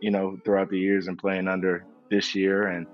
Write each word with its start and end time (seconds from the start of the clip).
you 0.00 0.10
know, 0.10 0.38
throughout 0.44 0.70
the 0.70 0.78
years 0.78 1.08
and 1.08 1.18
playing 1.18 1.48
under 1.48 1.84
this 2.10 2.34
year. 2.34 2.68
And 2.68 2.86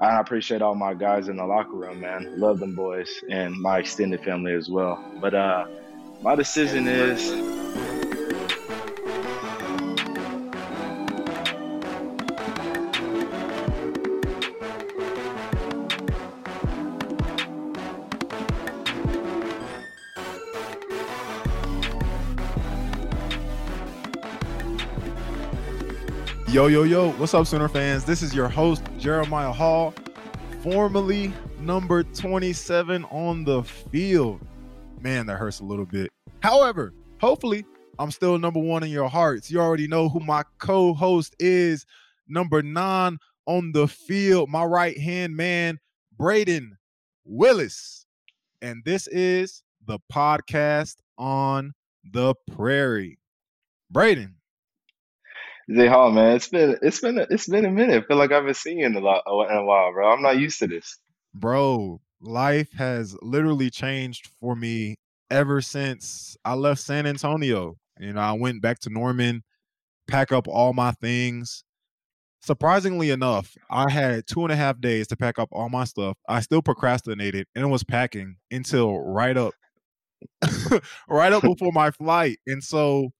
I 0.00 0.20
appreciate 0.20 0.62
all 0.62 0.74
my 0.74 0.94
guys 0.94 1.28
in 1.28 1.36
the 1.36 1.44
locker 1.44 1.74
room, 1.74 2.00
man. 2.00 2.38
Love 2.38 2.60
them 2.60 2.74
boys 2.74 3.10
and 3.30 3.54
my 3.54 3.78
extended 3.78 4.22
family 4.22 4.54
as 4.54 4.68
well. 4.68 5.02
But 5.20 5.34
uh, 5.34 5.66
my 6.22 6.34
decision 6.34 6.86
is 6.86 7.57
Yo, 26.58 26.66
yo, 26.66 26.82
yo, 26.82 27.12
what's 27.12 27.34
up, 27.34 27.46
Sooner 27.46 27.68
fans? 27.68 28.04
This 28.04 28.20
is 28.20 28.34
your 28.34 28.48
host, 28.48 28.82
Jeremiah 28.98 29.52
Hall, 29.52 29.94
formerly 30.60 31.32
number 31.60 32.02
27 32.02 33.04
on 33.04 33.44
the 33.44 33.62
field. 33.62 34.40
Man, 35.00 35.26
that 35.26 35.36
hurts 35.36 35.60
a 35.60 35.64
little 35.64 35.86
bit. 35.86 36.10
However, 36.42 36.94
hopefully, 37.20 37.64
I'm 38.00 38.10
still 38.10 38.36
number 38.40 38.58
one 38.58 38.82
in 38.82 38.90
your 38.90 39.08
hearts. 39.08 39.52
You 39.52 39.60
already 39.60 39.86
know 39.86 40.08
who 40.08 40.18
my 40.18 40.42
co 40.58 40.94
host 40.94 41.36
is, 41.38 41.86
number 42.26 42.60
nine 42.60 43.18
on 43.46 43.70
the 43.70 43.86
field, 43.86 44.50
my 44.50 44.64
right 44.64 44.98
hand 44.98 45.36
man, 45.36 45.78
Brayden 46.18 46.70
Willis. 47.24 48.04
And 48.62 48.82
this 48.84 49.06
is 49.06 49.62
the 49.86 50.00
podcast 50.12 50.96
on 51.18 51.72
the 52.02 52.34
prairie. 52.50 53.20
Brayden, 53.94 54.32
Jay 55.70 55.86
Hall, 55.86 56.10
man. 56.10 56.36
It's 56.36 56.48
been 56.48 56.78
it's 56.80 57.00
been 57.00 57.18
a, 57.18 57.26
it's 57.28 57.46
been 57.46 57.64
a 57.64 57.70
minute. 57.70 58.04
I 58.04 58.06
feel 58.06 58.16
like 58.16 58.32
I 58.32 58.36
haven't 58.36 58.56
seen 58.56 58.78
you 58.78 58.86
in 58.86 58.96
a 58.96 59.00
lot 59.00 59.22
in 59.26 59.56
a 59.56 59.64
while, 59.64 59.92
bro. 59.92 60.10
I'm 60.10 60.22
not 60.22 60.38
used 60.38 60.58
to 60.60 60.66
this. 60.66 60.98
Bro, 61.34 62.00
life 62.20 62.72
has 62.72 63.16
literally 63.20 63.70
changed 63.70 64.30
for 64.40 64.56
me 64.56 64.96
ever 65.30 65.60
since 65.60 66.36
I 66.44 66.54
left 66.54 66.80
San 66.80 67.06
Antonio. 67.06 67.76
You 68.00 68.14
know, 68.14 68.20
I 68.20 68.32
went 68.32 68.62
back 68.62 68.78
to 68.80 68.90
Norman, 68.90 69.42
pack 70.06 70.32
up 70.32 70.48
all 70.48 70.72
my 70.72 70.92
things. 70.92 71.64
Surprisingly 72.40 73.10
enough, 73.10 73.54
I 73.70 73.90
had 73.90 74.26
two 74.26 74.44
and 74.44 74.52
a 74.52 74.56
half 74.56 74.80
days 74.80 75.08
to 75.08 75.16
pack 75.16 75.38
up 75.38 75.48
all 75.52 75.68
my 75.68 75.84
stuff. 75.84 76.16
I 76.28 76.40
still 76.40 76.62
procrastinated 76.62 77.46
and 77.54 77.70
was 77.70 77.84
packing 77.84 78.36
until 78.50 78.98
right 79.00 79.36
up 79.36 79.52
right 81.08 81.32
up 81.32 81.42
before 81.42 81.72
my 81.72 81.90
flight. 81.90 82.38
And 82.46 82.62
so 82.62 83.10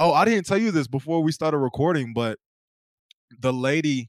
Oh, 0.00 0.14
I 0.14 0.24
didn't 0.24 0.46
tell 0.46 0.56
you 0.56 0.70
this 0.70 0.88
before 0.88 1.22
we 1.22 1.30
started 1.30 1.58
recording, 1.58 2.14
but 2.14 2.38
the 3.38 3.52
lady 3.52 4.08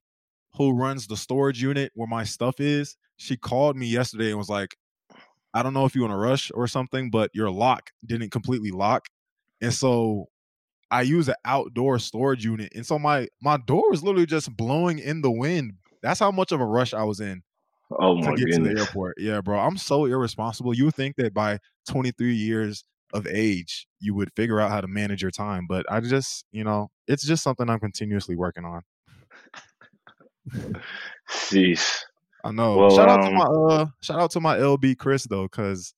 who 0.56 0.72
runs 0.72 1.06
the 1.06 1.18
storage 1.18 1.62
unit 1.62 1.92
where 1.96 2.08
my 2.08 2.24
stuff 2.24 2.62
is, 2.62 2.96
she 3.18 3.36
called 3.36 3.76
me 3.76 3.88
yesterday 3.88 4.30
and 4.30 4.38
was 4.38 4.48
like, 4.48 4.78
I 5.54 5.62
don't 5.62 5.74
know 5.74 5.84
if 5.84 5.94
you 5.94 6.00
want 6.00 6.14
to 6.14 6.18
rush 6.18 6.50
or 6.56 6.66
something, 6.68 7.10
but 7.10 7.30
your 7.34 7.52
lock 7.52 7.90
didn't 8.06 8.32
completely 8.32 8.72
lock. 8.72 9.08
And 9.60 9.74
so 9.74 10.28
I 10.90 11.02
use 11.02 11.28
an 11.28 11.36
outdoor 11.44 12.00
storage 12.00 12.46
unit. 12.46 12.72
And 12.74 12.86
so 12.86 12.98
my 12.98 13.28
my 13.42 13.58
door 13.58 13.90
was 13.90 14.02
literally 14.02 14.26
just 14.26 14.56
blowing 14.56 14.98
in 14.98 15.22
the 15.22 15.32
wind. 15.32 15.74
That's 16.02 16.22
how 16.22 16.32
much 16.32 16.54
of 16.54 16.62
a 16.62 16.66
rush 16.66 16.94
I 16.94 17.04
was 17.04 17.20
in. 17.20 17.44
Oh 18.00 18.16
my 18.16 18.32
to 18.32 18.38
get 18.38 18.48
goodness. 18.48 18.70
to 18.70 18.74
the 18.76 18.80
airport. 18.80 19.16
Yeah, 19.20 19.42
bro. 19.42 19.60
I'm 19.60 19.76
so 19.76 20.06
irresponsible. 20.06 20.74
You 20.74 20.90
think 20.90 21.18
that 21.18 21.34
by 21.34 21.60
23 21.90 22.34
years 22.34 22.86
of 23.14 23.28
age, 23.28 23.88
you 24.00 24.14
would 24.16 24.32
figure 24.36 24.60
out 24.60 24.72
how 24.72 24.82
to 24.82 24.88
manage 24.88 25.22
your 25.22 25.32
time. 25.32 25.66
But 25.68 25.86
I 25.92 26.00
just, 26.00 26.46
you 26.52 26.64
know, 26.64 26.90
it's 27.08 27.26
just 27.26 27.44
something 27.44 27.70
I'm 27.70 27.80
continuously 27.80 28.36
working 28.36 28.66
on. 28.66 28.82
Jeez. 31.30 32.04
I 32.44 32.52
know. 32.52 32.78
Well, 32.78 32.96
shout 32.96 33.10
out 33.10 33.24
to 33.24 33.32
my 33.32 33.46
um 33.46 33.68
uh 33.70 33.86
shout 34.02 34.20
out 34.20 34.32
to 34.32 34.40
my 34.40 34.58
LB 34.58 34.98
Chris 34.98 35.26
though, 35.26 35.44
because 35.44 35.94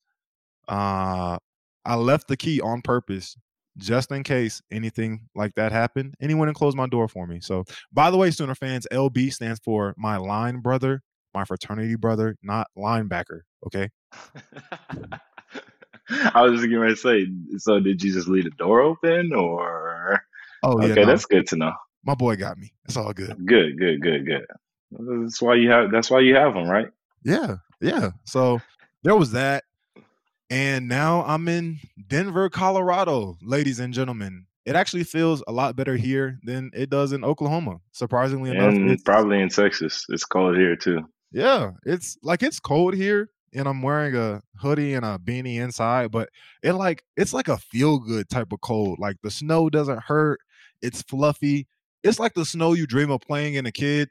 uh 0.68 1.38
I 1.84 1.94
left 1.96 2.28
the 2.28 2.36
key 2.36 2.60
on 2.60 2.82
purpose 2.82 3.36
just 3.76 4.12
in 4.12 4.22
case 4.22 4.62
anything 4.70 5.22
like 5.34 5.54
that 5.54 5.72
happened. 5.72 6.14
Anyone 6.20 6.48
and 6.48 6.56
closed 6.56 6.76
my 6.76 6.86
door 6.86 7.08
for 7.08 7.26
me. 7.26 7.40
So 7.40 7.64
by 7.92 8.10
the 8.10 8.16
way, 8.16 8.30
Sooner 8.30 8.54
fans, 8.54 8.86
LB 8.92 9.32
stands 9.32 9.60
for 9.64 9.94
my 9.96 10.16
line 10.16 10.60
brother, 10.60 11.02
my 11.34 11.44
fraternity 11.44 11.96
brother, 11.96 12.36
not 12.42 12.68
linebacker. 12.76 13.40
Okay. 13.66 13.88
I 16.34 16.42
was 16.42 16.60
just 16.60 16.70
to 16.70 16.96
say. 16.96 17.26
So, 17.58 17.80
did 17.80 18.02
you 18.02 18.12
just 18.12 18.28
leave 18.28 18.44
the 18.44 18.50
door 18.50 18.80
open, 18.80 19.32
or? 19.32 20.22
Oh, 20.62 20.80
yeah. 20.80 20.92
Okay, 20.92 21.00
no. 21.02 21.06
that's 21.06 21.26
good 21.26 21.46
to 21.48 21.56
know. 21.56 21.72
My 22.04 22.14
boy 22.14 22.36
got 22.36 22.58
me. 22.58 22.72
It's 22.84 22.96
all 22.96 23.12
good. 23.12 23.46
Good, 23.46 23.78
good, 23.78 24.02
good, 24.02 24.26
good. 24.26 24.46
That's 24.90 25.40
why 25.40 25.54
you 25.54 25.70
have. 25.70 25.90
That's 25.90 26.10
why 26.10 26.20
you 26.20 26.34
have 26.34 26.54
them, 26.54 26.68
right? 26.68 26.88
Yeah, 27.22 27.56
yeah. 27.80 28.10
So 28.24 28.60
there 29.02 29.16
was 29.16 29.32
that, 29.32 29.64
and 30.50 30.88
now 30.88 31.24
I'm 31.26 31.48
in 31.48 31.78
Denver, 32.06 32.50
Colorado, 32.50 33.36
ladies 33.42 33.80
and 33.80 33.94
gentlemen. 33.94 34.46
It 34.66 34.76
actually 34.76 35.04
feels 35.04 35.42
a 35.46 35.52
lot 35.52 35.76
better 35.76 35.96
here 35.96 36.38
than 36.42 36.70
it 36.72 36.88
does 36.88 37.12
in 37.12 37.22
Oklahoma. 37.22 37.80
Surprisingly 37.92 38.50
enough, 38.50 38.74
and 38.74 39.04
probably 39.04 39.40
in 39.40 39.48
Texas, 39.48 40.06
it's 40.08 40.24
cold 40.24 40.56
here 40.56 40.76
too. 40.76 41.00
Yeah, 41.32 41.72
it's 41.84 42.16
like 42.22 42.42
it's 42.42 42.60
cold 42.60 42.94
here, 42.94 43.28
and 43.54 43.68
I'm 43.68 43.82
wearing 43.82 44.16
a 44.16 44.42
hoodie 44.56 44.94
and 44.94 45.04
a 45.04 45.18
beanie 45.18 45.60
inside, 45.60 46.10
but 46.10 46.28
it 46.62 46.72
like 46.72 47.04
it's 47.16 47.32
like 47.32 47.48
a 47.48 47.56
feel 47.56 47.98
good 47.98 48.28
type 48.28 48.52
of 48.52 48.60
cold. 48.60 48.98
Like 48.98 49.16
the 49.22 49.30
snow 49.30 49.70
doesn't 49.70 50.02
hurt. 50.02 50.40
It's 50.82 51.02
fluffy. 51.02 51.66
It's 52.02 52.18
like 52.18 52.34
the 52.34 52.44
snow 52.44 52.72
you 52.72 52.86
dream 52.86 53.10
of 53.10 53.20
playing 53.20 53.54
in 53.54 53.66
a 53.66 53.72
kid, 53.72 54.10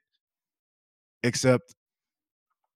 except 1.23 1.75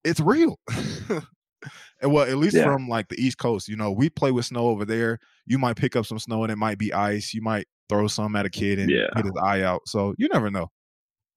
it's 0.04 0.20
real. 0.20 0.60
and 1.10 2.12
well, 2.12 2.26
at 2.26 2.38
least 2.38 2.56
yeah. 2.56 2.64
from 2.64 2.88
like 2.88 3.08
the 3.08 3.20
East 3.20 3.38
Coast, 3.38 3.68
you 3.68 3.76
know, 3.76 3.92
we 3.92 4.10
play 4.10 4.32
with 4.32 4.46
snow 4.46 4.68
over 4.68 4.86
there. 4.86 5.20
You 5.46 5.58
might 5.58 5.78
pick 5.78 5.96
up 5.96 6.06
some 6.06 6.20
snow 6.20 6.44
and 6.44 6.52
it 6.52 6.58
might 6.58 6.78
be 6.78 6.94
ice. 6.94 7.34
You 7.34 7.42
might 7.42 7.68
throw 7.90 8.08
some 8.08 8.36
at 8.36 8.46
a 8.46 8.50
kid 8.50 8.80
and 8.80 8.92
yeah. 8.92 9.08
hit 9.16 9.26
his 9.26 9.36
eye 9.42 9.62
out. 9.62 9.82
So 9.88 10.14
you 10.18 10.28
never 10.32 10.52
know. 10.52 10.70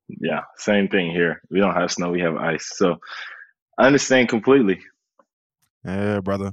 Yeah, 0.08 0.40
same 0.56 0.88
thing 0.88 1.12
here. 1.12 1.40
We 1.50 1.60
don't 1.60 1.74
have 1.74 1.92
snow, 1.92 2.10
we 2.10 2.20
have 2.20 2.36
ice. 2.36 2.72
So 2.74 2.98
I 3.78 3.86
understand 3.86 4.28
completely. 4.28 4.80
Yeah, 5.84 6.20
brother. 6.20 6.52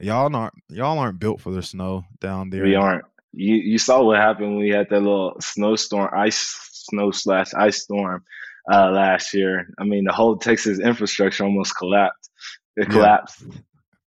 Y'all 0.00 0.34
aren't 0.34 0.54
y'all 0.68 0.98
aren't 0.98 1.18
built 1.20 1.40
for 1.40 1.52
the 1.52 1.62
snow 1.62 2.04
down 2.20 2.50
there. 2.50 2.64
We 2.64 2.74
aren't. 2.74 3.04
You 3.32 3.54
you 3.56 3.78
saw 3.78 4.02
what 4.02 4.18
happened 4.18 4.48
when 4.48 4.58
we 4.58 4.70
had 4.70 4.88
that 4.90 5.00
little 5.00 5.36
snowstorm, 5.40 6.10
ice 6.14 6.38
snow 6.72 7.10
slash 7.10 7.52
ice 7.54 7.82
storm 7.82 8.24
uh, 8.72 8.90
last 8.90 9.34
year. 9.34 9.68
I 9.78 9.84
mean, 9.84 10.04
the 10.04 10.12
whole 10.12 10.36
Texas 10.36 10.80
infrastructure 10.80 11.44
almost 11.44 11.76
collapsed. 11.76 12.30
It 12.76 12.90
collapsed. 12.90 13.44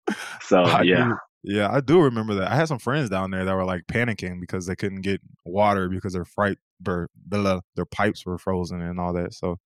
Yeah. 0.08 0.16
So 0.42 0.58
I 0.64 0.82
yeah. 0.82 1.06
Do, 1.06 1.16
yeah, 1.44 1.72
I 1.72 1.80
do 1.80 2.02
remember 2.02 2.36
that. 2.36 2.52
I 2.52 2.56
had 2.56 2.68
some 2.68 2.80
friends 2.80 3.10
down 3.10 3.32
there 3.32 3.46
that 3.46 3.56
were 3.56 3.66
like 3.66 3.88
panicking 3.88 4.42
because 4.42 4.66
they 4.66 4.76
couldn't 4.76 5.02
get 5.02 5.22
water 5.46 5.88
because 5.88 6.14
their 6.14 6.26
fright 6.26 6.58
their, 6.82 7.08
their 7.28 7.86
pipes 7.86 8.26
were 8.26 8.38
frozen 8.38 8.82
and 8.82 9.00
all 9.00 9.14
that. 9.14 9.34
So, 9.34 9.58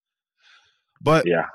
but 1.01 1.25
yeah, 1.25 1.47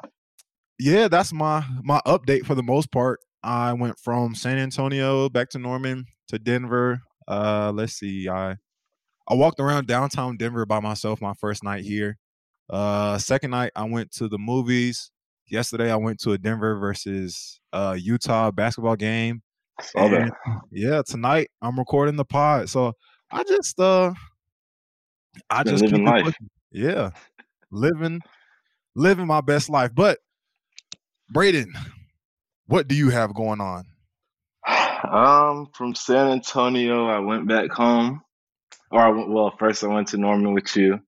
yeah, 0.79 1.09
that's 1.09 1.33
my 1.33 1.65
my 1.83 2.01
update 2.07 2.47
for 2.47 2.55
the 2.55 2.63
most 2.63 2.91
part. 2.91 3.21
I 3.43 3.73
went 3.73 3.99
from 3.99 4.35
San 4.35 4.59
Antonio 4.59 5.29
back 5.29 5.51
to 5.51 5.59
Norman 5.59 6.07
to 6.29 6.39
Denver. 6.39 7.01
Uh, 7.27 7.73
let's 7.75 7.95
see, 7.95 8.29
I 8.29 8.57
I 9.29 9.35
walked 9.35 9.61
around 9.61 9.87
downtown 9.87 10.37
Denver 10.37 10.65
by 10.67 10.81
myself 10.81 11.21
my 11.21 11.35
first 11.35 11.63
night 11.63 11.85
here. 11.85 12.17
Uh, 12.71 13.19
second 13.19 13.51
night 13.51 13.73
I 13.77 13.85
went 13.85 14.11
to 14.13 14.29
the 14.29 14.39
movies. 14.39 15.11
Yesterday 15.51 15.91
I 15.91 15.97
went 15.97 16.21
to 16.21 16.33
a 16.33 16.39
Denver 16.39 16.79
versus 16.79 17.61
uh 17.73 17.97
Utah 17.99 18.51
basketball 18.51 18.97
game. 18.97 19.43
And, 19.95 20.33
yeah, 20.71 21.03
tonight 21.07 21.51
I'm 21.63 21.79
recording 21.79 22.17
the 22.17 22.25
pod. 22.25 22.69
So 22.69 22.93
I 23.31 23.45
just 23.45 23.79
uh 23.79 24.13
I 25.51 25.63
just 25.63 25.85
living 25.85 26.05
life. 26.05 26.35
Yeah. 26.73 27.11
Living 27.71 28.21
living 28.95 29.27
my 29.27 29.41
best 29.41 29.71
life. 29.71 29.95
But 29.95 30.19
Brayden, 31.33 31.73
what 32.67 32.89
do 32.89 32.95
you 32.95 33.11
have 33.11 33.35
going 33.35 33.61
on? 33.61 33.85
Um, 35.09 35.69
from 35.75 35.95
San 35.95 36.33
Antonio, 36.33 37.07
I 37.07 37.21
went 37.21 37.47
back 37.47 37.71
home. 37.71 38.23
Or 38.91 39.01
I 39.01 39.11
went, 39.11 39.31
well, 39.31 39.55
first 39.59 39.85
I 39.85 39.89
went 39.89 40.09
to 40.09 40.17
Norman 40.17 40.55
with 40.55 40.75
you. 40.77 41.01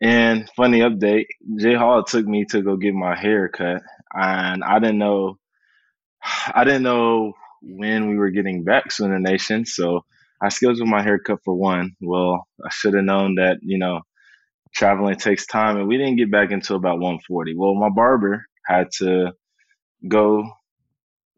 And 0.00 0.48
funny 0.56 0.80
update, 0.80 1.26
Jay 1.58 1.74
Hall 1.74 2.04
took 2.04 2.26
me 2.26 2.44
to 2.50 2.60
go 2.60 2.76
get 2.76 2.92
my 2.92 3.18
hair 3.18 3.48
cut, 3.48 3.82
and 4.12 4.62
I 4.62 4.78
didn't 4.78 4.98
know, 4.98 5.38
I 6.54 6.64
didn't 6.64 6.82
know 6.82 7.32
when 7.62 8.10
we 8.10 8.18
were 8.18 8.30
getting 8.30 8.62
back 8.62 8.88
to 8.90 9.04
the 9.04 9.18
Nation. 9.18 9.64
So 9.64 10.04
I 10.42 10.50
scheduled 10.50 10.88
my 10.88 11.02
haircut 11.02 11.38
for 11.44 11.54
one. 11.54 11.96
Well, 12.02 12.46
I 12.62 12.68
should 12.70 12.92
have 12.92 13.04
known 13.04 13.36
that 13.36 13.58
you 13.62 13.78
know 13.78 14.02
traveling 14.74 15.16
takes 15.16 15.46
time, 15.46 15.78
and 15.78 15.88
we 15.88 15.96
didn't 15.96 16.16
get 16.16 16.30
back 16.30 16.50
until 16.50 16.76
about 16.76 16.98
1:40. 16.98 17.54
Well, 17.56 17.74
my 17.74 17.88
barber 17.88 18.44
had 18.66 18.88
to 18.98 19.32
go 20.08 20.48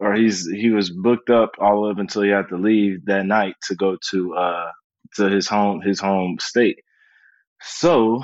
or 0.00 0.14
he's 0.14 0.48
he 0.50 0.70
was 0.70 0.90
booked 0.90 1.30
up 1.30 1.52
all 1.58 1.90
up 1.90 1.98
until 1.98 2.22
he 2.22 2.30
had 2.30 2.48
to 2.48 2.56
leave 2.56 3.04
that 3.06 3.26
night 3.26 3.54
to 3.64 3.74
go 3.74 3.96
to 4.10 4.34
uh 4.34 4.70
to 5.16 5.28
his 5.28 5.48
home 5.48 5.80
his 5.80 6.00
home 6.00 6.38
state. 6.40 6.78
So 7.62 8.22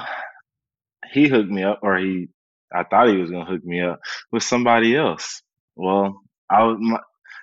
he 1.12 1.29
hooked 1.29 1.50
me 1.50 1.62
up, 1.64 1.81
or 1.82 1.99
he, 1.99 2.29
I 2.75 2.85
thought 2.85 3.08
he 3.08 3.17
was 3.17 3.31
gonna 3.31 3.44
hook 3.44 3.64
me 3.64 3.81
up 3.82 4.00
with 4.32 4.43
somebody 4.43 4.96
else. 4.96 5.43
Well, 5.76 6.20
I 6.50 6.64
was 6.64 6.79
my, 6.81 7.00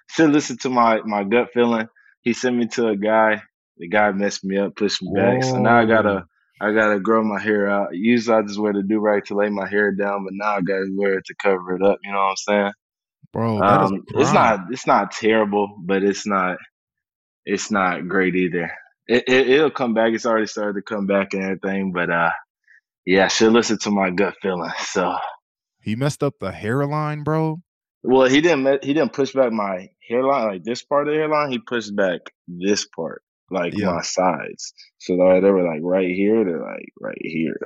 should 0.09 0.31
listen 0.31 0.57
to 0.59 0.69
my 0.69 1.01
my 1.05 1.23
gut 1.23 1.49
feeling. 1.53 1.87
He 2.21 2.33
sent 2.33 2.57
me 2.57 2.67
to 2.69 2.89
a 2.89 2.95
guy. 2.97 3.41
The 3.77 3.87
guy 3.87 4.11
messed 4.11 4.43
me 4.43 4.57
up, 4.57 4.75
pushed 4.75 5.01
me 5.01 5.09
back. 5.13 5.43
So 5.43 5.59
now 5.59 5.77
I 5.77 5.85
gotta 5.85 6.25
I 6.61 6.71
gotta 6.73 6.99
grow 6.99 7.23
my 7.23 7.39
hair 7.39 7.69
out. 7.69 7.89
Usually 7.95 8.37
I 8.37 8.41
just 8.43 8.59
wear 8.59 8.73
the 8.73 8.83
do 8.83 8.99
rag 8.99 9.25
to 9.25 9.35
lay 9.35 9.49
my 9.49 9.67
hair 9.67 9.91
down, 9.91 10.23
but 10.25 10.33
now 10.33 10.57
I 10.57 10.61
gotta 10.61 10.87
wear 10.95 11.17
it 11.19 11.25
to 11.25 11.35
cover 11.41 11.75
it 11.75 11.83
up. 11.83 11.99
You 12.03 12.11
know 12.11 12.19
what 12.19 12.31
I'm 12.31 12.35
saying? 12.37 12.71
Bro, 13.33 13.61
um, 13.61 14.03
it's 14.09 14.33
not 14.33 14.59
it's 14.71 14.87
not 14.87 15.11
terrible, 15.11 15.77
but 15.85 16.03
it's 16.03 16.27
not 16.27 16.57
it's 17.45 17.71
not 17.71 18.07
great 18.07 18.35
either. 18.35 18.71
It, 19.07 19.23
it 19.27 19.61
will 19.61 19.71
come 19.71 19.93
back. 19.93 20.13
It's 20.13 20.25
already 20.25 20.47
started 20.47 20.73
to 20.75 20.81
come 20.81 21.07
back 21.07 21.33
and 21.33 21.43
everything, 21.43 21.91
but 21.93 22.09
uh, 22.09 22.31
yeah, 23.05 23.25
I 23.25 23.27
should 23.29 23.53
listen 23.53 23.77
to 23.79 23.91
my 23.91 24.09
gut 24.09 24.35
feeling. 24.41 24.71
So 24.79 25.17
he 25.81 25.95
messed 25.95 26.23
up 26.23 26.35
the 26.39 26.51
hairline, 26.51 27.23
bro. 27.23 27.61
Well, 28.03 28.27
he 28.27 28.41
didn't. 28.41 28.83
He 28.83 28.93
didn't 28.93 29.13
push 29.13 29.31
back 29.31 29.51
my 29.51 29.89
hairline, 30.07 30.47
like 30.47 30.63
this 30.63 30.83
part 30.83 31.07
of 31.07 31.13
the 31.13 31.19
hairline. 31.19 31.51
He 31.51 31.59
pushed 31.59 31.95
back 31.95 32.19
this 32.47 32.85
part, 32.85 33.23
like 33.49 33.73
yeah. 33.77 33.93
my 33.93 34.01
sides. 34.01 34.73
So 34.97 35.15
they 35.15 35.51
were 35.51 35.67
like 35.67 35.81
right 35.83 36.13
here. 36.13 36.43
They're 36.43 36.61
like 36.61 36.89
right 36.99 37.21
here. 37.21 37.57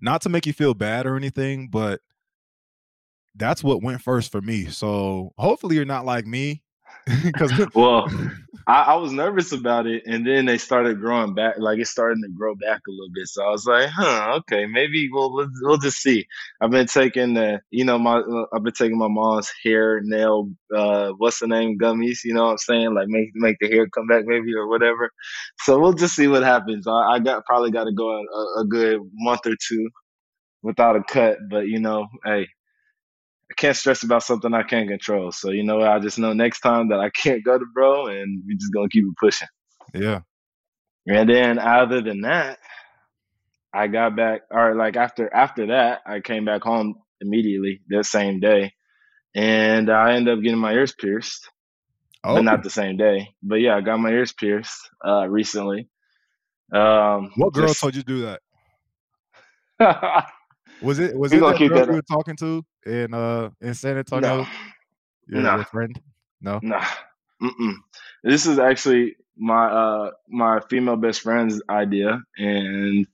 Not 0.00 0.22
to 0.22 0.28
make 0.28 0.46
you 0.46 0.52
feel 0.52 0.74
bad 0.74 1.06
or 1.06 1.16
anything, 1.16 1.68
but 1.68 2.00
that's 3.36 3.64
what 3.64 3.82
went 3.82 4.00
first 4.00 4.30
for 4.30 4.40
me. 4.40 4.66
So 4.66 5.32
hopefully 5.38 5.76
you're 5.76 5.84
not 5.84 6.04
like 6.04 6.26
me. 6.26 6.62
Because 7.22 7.52
well, 7.74 8.08
I, 8.66 8.82
I, 8.82 8.94
was 8.94 9.12
nervous 9.12 9.52
about 9.52 9.86
it, 9.86 10.04
and 10.06 10.26
then 10.26 10.46
they 10.46 10.56
started 10.56 11.00
growing 11.00 11.34
back. 11.34 11.56
Like 11.58 11.78
it's 11.78 11.90
starting 11.90 12.22
to 12.22 12.30
grow 12.30 12.54
back 12.54 12.80
a 12.88 12.90
little 12.90 13.10
bit. 13.12 13.26
So 13.28 13.44
I 13.44 13.50
was 13.50 13.66
like, 13.66 13.90
huh, 13.90 14.36
okay, 14.38 14.64
maybe 14.64 15.10
we'll 15.12 15.32
we'll, 15.34 15.48
we'll 15.62 15.76
just 15.76 15.98
see. 15.98 16.26
I've 16.62 16.70
been 16.70 16.86
taking 16.86 17.34
the, 17.34 17.60
you 17.70 17.84
know, 17.84 17.98
my 17.98 18.18
uh, 18.18 18.46
I've 18.54 18.62
been 18.62 18.72
taking 18.72 18.96
my 18.96 19.08
mom's 19.08 19.50
hair, 19.62 20.00
nail, 20.02 20.50
uh, 20.74 21.10
what's 21.18 21.40
the 21.40 21.46
name, 21.46 21.78
gummies. 21.78 22.24
You 22.24 22.32
know 22.32 22.44
what 22.44 22.52
I'm 22.52 22.58
saying? 22.58 22.94
Like 22.94 23.08
make 23.08 23.30
make 23.34 23.56
the 23.60 23.68
hair 23.68 23.86
come 23.88 24.06
back, 24.06 24.24
maybe 24.24 24.54
or 24.54 24.68
whatever. 24.68 25.10
So 25.58 25.78
we'll 25.78 25.92
just 25.92 26.16
see 26.16 26.28
what 26.28 26.42
happens. 26.42 26.86
I, 26.86 26.92
I 26.92 27.18
got 27.18 27.44
probably 27.44 27.70
got 27.70 27.84
to 27.84 27.92
go 27.92 28.10
a, 28.10 28.60
a 28.60 28.64
good 28.66 29.00
month 29.12 29.46
or 29.46 29.56
two 29.68 29.90
without 30.62 30.96
a 30.96 31.02
cut, 31.02 31.36
but 31.50 31.66
you 31.66 31.80
know, 31.80 32.06
hey, 32.24 32.48
can't 33.56 33.76
stress 33.76 34.02
about 34.02 34.22
something 34.22 34.52
I 34.52 34.62
can't 34.62 34.88
control. 34.88 35.32
So 35.32 35.50
you 35.50 35.64
know, 35.64 35.82
I 35.82 35.98
just 35.98 36.18
know 36.18 36.32
next 36.32 36.60
time 36.60 36.88
that 36.88 37.00
I 37.00 37.10
can't 37.10 37.44
go 37.44 37.58
to 37.58 37.64
bro, 37.74 38.06
and 38.06 38.42
we 38.46 38.56
just 38.56 38.72
gonna 38.72 38.88
keep 38.88 39.04
it 39.04 39.16
pushing. 39.20 39.48
Yeah. 39.94 40.20
And 41.06 41.28
then 41.28 41.58
other 41.58 42.00
than 42.00 42.22
that, 42.22 42.58
I 43.72 43.88
got 43.88 44.16
back. 44.16 44.42
Or 44.50 44.74
like 44.74 44.96
after 44.96 45.32
after 45.32 45.66
that, 45.68 46.00
I 46.06 46.20
came 46.20 46.44
back 46.44 46.62
home 46.62 46.94
immediately 47.20 47.80
that 47.88 48.06
same 48.06 48.40
day, 48.40 48.72
and 49.34 49.90
I 49.90 50.14
ended 50.14 50.38
up 50.38 50.42
getting 50.42 50.58
my 50.58 50.72
ears 50.72 50.94
pierced. 50.98 51.48
Oh. 52.22 52.36
But 52.36 52.44
not 52.44 52.62
the 52.62 52.70
same 52.70 52.96
day. 52.96 53.28
But 53.42 53.56
yeah, 53.56 53.76
I 53.76 53.82
got 53.82 53.98
my 54.00 54.10
ears 54.10 54.32
pierced 54.32 54.88
uh, 55.06 55.28
recently. 55.28 55.88
Um, 56.72 57.30
what 57.36 57.52
girl 57.52 57.68
just, 57.68 57.80
told 57.80 57.94
you 57.94 58.02
to 58.02 58.06
do 58.06 58.36
that? 59.78 60.24
Was 60.84 60.98
it 60.98 61.16
was 61.16 61.32
it 61.32 61.40
that 61.40 61.58
girl 61.58 61.86
you 61.86 61.92
were 61.92 62.02
talking 62.02 62.36
to 62.36 62.64
in 62.86 63.14
uh 63.14 63.50
in 63.60 63.74
San 63.74 63.98
Antonio? 63.98 64.42
No. 64.42 64.46
Your, 65.26 65.42
no. 65.42 65.56
your 65.56 65.64
friend? 65.64 66.00
No. 66.40 66.60
No. 66.62 66.80
Mm-mm. 67.42 67.74
This 68.22 68.46
is 68.46 68.58
actually 68.58 69.16
my 69.36 69.66
uh 69.66 70.10
my 70.28 70.60
female 70.70 70.96
best 70.96 71.22
friend's 71.22 71.60
idea 71.68 72.20
and 72.36 73.06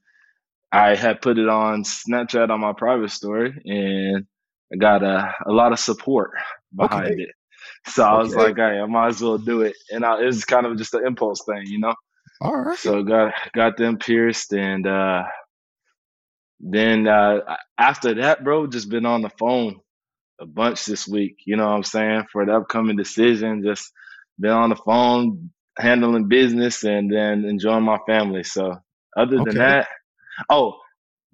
I 0.72 0.94
had 0.94 1.20
put 1.20 1.38
it 1.38 1.49
on 1.49 1.84
Snapchat 1.84 2.50
on 2.50 2.61
my 2.61 2.72
private 2.72 3.11
story 3.11 3.55
and 3.64 4.26
I 4.73 4.76
got 4.76 5.02
a, 5.02 5.34
a 5.46 5.52
lot 5.52 5.73
of 5.73 5.81
support 5.81 6.31
behind 6.75 7.06
okay. 7.06 7.23
it. 7.23 7.31
So 7.87 8.05
I 8.05 8.19
was 8.19 8.34
like, 8.34 8.56
hey, 8.56 8.78
I 8.78 8.87
might 8.87 9.08
as 9.08 9.20
well 9.20 9.38
do 9.38 9.62
it. 9.62 9.75
And 9.90 10.05
I, 10.05 10.23
it 10.23 10.26
was 10.26 10.44
kind 10.44 10.66
of 10.66 10.76
just 10.76 10.94
an 10.94 11.06
impulse 11.06 11.43
thing, 11.44 11.64
you 11.66 11.81
know? 11.81 11.94
All 12.40 12.56
right. 12.56 12.78
So 12.78 13.02
got 13.02 13.34
got 13.52 13.76
them 13.76 13.99
pierced 13.99 14.52
and 14.52 14.87
uh 14.87 15.25
then 16.60 17.08
uh, 17.08 17.40
after 17.78 18.14
that, 18.14 18.44
bro, 18.44 18.66
just 18.66 18.90
been 18.90 19.06
on 19.06 19.22
the 19.22 19.30
phone 19.38 19.80
a 20.40 20.46
bunch 20.46 20.84
this 20.84 21.08
week. 21.08 21.36
You 21.46 21.56
know 21.56 21.66
what 21.66 21.74
I'm 21.74 21.82
saying? 21.82 22.24
For 22.30 22.44
the 22.44 22.56
upcoming 22.56 22.96
decision, 22.96 23.62
just 23.64 23.90
been 24.38 24.50
on 24.50 24.70
the 24.70 24.76
phone 24.76 25.50
handling 25.78 26.28
business 26.28 26.84
and 26.84 27.12
then 27.12 27.44
enjoying 27.44 27.84
my 27.84 27.98
family. 28.06 28.44
So 28.44 28.76
other 29.16 29.36
than 29.36 29.48
okay. 29.48 29.58
that, 29.58 29.88
oh, 30.50 30.78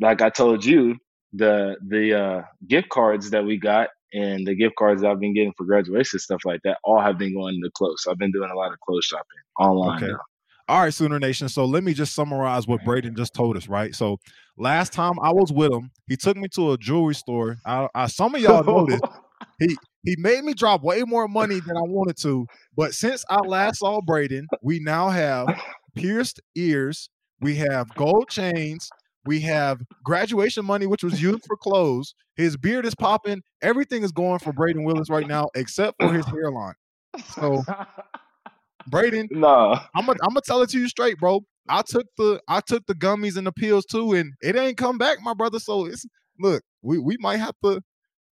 like 0.00 0.22
I 0.22 0.30
told 0.30 0.64
you, 0.64 0.96
the 1.32 1.76
the 1.86 2.18
uh, 2.18 2.42
gift 2.66 2.88
cards 2.88 3.30
that 3.30 3.44
we 3.44 3.58
got 3.58 3.88
and 4.12 4.46
the 4.46 4.54
gift 4.54 4.76
cards 4.76 5.02
I've 5.02 5.20
been 5.20 5.34
getting 5.34 5.52
for 5.56 5.64
graduation 5.64 6.18
stuff 6.18 6.42
like 6.44 6.60
that 6.64 6.78
all 6.84 7.00
have 7.00 7.18
been 7.18 7.34
going 7.34 7.60
to 7.62 7.70
clothes. 7.74 8.06
I've 8.08 8.18
been 8.18 8.32
doing 8.32 8.50
a 8.50 8.56
lot 8.56 8.72
of 8.72 8.80
clothes 8.80 9.04
shopping 9.04 9.26
online 9.58 9.96
okay. 10.02 10.12
now. 10.12 10.20
All 10.68 10.80
right, 10.80 10.92
Sooner 10.92 11.20
Nation. 11.20 11.48
So 11.48 11.64
let 11.64 11.84
me 11.84 11.94
just 11.94 12.14
summarize 12.14 12.66
what 12.66 12.80
Brayden 12.82 13.16
just 13.16 13.34
told 13.34 13.56
us, 13.56 13.68
right? 13.68 13.94
So 13.94 14.18
last 14.56 14.92
time 14.92 15.14
I 15.22 15.32
was 15.32 15.52
with 15.52 15.72
him, 15.72 15.92
he 16.08 16.16
took 16.16 16.36
me 16.36 16.48
to 16.54 16.72
a 16.72 16.78
jewelry 16.78 17.14
store. 17.14 17.56
I, 17.64 17.88
I 17.94 18.06
some 18.06 18.34
of 18.34 18.40
y'all 18.40 18.64
know 18.64 18.84
this. 18.86 19.00
he 19.60 19.76
he 20.02 20.16
made 20.18 20.44
me 20.44 20.54
drop 20.54 20.82
way 20.82 21.02
more 21.02 21.28
money 21.28 21.60
than 21.60 21.76
I 21.76 21.82
wanted 21.82 22.16
to. 22.22 22.46
But 22.76 22.94
since 22.94 23.24
I 23.30 23.36
last 23.40 23.78
saw 23.78 24.00
Brayden, 24.00 24.46
we 24.60 24.80
now 24.80 25.08
have 25.08 25.46
pierced 25.94 26.40
ears, 26.56 27.10
we 27.40 27.54
have 27.56 27.94
gold 27.94 28.28
chains, 28.28 28.90
we 29.24 29.40
have 29.40 29.82
graduation 30.02 30.64
money, 30.64 30.86
which 30.86 31.04
was 31.04 31.22
used 31.22 31.44
for 31.46 31.56
clothes. 31.56 32.14
His 32.34 32.56
beard 32.56 32.86
is 32.86 32.94
popping. 32.94 33.42
Everything 33.62 34.02
is 34.02 34.12
going 34.12 34.40
for 34.40 34.52
Brayden 34.52 34.84
Willis 34.84 35.10
right 35.10 35.26
now, 35.26 35.48
except 35.54 35.96
for 36.00 36.12
his 36.12 36.26
hairline. 36.26 36.74
So 37.34 37.62
Brayden, 38.90 39.28
no, 39.30 39.78
I'm 39.94 40.06
gonna 40.06 40.18
I'm 40.22 40.30
gonna 40.30 40.42
tell 40.42 40.62
it 40.62 40.70
to 40.70 40.78
you 40.78 40.88
straight, 40.88 41.18
bro. 41.18 41.40
I 41.68 41.82
took 41.82 42.06
the 42.16 42.40
I 42.48 42.60
took 42.60 42.86
the 42.86 42.94
gummies 42.94 43.36
and 43.36 43.46
the 43.46 43.52
pills 43.52 43.86
too, 43.86 44.12
and 44.12 44.32
it 44.40 44.56
ain't 44.56 44.76
come 44.76 44.98
back, 44.98 45.18
my 45.22 45.34
brother. 45.34 45.58
So 45.58 45.86
it's 45.86 46.06
look, 46.38 46.62
we 46.82 46.98
we 46.98 47.16
might 47.18 47.38
have 47.38 47.54
to 47.64 47.82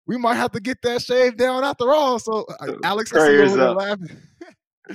we 0.06 0.16
might 0.16 0.34
have 0.34 0.52
to 0.52 0.60
get 0.60 0.78
that 0.82 1.02
shave 1.02 1.36
down 1.36 1.64
after 1.64 1.92
all. 1.92 2.18
So 2.18 2.44
uh, 2.60 2.72
Alex, 2.82 3.10
prayers 3.10 3.56
up. 3.56 3.78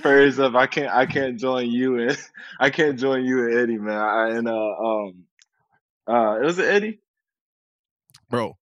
prayers 0.01 0.39
up. 0.39 0.55
I 0.55 0.67
can't 0.67 0.93
I 0.93 1.05
can't 1.05 1.39
join 1.39 1.69
you 1.69 1.99
and 1.99 2.17
I 2.59 2.69
can't 2.69 2.99
join 2.99 3.23
you 3.25 3.45
and 3.45 3.53
Eddie, 3.53 3.77
man. 3.77 3.97
I, 3.97 4.29
and 4.31 4.47
uh 4.47 4.51
um 4.51 5.23
uh 6.07 6.39
it 6.41 6.45
was 6.45 6.59
it 6.59 6.65
Eddie, 6.65 6.99
bro. 8.29 8.57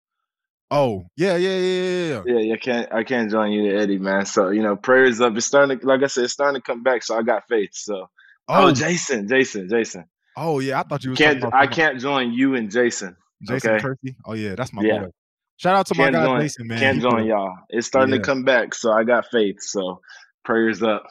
Oh 0.75 1.05
yeah, 1.17 1.37
yeah, 1.37 1.59
yeah, 1.59 2.07
yeah. 2.14 2.23
Yeah, 2.25 2.38
yeah. 2.38 2.55
I 2.55 2.57
Can't 2.57 2.93
I 2.95 3.05
can't 3.05 3.31
join 3.31 3.52
you, 3.52 3.79
Eddie, 3.79 3.99
man. 3.99 4.25
So 4.25 4.49
you 4.49 4.62
know, 4.62 4.75
prayers 4.75 5.21
up. 5.21 5.37
It's 5.37 5.45
starting 5.45 5.79
to, 5.79 5.87
like 5.87 6.02
I 6.02 6.07
said, 6.07 6.25
it's 6.25 6.33
starting 6.33 6.59
to 6.59 6.64
come 6.64 6.83
back. 6.83 7.02
So 7.02 7.14
I 7.14 7.23
got 7.23 7.47
faith. 7.47 7.73
So 7.75 8.09
oh, 8.49 8.69
oh 8.69 8.73
Jason, 8.73 9.29
Jason, 9.29 9.69
Jason. 9.69 10.07
Oh 10.35 10.61
yeah, 10.61 10.81
I 10.81 10.85
thought 10.85 11.05
you 11.05 11.12
can't. 11.12 11.45
I 11.52 11.67
can't 11.67 12.00
join 12.00 12.33
you 12.33 12.55
and 12.55 12.71
Jason. 12.71 13.17
Jason 13.47 13.73
okay? 13.73 14.14
Oh 14.25 14.33
yeah, 14.33 14.55
that's 14.55 14.73
my 14.73 14.83
yeah. 14.83 15.00
boy. 15.00 15.11
Shout 15.59 15.76
out 15.76 15.87
to 15.88 15.95
can't 15.95 16.14
my 16.14 16.21
guy 16.21 16.25
join, 16.25 16.41
Jason, 16.41 16.67
man. 16.67 16.79
Can't 16.79 17.02
join 17.02 17.26
y'all. 17.26 17.55
It's 17.69 17.87
starting 17.87 18.14
yeah. 18.14 18.21
to 18.21 18.25
come 18.25 18.43
back. 18.43 18.75
So 18.75 18.93
I 18.93 19.05
got 19.05 19.26
faith. 19.31 19.57
So 19.61 20.00
prayers 20.43 20.83
up. 20.83 21.05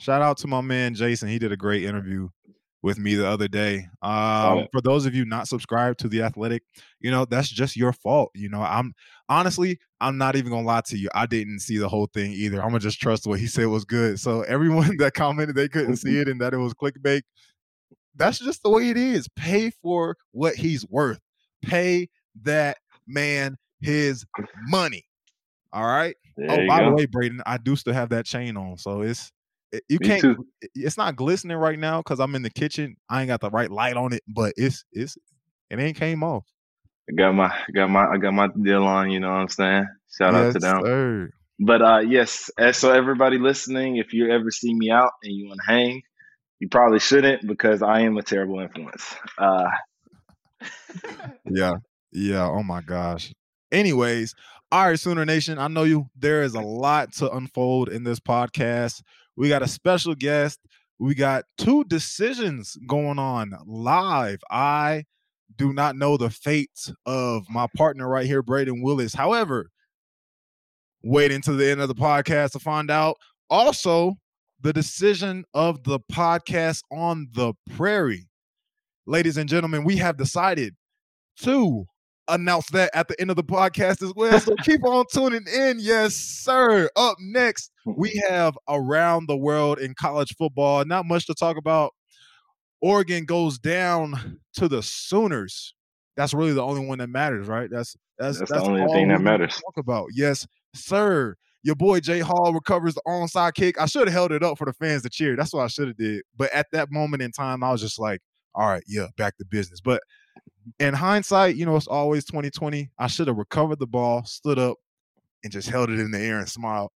Shout 0.00 0.22
out 0.22 0.38
to 0.38 0.46
my 0.46 0.62
man 0.62 0.94
Jason. 0.94 1.28
He 1.28 1.38
did 1.38 1.52
a 1.52 1.56
great 1.56 1.84
interview 1.84 2.30
with 2.82 2.98
me 2.98 3.14
the 3.14 3.26
other 3.26 3.48
day. 3.48 3.86
Um, 4.02 4.66
for 4.72 4.80
those 4.80 5.06
of 5.06 5.14
you 5.14 5.24
not 5.24 5.48
subscribed 5.48 6.00
to 6.00 6.08
the 6.08 6.22
Athletic, 6.22 6.62
you 7.00 7.10
know 7.10 7.24
that's 7.24 7.48
just 7.48 7.76
your 7.76 7.92
fault. 7.92 8.30
You 8.34 8.48
know, 8.48 8.60
I'm 8.60 8.94
honestly, 9.28 9.78
I'm 10.00 10.18
not 10.18 10.36
even 10.36 10.50
gonna 10.50 10.66
lie 10.66 10.82
to 10.86 10.98
you. 10.98 11.08
I 11.14 11.26
didn't 11.26 11.60
see 11.60 11.78
the 11.78 11.88
whole 11.88 12.06
thing 12.06 12.32
either. 12.32 12.60
I'm 12.60 12.68
gonna 12.68 12.80
just 12.80 13.00
trust 13.00 13.26
what 13.26 13.40
he 13.40 13.46
said 13.46 13.66
was 13.66 13.84
good. 13.84 14.18
So 14.20 14.42
everyone 14.42 14.96
that 14.98 15.14
commented 15.14 15.56
they 15.56 15.68
couldn't 15.68 15.96
see 15.96 16.18
it 16.20 16.28
and 16.28 16.40
that 16.40 16.54
it 16.54 16.58
was 16.58 16.74
clickbait, 16.74 17.22
that's 18.16 18.38
just 18.38 18.62
the 18.62 18.70
way 18.70 18.90
it 18.90 18.96
is. 18.96 19.28
Pay 19.36 19.70
for 19.70 20.16
what 20.32 20.54
he's 20.54 20.86
worth. 20.88 21.20
Pay 21.62 22.08
that 22.42 22.78
man 23.06 23.56
his 23.80 24.24
money. 24.66 25.04
All 25.72 25.86
right. 25.86 26.16
There 26.36 26.50
oh, 26.50 26.66
by 26.66 26.80
go. 26.80 26.90
the 26.90 26.96
way, 26.96 27.06
Brayden, 27.06 27.40
I 27.46 27.58
do 27.58 27.76
still 27.76 27.94
have 27.94 28.10
that 28.10 28.24
chain 28.24 28.56
on, 28.56 28.78
so 28.78 29.02
it's 29.02 29.32
you 29.88 29.98
Me 30.00 30.06
can't. 30.06 30.20
Too. 30.20 30.46
It's 30.74 30.96
not 30.96 31.16
glistening 31.16 31.56
right 31.56 31.78
now 31.78 31.98
because 31.98 32.20
I'm 32.20 32.34
in 32.34 32.42
the 32.42 32.50
kitchen. 32.50 32.96
I 33.08 33.20
ain't 33.20 33.28
got 33.28 33.40
the 33.40 33.50
right 33.50 33.70
light 33.70 33.96
on 33.96 34.12
it, 34.12 34.22
but 34.28 34.52
it's 34.56 34.84
it's 34.92 35.16
it 35.70 35.78
ain't 35.78 35.96
came 35.96 36.22
off. 36.22 36.44
I 37.10 37.14
got 37.14 37.32
my 37.32 37.52
got 37.74 37.90
my 37.90 38.06
I 38.06 38.16
got 38.18 38.34
my 38.34 38.48
deal 38.60 38.84
on. 38.84 39.10
You 39.10 39.20
know 39.20 39.30
what 39.30 39.40
I'm 39.40 39.48
saying? 39.48 39.86
Shout 40.16 40.34
yes, 40.34 40.44
out 40.44 40.52
to 40.52 40.58
them. 40.58 40.82
Sir. 40.84 41.30
But 41.58 41.82
uh, 41.82 41.98
yes, 42.00 42.50
so 42.72 42.92
everybody 42.92 43.38
listening, 43.38 43.96
if 43.96 44.12
you 44.12 44.30
ever 44.30 44.50
see 44.50 44.74
me 44.74 44.90
out 44.90 45.12
and 45.22 45.32
you 45.32 45.48
want 45.48 45.60
to 45.64 45.72
hang, 45.72 46.02
you 46.58 46.68
probably 46.68 46.98
shouldn't 46.98 47.46
because 47.46 47.82
I 47.82 48.00
am 48.00 48.16
a 48.16 48.22
terrible 48.22 48.60
influence. 48.60 49.14
Uh, 49.38 49.70
yeah, 51.50 51.74
yeah. 52.10 52.48
Oh 52.48 52.62
my 52.62 52.80
gosh. 52.80 53.32
Anyways, 53.70 54.34
all 54.72 54.88
right, 54.88 54.98
Sooner 54.98 55.24
Nation. 55.24 55.58
I 55.58 55.68
know 55.68 55.84
you. 55.84 56.06
There 56.16 56.42
is 56.42 56.54
a 56.54 56.60
lot 56.60 57.12
to 57.14 57.30
unfold 57.30 57.90
in 57.90 58.04
this 58.04 58.20
podcast. 58.20 59.02
We 59.36 59.48
got 59.48 59.62
a 59.62 59.68
special 59.68 60.14
guest. 60.14 60.60
We 60.98 61.14
got 61.14 61.44
two 61.58 61.84
decisions 61.84 62.76
going 62.86 63.18
on 63.18 63.52
live. 63.66 64.38
I 64.50 65.04
do 65.56 65.72
not 65.72 65.96
know 65.96 66.16
the 66.16 66.30
fate 66.30 66.92
of 67.06 67.44
my 67.50 67.66
partner 67.76 68.08
right 68.08 68.26
here, 68.26 68.42
Brayden 68.42 68.82
Willis. 68.82 69.14
However, 69.14 69.70
wait 71.02 71.32
until 71.32 71.56
the 71.56 71.70
end 71.70 71.80
of 71.80 71.88
the 71.88 71.94
podcast 71.94 72.52
to 72.52 72.58
find 72.58 72.90
out. 72.90 73.16
Also, 73.50 74.14
the 74.60 74.72
decision 74.72 75.44
of 75.52 75.82
the 75.82 75.98
podcast 76.00 76.82
on 76.90 77.28
the 77.32 77.52
prairie. 77.74 78.28
Ladies 79.06 79.36
and 79.36 79.48
gentlemen, 79.48 79.84
we 79.84 79.96
have 79.96 80.16
decided 80.16 80.74
to 81.40 81.86
announce 82.32 82.68
that 82.70 82.90
at 82.94 83.08
the 83.08 83.20
end 83.20 83.30
of 83.30 83.36
the 83.36 83.44
podcast 83.44 84.02
as 84.02 84.12
well. 84.14 84.38
So 84.40 84.54
keep 84.62 84.84
on 84.84 85.04
tuning 85.12 85.46
in. 85.54 85.78
Yes, 85.78 86.14
sir. 86.14 86.88
Up 86.96 87.16
next, 87.20 87.70
we 87.86 88.22
have 88.28 88.58
Around 88.68 89.28
the 89.28 89.36
World 89.36 89.78
in 89.78 89.94
College 89.94 90.34
Football. 90.36 90.84
Not 90.84 91.06
much 91.06 91.26
to 91.26 91.34
talk 91.34 91.56
about. 91.56 91.92
Oregon 92.80 93.24
goes 93.24 93.58
down 93.58 94.40
to 94.54 94.68
the 94.68 94.82
Sooners. 94.82 95.74
That's 96.16 96.34
really 96.34 96.52
the 96.52 96.62
only 96.62 96.84
one 96.86 96.98
that 96.98 97.08
matters, 97.08 97.46
right? 97.46 97.70
That's 97.70 97.96
that's, 98.18 98.38
That's, 98.38 98.50
that's 98.50 98.64
the 98.64 98.70
only 98.70 98.92
thing 98.92 99.08
that 99.08 99.20
matters. 99.20 99.54
Talk 99.54 99.78
about 99.78 100.08
yes, 100.14 100.46
sir. 100.74 101.36
Your 101.64 101.76
boy 101.76 102.00
Jay 102.00 102.18
Hall 102.18 102.52
recovers 102.52 102.94
the 102.94 103.02
onside 103.06 103.54
kick. 103.54 103.80
I 103.80 103.86
should 103.86 104.08
have 104.08 104.12
held 104.12 104.32
it 104.32 104.42
up 104.42 104.58
for 104.58 104.64
the 104.64 104.72
fans 104.72 105.02
to 105.02 105.10
cheer. 105.10 105.36
That's 105.36 105.52
what 105.52 105.62
I 105.62 105.68
should 105.68 105.88
have 105.88 105.96
did. 105.96 106.22
But 106.36 106.52
at 106.52 106.66
that 106.72 106.90
moment 106.90 107.22
in 107.22 107.30
time, 107.30 107.62
I 107.62 107.70
was 107.70 107.80
just 107.80 108.00
like, 108.00 108.20
all 108.54 108.68
right, 108.68 108.82
yeah, 108.86 109.06
back 109.16 109.36
to 109.38 109.44
business. 109.44 109.80
But 109.80 110.02
in 110.78 110.94
hindsight, 110.94 111.56
you 111.56 111.66
know, 111.66 111.76
it's 111.76 111.86
always 111.86 112.24
2020. 112.24 112.90
I 112.98 113.06
should 113.06 113.28
have 113.28 113.36
recovered 113.36 113.78
the 113.78 113.86
ball, 113.86 114.24
stood 114.24 114.58
up, 114.58 114.78
and 115.42 115.52
just 115.52 115.68
held 115.68 115.90
it 115.90 115.98
in 115.98 116.10
the 116.10 116.20
air 116.20 116.38
and 116.38 116.48
smiled. 116.48 116.90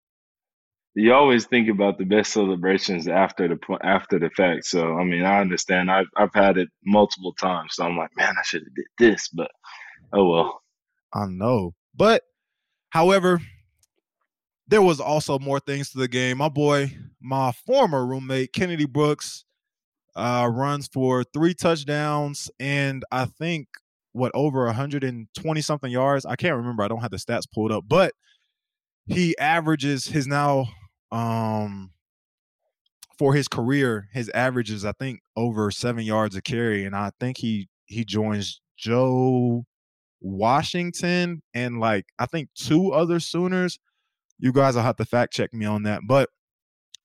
You 0.98 1.14
always 1.14 1.46
think 1.46 1.68
about 1.68 1.98
the 1.98 2.06
best 2.06 2.32
celebrations 2.32 3.08
after 3.08 3.50
the 3.50 3.58
after 3.84 4.18
the 4.18 4.30
fact. 4.30 4.66
So 4.66 4.96
I 4.98 5.04
mean, 5.04 5.24
I 5.24 5.42
understand. 5.42 5.92
I've 5.92 6.08
I've 6.16 6.34
had 6.34 6.58
it 6.58 6.70
multiple 6.86 7.34
times. 7.34 7.76
So 7.76 7.84
I'm 7.84 7.98
like, 7.98 8.12
man, 8.16 8.34
I 8.40 8.44
should 8.44 8.64
have 8.64 8.76
did 8.76 8.86
this, 8.98 9.28
but 9.28 9.52
oh 10.14 10.30
well. 10.30 10.62
I 11.14 11.26
know. 11.28 11.74
But 11.94 12.24
however, 12.90 13.42
there 14.68 14.82
was 14.82 15.00
also 15.00 15.38
more 15.40 15.60
things 15.60 15.92
to 15.92 15.98
the 15.98 16.08
game. 16.08 16.38
My 16.38 16.50
boy, 16.50 16.98
my 17.22 17.52
former 17.52 18.06
roommate, 18.06 18.54
Kennedy 18.54 18.86
Brooks, 18.86 19.45
uh, 20.16 20.50
runs 20.52 20.88
for 20.88 21.24
three 21.24 21.54
touchdowns 21.54 22.50
and 22.60 23.04
I 23.12 23.26
think 23.26 23.68
what 24.14 24.32
over 24.34 24.66
120 24.66 25.62
something 25.62 25.92
yards. 25.92 26.26
I 26.26 26.38
can't 26.38 26.56
remember. 26.56 26.84
I 26.84 26.88
don't 26.88 27.02
have 27.02 27.12
the 27.12 27.18
stats 27.18 27.44
pulled 27.54 27.72
up, 27.72 27.84
but 27.88 28.14
he 29.08 29.38
averages 29.38 30.08
his 30.08 30.26
now 30.26 30.68
um 31.12 31.92
for 33.18 33.34
his 33.34 33.48
career, 33.48 34.10
his 34.14 34.30
average 34.34 34.72
is 34.72 34.86
I 34.86 34.92
think 34.94 35.22
over 35.36 35.72
seven 35.72 36.04
yards 36.04 36.36
a 36.36 36.42
carry, 36.42 36.86
and 36.86 36.96
I 36.96 37.12
think 37.20 37.38
he 37.38 37.68
he 37.86 38.04
joins 38.04 38.62
Joe 38.78 39.66
Washington 40.22 41.42
and 41.54 41.80
like 41.80 42.06
I 42.20 42.26
think 42.26 42.50
two 42.56 42.92
other 42.92 43.20
Sooners. 43.20 43.80
You 44.38 44.52
guys 44.52 44.76
will 44.76 44.84
have 44.84 44.98
to 44.98 45.06
fact 45.06 45.34
check 45.34 45.54
me 45.54 45.66
on 45.66 45.84
that, 45.84 46.02
but 46.08 46.30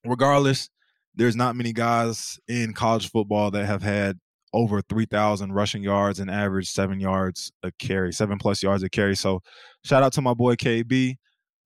regardless, 0.05 0.69
there's 1.15 1.37
not 1.37 1.57
many 1.57 1.73
guys 1.73 2.39
in 2.49 2.73
college 2.73 3.11
football 3.11 3.51
that 3.51 3.67
have 3.67 3.83
had 3.83 4.19
over 4.53 4.81
3,000 4.83 5.53
rushing 5.53 5.83
yards 5.83 6.19
and 6.19 6.31
average 6.31 6.71
seven 6.71 7.01
yards 7.01 7.53
a 7.63 7.71
carry, 7.79 8.13
seven 8.13 8.39
plus 8.39 8.63
yards 8.63 8.83
a 8.83 8.89
carry. 8.89 9.17
So 9.17 9.41
shout 9.85 10.03
out 10.03 10.13
to 10.15 10.23
my 10.23 10.35
boy 10.35 10.55
KB. 10.57 11.17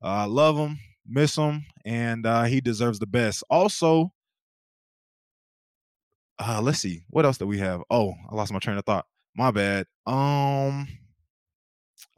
Uh, 0.02 0.06
I 0.06 0.24
love 0.24 0.56
him, 0.56 0.78
miss 1.06 1.36
him, 1.36 1.64
and 1.84 2.26
uh, 2.26 2.44
he 2.44 2.60
deserves 2.60 2.98
the 2.98 3.06
best. 3.06 3.42
Also, 3.48 4.12
uh, 6.38 6.60
let's 6.62 6.80
see 6.80 7.04
what 7.08 7.24
else 7.24 7.38
do 7.38 7.46
we 7.46 7.58
have. 7.58 7.80
Oh, 7.90 8.12
I 8.30 8.34
lost 8.34 8.52
my 8.52 8.58
train 8.58 8.76
of 8.76 8.84
thought. 8.84 9.06
My 9.36 9.50
bad. 9.50 9.86
Um. 10.06 10.88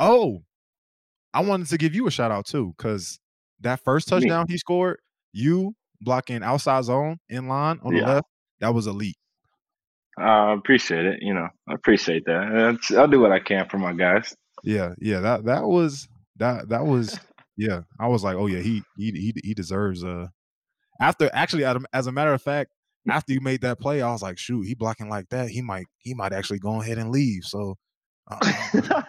Oh, 0.01 0.43
I 1.33 1.41
wanted 1.41 1.69
to 1.69 1.79
give 1.79 1.95
you 1.95 2.07
a 2.07 2.11
shout 2.11 2.31
out 2.31 2.47
too, 2.47 2.75
because 2.77 3.19
that 3.61 3.81
first 3.85 4.09
touchdown 4.09 4.47
he 4.49 4.59
scored, 4.59 4.99
you 5.33 5.75
blocking 6.01 6.43
outside 6.43 6.85
zone 6.85 7.19
in 7.29 7.49
line 7.49 7.79
on 7.83 7.95
the 7.95 8.01
left, 8.07 8.27
that 8.61 8.75
was 8.75 8.87
elite. 8.87 9.17
I 10.19 10.53
appreciate 10.55 11.05
it. 11.05 11.19
You 11.21 11.35
know, 11.35 11.49
I 11.69 11.75
appreciate 11.75 12.25
that. 12.27 12.51
That's- 12.53 12.93
I'll 12.97 13.09
do 13.09 13.21
what 13.21 13.33
I 13.33 13.39
can 13.39 13.69
for 13.69 13.79
my 13.79 13.93
guys. 13.93 14.35
Yeah, 14.65 14.95
yeah. 14.99 15.21
That 15.21 15.45
that 15.45 15.65
was 15.65 16.09
that 16.37 16.69
that 16.71 16.87
was 16.87 17.19
yeah. 17.57 17.83
I 18.01 18.09
was 18.09 18.25
like, 18.25 18.37
oh 18.37 18.47
yeah, 18.47 18.61
he 18.61 18.83
he 18.97 19.11
he 19.13 19.35
he 19.45 19.55
deserves 19.55 20.03
uh 20.03 20.29
after 21.01 21.29
actually 21.33 21.65
as 21.93 22.07
a- 22.07 22.13
matter 22.13 22.33
of 22.33 22.41
fact, 22.41 22.71
after 23.09 23.33
you 23.35 23.41
made 23.43 23.61
that 23.61 23.79
play, 23.79 24.01
I 24.01 24.11
was 24.11 24.23
like, 24.23 24.39
shoot, 24.39 24.63
he 24.63 24.75
blocking 24.75 25.11
like 25.11 25.29
that, 25.29 25.51
he 25.51 25.61
might 25.61 25.87
he 25.99 26.15
might 26.15 26.33
actually 26.33 26.59
go 26.61 26.81
ahead 26.81 26.97
and 26.99 27.11
leave. 27.11 27.45
So 27.45 27.77
uh, 28.31 29.03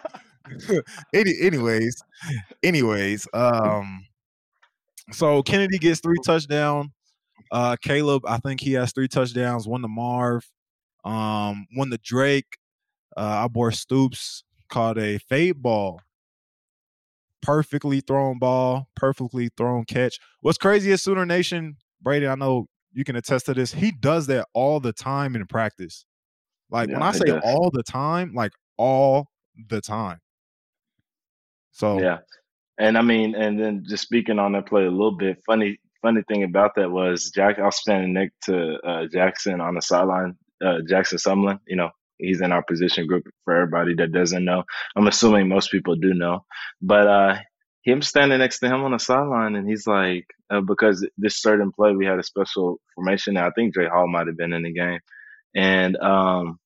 any, 1.14 1.32
anyways, 1.40 1.96
anyways, 2.62 3.26
um 3.32 4.04
so 5.12 5.42
Kennedy 5.42 5.78
gets 5.78 6.00
three 6.00 6.16
touchdown. 6.24 6.92
Uh 7.50 7.76
Caleb, 7.80 8.24
I 8.26 8.38
think 8.38 8.60
he 8.60 8.72
has 8.74 8.92
three 8.92 9.08
touchdowns, 9.08 9.66
one 9.66 9.82
to 9.82 9.88
Marv, 9.88 10.46
um, 11.04 11.66
one 11.74 11.90
to 11.90 11.98
Drake. 11.98 12.58
Uh 13.16 13.48
boy 13.48 13.70
Stoops 13.70 14.44
caught 14.68 14.98
a 14.98 15.18
fade 15.18 15.62
ball. 15.62 16.00
Perfectly 17.40 18.00
thrown 18.00 18.38
ball, 18.38 18.88
perfectly 18.96 19.50
thrown 19.56 19.84
catch. 19.84 20.18
What's 20.40 20.58
crazy 20.58 20.90
is 20.90 21.02
Sooner 21.02 21.24
Nation, 21.24 21.76
Brady, 22.02 22.26
I 22.26 22.34
know 22.34 22.66
you 22.92 23.04
can 23.04 23.16
attest 23.16 23.46
to 23.46 23.54
this. 23.54 23.72
He 23.72 23.92
does 23.92 24.26
that 24.26 24.46
all 24.54 24.80
the 24.80 24.92
time 24.92 25.36
in 25.36 25.46
practice. 25.46 26.04
Like 26.70 26.90
when 26.90 27.02
I 27.02 27.12
say 27.12 27.26
does. 27.26 27.40
all 27.44 27.70
the 27.70 27.82
time, 27.82 28.34
like 28.34 28.52
all 28.76 29.28
the 29.68 29.80
time. 29.80 30.20
So 31.70 32.00
Yeah. 32.00 32.18
And 32.78 32.96
I 32.96 33.02
mean, 33.02 33.34
and 33.34 33.58
then 33.58 33.84
just 33.88 34.04
speaking 34.04 34.38
on 34.38 34.52
that 34.52 34.66
play 34.66 34.84
a 34.84 34.90
little 34.90 35.16
bit, 35.16 35.42
funny 35.46 35.78
funny 36.02 36.22
thing 36.28 36.44
about 36.44 36.76
that 36.76 36.90
was 36.90 37.30
Jack 37.34 37.58
I 37.58 37.64
was 37.64 37.76
standing 37.76 38.12
next 38.12 38.34
to 38.44 38.76
uh, 38.86 39.06
Jackson 39.12 39.60
on 39.60 39.74
the 39.74 39.82
sideline, 39.82 40.36
uh, 40.64 40.78
Jackson 40.88 41.18
Sumlin, 41.18 41.58
you 41.66 41.76
know, 41.76 41.90
he's 42.18 42.40
in 42.40 42.52
our 42.52 42.62
position 42.62 43.06
group 43.06 43.24
for 43.44 43.54
everybody 43.54 43.94
that 43.94 44.12
doesn't 44.12 44.44
know. 44.44 44.64
I'm 44.96 45.06
assuming 45.06 45.48
most 45.48 45.70
people 45.70 45.96
do 45.96 46.14
know. 46.14 46.44
But 46.82 47.06
uh 47.06 47.36
him 47.82 48.02
standing 48.02 48.38
next 48.38 48.58
to 48.58 48.66
him 48.66 48.82
on 48.82 48.90
the 48.92 48.98
sideline 48.98 49.56
and 49.56 49.66
he's 49.66 49.86
like 49.86 50.26
uh, 50.50 50.60
because 50.60 51.06
this 51.16 51.40
certain 51.40 51.72
play 51.72 51.92
we 51.92 52.04
had 52.04 52.18
a 52.18 52.22
special 52.24 52.78
formation 52.94 53.36
I 53.36 53.50
think 53.50 53.72
Dre 53.72 53.88
Hall 53.88 54.08
might 54.08 54.26
have 54.26 54.36
been 54.36 54.52
in 54.52 54.64
the 54.64 54.72
game. 54.72 55.00
And 55.54 55.96
um 55.96 56.58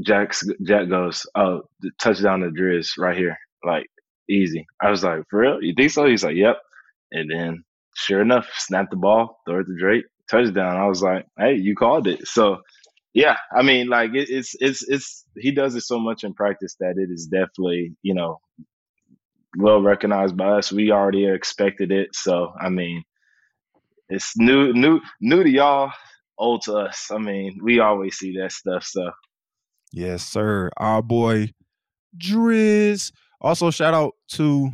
Jack's 0.00 0.46
Jack 0.62 0.88
goes, 0.88 1.26
Oh, 1.34 1.62
touchdown 2.00 2.40
to 2.40 2.50
Driz 2.50 2.98
right 2.98 3.16
here. 3.16 3.36
Like 3.64 3.86
easy. 4.28 4.66
I 4.80 4.90
was 4.90 5.04
like, 5.04 5.22
for 5.28 5.40
real? 5.40 5.62
You 5.62 5.74
think 5.74 5.90
so? 5.90 6.06
He's 6.06 6.24
like, 6.24 6.36
yep. 6.36 6.58
And 7.10 7.30
then, 7.30 7.64
sure 7.94 8.22
enough, 8.22 8.48
snap 8.56 8.90
the 8.90 8.96
ball, 8.96 9.40
throw 9.46 9.60
it 9.60 9.64
to 9.64 9.76
Drake, 9.78 10.04
touchdown. 10.30 10.76
I 10.76 10.86
was 10.86 11.02
like, 11.02 11.26
hey, 11.38 11.54
you 11.54 11.74
called 11.74 12.06
it. 12.06 12.26
So, 12.26 12.62
yeah, 13.14 13.36
I 13.54 13.62
mean, 13.62 13.88
like 13.88 14.14
it, 14.14 14.30
it's 14.30 14.54
it's 14.58 14.82
it's 14.88 15.24
he 15.36 15.50
does 15.52 15.74
it 15.74 15.82
so 15.82 16.00
much 16.00 16.24
in 16.24 16.32
practice 16.32 16.76
that 16.80 16.94
it 16.96 17.10
is 17.10 17.26
definitely 17.26 17.94
you 18.00 18.14
know 18.14 18.40
well 19.58 19.82
recognized 19.82 20.36
by 20.36 20.58
us. 20.58 20.72
We 20.72 20.90
already 20.90 21.26
expected 21.26 21.92
it. 21.92 22.14
So, 22.14 22.52
I 22.58 22.70
mean, 22.70 23.02
it's 24.08 24.32
new 24.38 24.72
new 24.72 25.00
new 25.20 25.42
to 25.42 25.50
y'all, 25.50 25.92
old 26.38 26.62
to 26.62 26.74
us. 26.74 27.10
I 27.10 27.18
mean, 27.18 27.58
we 27.62 27.80
always 27.80 28.16
see 28.16 28.34
that 28.38 28.52
stuff. 28.52 28.84
So, 28.84 29.10
Yes, 29.92 30.24
sir. 30.24 30.70
Our 30.78 31.02
boy 31.02 31.52
Driz. 32.16 33.12
Also, 33.42 33.70
shout 33.70 33.92
out 33.92 34.14
to 34.28 34.70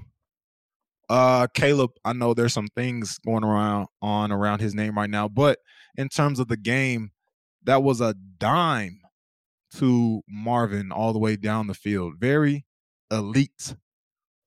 uh 1.09 1.47
Caleb. 1.55 1.91
I 2.05 2.13
know 2.13 2.35
there's 2.35 2.53
some 2.53 2.69
things 2.77 3.19
going 3.19 3.43
around 3.43 3.89
on 4.01 4.31
around 4.31 4.61
his 4.61 4.75
name 4.75 4.97
right 4.97 5.11
now, 5.11 5.27
but 5.27 5.59
in 5.97 6.09
terms 6.09 6.39
of 6.39 6.49
the 6.49 6.57
game, 6.57 7.11
that 7.65 7.83
was 7.83 8.01
a 8.01 8.15
dime 8.39 9.01
to 9.77 10.23
Marvin 10.29 10.93
all 10.93 11.13
the 11.13 11.19
way 11.19 11.37
down 11.37 11.67
the 11.67 11.75
field. 11.75 12.15
Very 12.19 12.65
elite 13.11 13.75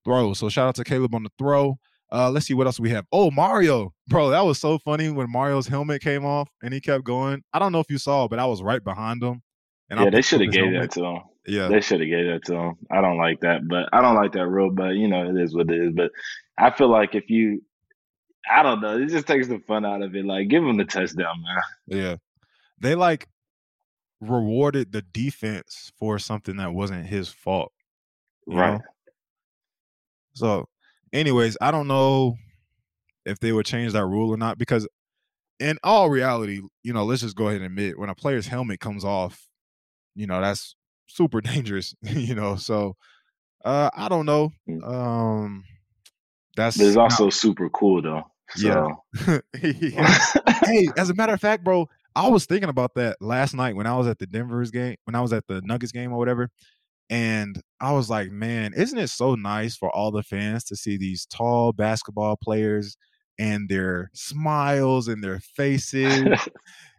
throw. 0.06 0.34
So 0.34 0.50
shout 0.50 0.68
out 0.68 0.76
to 0.76 0.84
Caleb 0.84 1.14
on 1.16 1.24
the 1.24 1.32
throw. 1.38 1.78
Uh, 2.12 2.30
let's 2.30 2.46
see 2.46 2.54
what 2.54 2.68
else 2.68 2.80
we 2.80 2.90
have. 2.90 3.06
Oh, 3.12 3.32
Mario, 3.32 3.94
bro, 4.08 4.32
that 4.32 4.44
was 4.44 4.60
so 4.60 4.78
funny 4.80 5.10
when 5.10 5.32
Mario's 5.32 5.68
helmet 5.68 6.02
came 6.02 6.26
off 6.26 6.50
and 6.62 6.74
he 6.74 6.82
kept 6.82 7.06
going. 7.06 7.42
I 7.54 7.60
don't 7.60 7.72
know 7.72 7.80
if 7.80 7.90
you 7.90 7.98
saw, 7.98 8.28
but 8.28 8.38
I 8.38 8.46
was 8.46 8.62
right 8.62 8.84
behind 8.84 9.24
him. 9.24 9.42
And 9.90 10.00
I 10.00 10.04
yeah, 10.04 10.10
they 10.10 10.22
should 10.22 10.42
have 10.42 10.52
gave 10.52 10.66
helmet. 10.66 10.92
that 10.92 11.00
to 11.00 11.06
him. 11.06 11.22
Yeah, 11.48 11.70
They 11.70 11.82
should 11.82 12.02
have 12.02 12.10
gave 12.10 12.28
that 12.28 12.46
to 12.46 12.56
him. 12.56 12.78
I 12.92 13.02
don't 13.02 13.18
like 13.18 13.40
that, 13.42 13.68
but 13.68 13.90
I 13.92 14.02
don't 14.02 14.16
like 14.16 14.34
that 14.34 14.48
rule. 14.48 14.70
But 14.72 14.90
you 14.90 15.08
know, 15.08 15.28
it 15.28 15.42
is 15.42 15.56
what 15.56 15.72
it 15.72 15.82
is. 15.82 15.92
But 15.94 16.12
I 16.58 16.70
feel 16.72 16.90
like 16.90 17.16
if 17.16 17.30
you, 17.30 17.64
I 18.50 18.62
don't 18.62 18.82
know, 18.82 18.98
it 19.00 19.10
just 19.10 19.28
takes 19.28 19.48
the 19.48 19.60
fun 19.60 19.86
out 19.86 20.04
of 20.04 20.16
it. 20.16 20.26
Like, 20.26 20.50
give 20.50 20.64
him 20.64 20.78
the 20.78 20.86
touchdown, 20.86 21.42
man. 21.42 21.62
Yeah. 21.88 22.16
They 22.80 22.96
like 22.96 23.28
rewarded 24.20 24.92
the 24.92 25.02
defense 25.02 25.92
for 25.98 26.20
something 26.20 26.58
that 26.58 26.74
wasn't 26.74 27.08
his 27.08 27.30
fault. 27.30 27.72
Right. 28.46 28.74
know? 28.74 28.82
So, 30.34 30.68
anyways, 31.12 31.58
I 31.60 31.72
don't 31.72 31.88
know 31.88 32.36
if 33.26 33.40
they 33.40 33.52
would 33.52 33.66
change 33.66 33.94
that 33.94 34.06
rule 34.06 34.30
or 34.30 34.38
not 34.38 34.58
because, 34.58 34.88
in 35.60 35.78
all 35.84 36.10
reality, 36.10 36.62
you 36.84 36.94
know, 36.94 37.04
let's 37.04 37.22
just 37.22 37.36
go 37.36 37.48
ahead 37.48 37.58
and 37.58 37.66
admit 37.66 38.00
when 38.00 38.10
a 38.10 38.16
player's 38.16 38.48
helmet 38.48 38.80
comes 38.80 39.04
off, 39.04 39.48
you 40.16 40.26
know, 40.28 40.42
that's 40.42 40.76
super 41.16 41.42
dangerous, 41.42 41.96
you 42.02 42.36
know. 42.36 42.56
So 42.56 42.96
uh 43.64 43.90
I 43.96 44.10
don't 44.10 44.26
know. 44.26 44.52
Mm. 44.70 44.88
Um 44.88 45.64
that's 46.56 46.78
But 46.78 46.88
it's 46.88 46.98
also 46.98 47.30
super 47.30 47.70
cool 47.70 48.02
though. 48.02 48.24
Yeah. 48.58 48.88
Yeah. 49.62 50.18
hey, 50.66 50.88
as 50.98 51.10
a 51.10 51.14
matter 51.14 51.34
of 51.34 51.42
fact, 51.42 51.64
bro, 51.64 51.88
I 52.16 52.28
was 52.28 52.46
thinking 52.46 52.70
about 52.70 52.96
that 52.96 53.18
last 53.22 53.54
night 53.54 53.76
when 53.76 53.88
I 53.88 53.96
was 53.96 54.08
at 54.08 54.20
the 54.20 54.28
Denver's 54.28 54.72
game, 54.72 54.96
when 55.06 55.16
I 55.16 55.22
was 55.22 55.34
at 55.34 55.48
the 55.48 55.62
Nuggets 55.64 55.92
game 55.92 56.12
or 56.12 56.18
whatever. 56.18 56.50
And 57.10 57.62
I 57.82 57.92
was 57.92 58.10
like, 58.10 58.32
man, 58.32 58.74
isn't 58.74 58.98
it 58.98 59.10
so 59.10 59.36
nice 59.36 59.76
for 59.76 59.94
all 59.94 60.12
the 60.12 60.24
fans 60.24 60.64
to 60.66 60.76
see 60.76 60.98
these 60.98 61.26
tall 61.26 61.74
basketball 61.74 62.38
players 62.38 62.96
and 63.38 63.68
their 63.68 64.10
smiles 64.14 65.08
and 65.08 65.24
their 65.24 65.40
faces? 65.40 66.26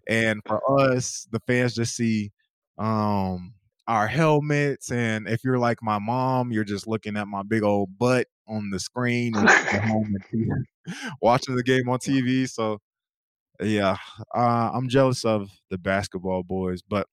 and 0.09 0.43
for 0.47 0.61
us, 0.81 1.27
the 1.31 1.41
fans 1.47 1.75
just 1.75 1.97
see 1.97 2.31
um 2.79 3.55
our 3.87 4.07
helmets. 4.07 4.91
And 4.91 5.29
if 5.29 5.45
you're 5.45 5.59
like 5.59 5.83
my 5.83 5.99
mom, 5.99 6.53
you're 6.53 6.65
just 6.65 6.87
looking 6.87 7.17
at 7.17 7.29
my 7.29 7.43
big 7.43 7.63
old 7.63 7.99
butt 7.99 8.27
on 8.49 8.71
the 8.71 8.81
screen 8.81 9.37
and 9.37 9.49
at 9.49 9.85
home 9.85 10.15
and 10.33 10.67
watching 11.23 11.57
the 11.57 11.63
game 11.63 11.89
on 11.89 11.99
TV. 11.99 12.49
So 12.49 12.79
yeah, 13.61 13.97
uh, 14.35 14.71
I'm 14.73 14.89
jealous 14.89 15.25
of 15.25 15.51
the 15.71 15.79
basketball 15.79 16.43
boys, 16.43 16.83
but 16.83 17.07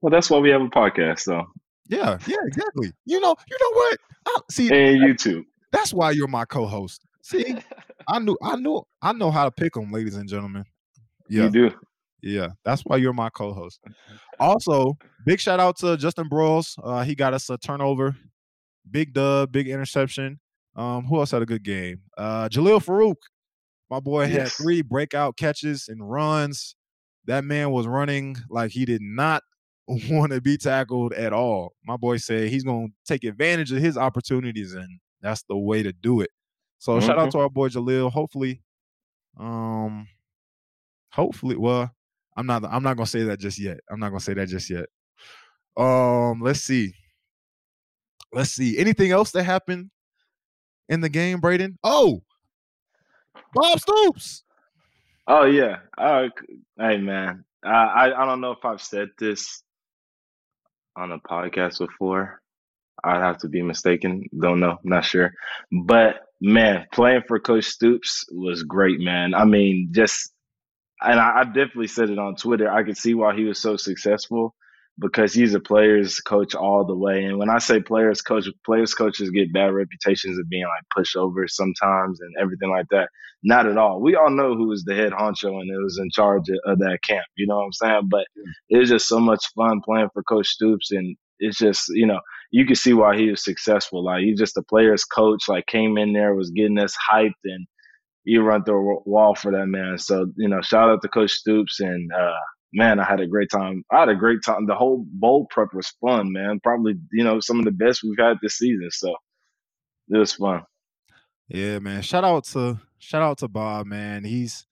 well, 0.00 0.10
that's 0.10 0.28
why 0.28 0.38
we 0.38 0.50
have 0.50 0.60
a 0.60 0.68
podcast, 0.68 1.24
though, 1.24 1.46
yeah, 1.88 2.18
yeah, 2.26 2.36
exactly. 2.46 2.92
You 3.04 3.20
know, 3.20 3.34
you 3.50 3.58
know 3.60 3.78
what? 3.78 3.98
I, 4.26 4.40
see, 4.50 4.68
and 4.68 5.00
YouTube. 5.00 5.44
that's 5.72 5.92
why 5.92 6.12
you're 6.12 6.28
my 6.28 6.44
co-host. 6.44 7.02
See, 7.22 7.56
I 8.08 8.18
knew, 8.18 8.36
I 8.42 8.56
knew, 8.56 8.82
I 9.02 9.12
know 9.12 9.30
how 9.30 9.44
to 9.44 9.50
pick 9.50 9.74
them, 9.74 9.92
ladies 9.92 10.16
and 10.16 10.28
gentlemen. 10.28 10.64
Yeah, 11.28 11.44
You 11.44 11.50
do. 11.50 11.70
Yeah, 12.26 12.48
that's 12.64 12.82
why 12.82 12.96
you're 12.96 13.12
my 13.12 13.28
co-host. 13.30 13.80
Also, 14.40 14.96
big 15.24 15.38
shout 15.38 15.60
out 15.60 15.76
to 15.78 15.96
Justin 15.96 16.28
Broiles. 16.28 16.76
Uh, 16.82 17.04
he 17.04 17.14
got 17.14 17.34
us 17.34 17.48
a 17.50 17.56
turnover, 17.58 18.16
big 18.90 19.12
dub, 19.12 19.52
big 19.52 19.68
interception. 19.68 20.40
Um, 20.74 21.04
who 21.04 21.18
else 21.20 21.30
had 21.30 21.42
a 21.42 21.46
good 21.46 21.62
game? 21.62 22.00
Uh, 22.18 22.48
Jalil 22.48 22.82
Farooq, 22.84 23.14
my 23.90 24.00
boy, 24.00 24.22
had 24.26 24.32
Yes. 24.32 24.54
three 24.56 24.82
breakout 24.82 25.36
catches 25.36 25.86
and 25.88 26.10
runs. 26.10 26.74
That 27.26 27.44
man 27.44 27.70
was 27.70 27.86
running 27.86 28.36
like 28.50 28.72
he 28.72 28.84
did 28.84 29.02
not 29.02 29.44
want 29.86 30.32
to 30.32 30.40
be 30.40 30.56
tackled 30.56 31.12
at 31.12 31.32
all. 31.32 31.74
My 31.84 31.96
boy 31.96 32.16
said 32.16 32.48
he's 32.48 32.64
going 32.64 32.88
to 32.88 32.94
take 33.06 33.22
advantage 33.22 33.70
of 33.70 33.78
his 33.78 33.96
opportunities, 33.96 34.72
and 34.74 34.98
that's 35.20 35.44
the 35.44 35.56
way 35.56 35.82
to 35.84 35.92
do 35.92 36.22
it. 36.22 36.30
So 36.80 36.98
shout 36.98 37.18
out 37.18 37.28
Mhm. 37.28 37.32
to 37.32 37.38
our 37.38 37.48
boy 37.50 37.68
Jaleel. 37.68 38.10
Hopefully, 38.10 38.62
um, 39.38 40.08
hopefully, 41.12 41.56
well, 41.56 41.92
I'm 42.36 42.46
not. 42.46 42.64
I'm 42.64 42.82
not 42.82 42.96
gonna 42.96 43.06
say 43.06 43.22
that 43.24 43.38
just 43.38 43.58
yet. 43.58 43.80
I'm 43.90 44.00
not 44.00 44.08
gonna 44.08 44.20
say 44.20 44.34
that 44.34 44.48
just 44.48 44.70
yet. 44.70 44.86
Um, 45.76 46.40
let's 46.40 46.60
see. 46.60 46.92
Let's 48.32 48.50
see. 48.50 48.78
Anything 48.78 49.12
else 49.12 49.30
that 49.32 49.44
happened 49.44 49.90
in 50.88 51.00
the 51.00 51.08
game, 51.08 51.40
Brayden? 51.40 51.76
Oh, 51.84 52.22
Bob 53.54 53.78
Stoops. 53.80 54.44
Oh 55.26 55.44
yeah. 55.44 55.78
Uh, 55.96 56.28
hey 56.78 56.98
man, 56.98 57.44
uh, 57.64 57.68
I 57.68 58.22
I 58.22 58.26
don't 58.26 58.40
know 58.40 58.52
if 58.52 58.64
I've 58.64 58.82
said 58.82 59.08
this 59.18 59.62
on 60.96 61.12
a 61.12 61.18
podcast 61.18 61.78
before. 61.78 62.40
I'd 63.02 63.20
have 63.22 63.38
to 63.38 63.48
be 63.48 63.62
mistaken. 63.62 64.28
Don't 64.38 64.60
know. 64.60 64.78
Not 64.82 65.04
sure. 65.04 65.32
But 65.70 66.26
man, 66.40 66.86
playing 66.92 67.22
for 67.26 67.38
Coach 67.38 67.64
Stoops 67.64 68.24
was 68.30 68.62
great, 68.62 69.00
man. 69.00 69.34
I 69.34 69.44
mean, 69.44 69.88
just 69.92 70.33
and 71.00 71.20
I, 71.20 71.40
I 71.40 71.44
definitely 71.44 71.88
said 71.88 72.10
it 72.10 72.18
on 72.18 72.36
Twitter. 72.36 72.70
I 72.70 72.82
could 72.82 72.96
see 72.96 73.14
why 73.14 73.34
he 73.34 73.44
was 73.44 73.60
so 73.60 73.76
successful 73.76 74.54
because 74.98 75.34
he's 75.34 75.54
a 75.54 75.60
players 75.60 76.20
coach 76.20 76.54
all 76.54 76.84
the 76.84 76.96
way. 76.96 77.24
And 77.24 77.38
when 77.38 77.50
I 77.50 77.58
say 77.58 77.80
players 77.80 78.22
coach, 78.22 78.46
players 78.64 78.94
coaches 78.94 79.30
get 79.30 79.52
bad 79.52 79.72
reputations 79.72 80.38
of 80.38 80.48
being 80.48 80.64
like 80.64 80.84
pushovers 81.04 81.50
sometimes 81.50 82.20
and 82.20 82.32
everything 82.40 82.70
like 82.70 82.86
that. 82.90 83.08
Not 83.42 83.66
at 83.66 83.76
all. 83.76 84.00
We 84.00 84.14
all 84.14 84.30
know 84.30 84.54
who 84.54 84.68
was 84.68 84.84
the 84.84 84.94
head 84.94 85.12
honcho 85.12 85.60
and 85.60 85.70
it 85.70 85.82
was 85.82 85.98
in 85.98 86.10
charge 86.12 86.48
of, 86.48 86.58
of 86.64 86.78
that 86.78 87.00
camp. 87.06 87.26
You 87.36 87.46
know 87.46 87.56
what 87.56 87.64
I'm 87.64 87.72
saying? 87.72 88.08
But 88.08 88.26
it 88.70 88.78
was 88.78 88.88
just 88.88 89.08
so 89.08 89.18
much 89.18 89.44
fun 89.56 89.80
playing 89.84 90.08
for 90.14 90.22
Coach 90.22 90.46
Stoops, 90.46 90.92
and 90.92 91.16
it's 91.40 91.58
just 91.58 91.88
you 91.90 92.06
know 92.06 92.20
you 92.52 92.64
can 92.64 92.76
see 92.76 92.94
why 92.94 93.16
he 93.16 93.30
was 93.30 93.44
successful. 93.44 94.02
Like 94.04 94.22
he's 94.22 94.38
just 94.38 94.56
a 94.56 94.62
players 94.62 95.04
coach. 95.04 95.48
Like 95.48 95.66
came 95.66 95.98
in 95.98 96.12
there 96.12 96.34
was 96.34 96.50
getting 96.52 96.78
us 96.78 96.96
hyped 97.10 97.32
and 97.44 97.66
you 98.24 98.42
run 98.42 98.64
through 98.64 98.98
a 98.98 99.08
wall 99.08 99.34
for 99.34 99.52
that 99.52 99.66
man. 99.66 99.98
So 99.98 100.26
you 100.36 100.48
know, 100.48 100.60
shout 100.62 100.90
out 100.90 101.02
to 101.02 101.08
Coach 101.08 101.32
Stoops 101.32 101.80
and 101.80 102.10
uh, 102.12 102.38
man, 102.72 102.98
I 102.98 103.04
had 103.04 103.20
a 103.20 103.26
great 103.26 103.50
time. 103.50 103.84
I 103.90 104.00
had 104.00 104.08
a 104.08 104.14
great 104.14 104.40
time. 104.44 104.66
The 104.66 104.74
whole 104.74 105.04
bowl 105.08 105.46
prep 105.50 105.72
was 105.72 105.92
fun, 106.00 106.32
man. 106.32 106.60
Probably 106.62 106.94
you 107.12 107.24
know 107.24 107.40
some 107.40 107.58
of 107.58 107.64
the 107.64 107.70
best 107.70 108.02
we've 108.02 108.18
had 108.18 108.38
this 108.42 108.58
season. 108.58 108.90
So 108.90 109.14
it 110.10 110.18
was 110.18 110.34
fun. 110.34 110.62
Yeah, 111.48 111.78
man. 111.78 112.02
Shout 112.02 112.24
out 112.24 112.44
to 112.46 112.80
shout 112.98 113.22
out 113.22 113.38
to 113.38 113.48
Bob, 113.48 113.86
man. 113.86 114.24
He's 114.24 114.66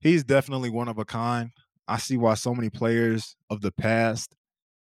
he's 0.00 0.24
definitely 0.24 0.70
one 0.70 0.88
of 0.88 0.98
a 0.98 1.04
kind. 1.04 1.50
I 1.88 1.98
see 1.98 2.16
why 2.16 2.34
so 2.34 2.54
many 2.54 2.70
players 2.70 3.36
of 3.50 3.60
the 3.60 3.72
past 3.72 4.34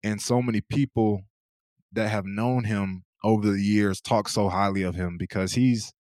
and 0.04 0.22
so 0.22 0.42
many 0.42 0.62
people 0.62 1.24
that 1.92 2.10
have 2.10 2.26
known 2.26 2.64
him 2.64 3.04
over 3.24 3.52
the 3.52 3.62
years 3.62 4.02
talk 4.02 4.30
so 4.30 4.50
highly 4.50 4.82
of 4.84 4.96
him 4.96 5.18
because 5.18 5.54
he's 5.54 5.92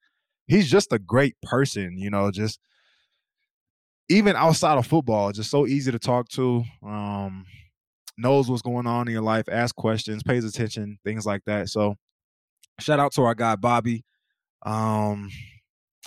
he's 0.49 0.69
just 0.69 0.91
a 0.91 0.99
great 0.99 1.35
person, 1.41 1.97
you 1.97 2.09
know, 2.09 2.31
just 2.31 2.59
even 4.09 4.35
outside 4.35 4.77
of 4.77 4.85
football, 4.85 5.31
just 5.31 5.51
so 5.51 5.65
easy 5.65 5.91
to 5.91 5.99
talk 5.99 6.27
to. 6.29 6.63
Um 6.83 7.45
knows 8.19 8.49
what's 8.49 8.61
going 8.61 8.85
on 8.85 9.07
in 9.07 9.13
your 9.13 9.23
life, 9.23 9.45
asks 9.49 9.71
questions, 9.71 10.21
pays 10.23 10.43
attention, 10.43 10.99
things 11.05 11.25
like 11.25 11.41
that. 11.45 11.69
So 11.69 11.95
shout 12.79 12.99
out 12.99 13.13
to 13.13 13.23
our 13.23 13.35
guy 13.35 13.55
Bobby. 13.55 14.03
Um, 14.63 15.29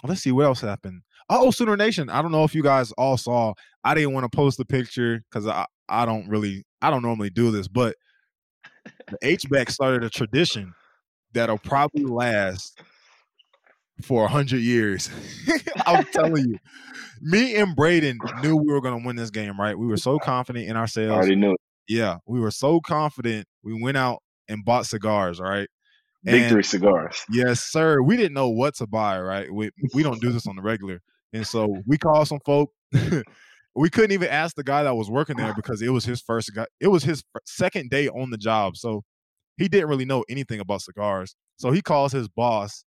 let's 0.04 0.20
see 0.20 0.32
what 0.32 0.44
else 0.44 0.60
happened. 0.60 1.02
Oh, 1.30 1.50
Sooner 1.50 1.76
Nation. 1.76 2.10
I 2.10 2.20
don't 2.20 2.32
know 2.32 2.44
if 2.44 2.54
you 2.54 2.62
guys 2.62 2.92
all 2.92 3.16
saw. 3.16 3.54
I 3.82 3.94
didn't 3.94 4.12
want 4.12 4.30
to 4.30 4.36
post 4.36 4.58
the 4.58 4.64
picture 4.64 5.22
because 5.30 5.46
I, 5.46 5.64
I 5.88 6.04
don't 6.04 6.28
really 6.28 6.64
I 6.82 6.90
don't 6.90 7.02
normally 7.02 7.30
do 7.30 7.50
this, 7.50 7.68
but 7.68 7.96
the 8.84 9.18
H-back 9.22 9.70
started 9.70 10.04
a 10.04 10.10
tradition 10.10 10.74
that'll 11.32 11.58
probably 11.58 12.04
last 12.04 12.82
for 14.02 14.24
a 14.24 14.28
hundred 14.28 14.60
years. 14.60 15.10
I'm 15.86 16.04
telling 16.06 16.48
you. 16.50 16.58
Me 17.20 17.54
and 17.56 17.76
Brayden 17.76 18.16
knew 18.42 18.56
we 18.56 18.72
were 18.72 18.80
gonna 18.80 19.04
win 19.04 19.16
this 19.16 19.30
game, 19.30 19.58
right? 19.58 19.78
We 19.78 19.86
were 19.86 19.96
so 19.96 20.18
confident 20.18 20.68
in 20.68 20.76
I 20.76 20.80
ourselves. 20.80 21.12
already 21.12 21.36
knew 21.36 21.52
it. 21.52 21.60
Yeah, 21.88 22.18
we 22.26 22.40
were 22.40 22.50
so 22.50 22.80
confident. 22.80 23.46
We 23.62 23.80
went 23.80 23.96
out 23.96 24.22
and 24.48 24.64
bought 24.64 24.86
cigars, 24.86 25.40
right? 25.40 25.68
And- 26.26 26.40
Victory 26.40 26.64
cigars. 26.64 27.24
Yes, 27.30 27.60
sir. 27.60 28.02
We 28.02 28.16
didn't 28.16 28.34
know 28.34 28.48
what 28.48 28.74
to 28.76 28.86
buy, 28.86 29.20
right? 29.20 29.52
We 29.52 29.70
we 29.94 30.02
don't 30.02 30.20
do 30.20 30.30
this 30.32 30.46
on 30.46 30.56
the 30.56 30.62
regular. 30.62 31.00
And 31.32 31.46
so 31.46 31.76
we 31.86 31.96
called 31.96 32.28
some 32.28 32.40
folk. 32.44 32.72
we 33.74 33.88
couldn't 33.90 34.12
even 34.12 34.28
ask 34.28 34.54
the 34.56 34.64
guy 34.64 34.82
that 34.82 34.94
was 34.94 35.08
working 35.10 35.36
there 35.36 35.54
because 35.54 35.80
it 35.80 35.88
was 35.88 36.04
his 36.04 36.20
first 36.20 36.54
guy. 36.54 36.66
It 36.80 36.88
was 36.88 37.04
his 37.04 37.22
second 37.46 37.90
day 37.90 38.08
on 38.08 38.30
the 38.30 38.36
job. 38.36 38.76
So 38.76 39.02
he 39.56 39.68
didn't 39.68 39.88
really 39.88 40.04
know 40.04 40.24
anything 40.28 40.60
about 40.60 40.82
cigars. 40.82 41.34
So 41.56 41.70
he 41.70 41.80
calls 41.82 42.12
his 42.12 42.28
boss. 42.28 42.84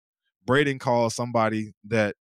Brayden 0.45 0.79
calls 0.79 1.15
somebody 1.15 1.73
that 1.86 2.15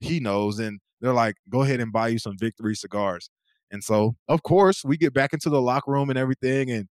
he 0.00 0.20
knows 0.20 0.58
and 0.58 0.80
they're 1.00 1.12
like, 1.12 1.36
"Go 1.48 1.62
ahead 1.62 1.80
and 1.80 1.92
buy 1.92 2.08
you 2.08 2.18
some 2.18 2.36
Victory 2.38 2.74
cigars." 2.74 3.30
And 3.70 3.82
so, 3.82 4.16
of 4.28 4.42
course, 4.42 4.84
we 4.84 4.96
get 4.96 5.12
back 5.12 5.32
into 5.32 5.50
the 5.50 5.60
locker 5.60 5.90
room 5.90 6.10
and 6.10 6.18
everything 6.18 6.70
and 6.70 6.88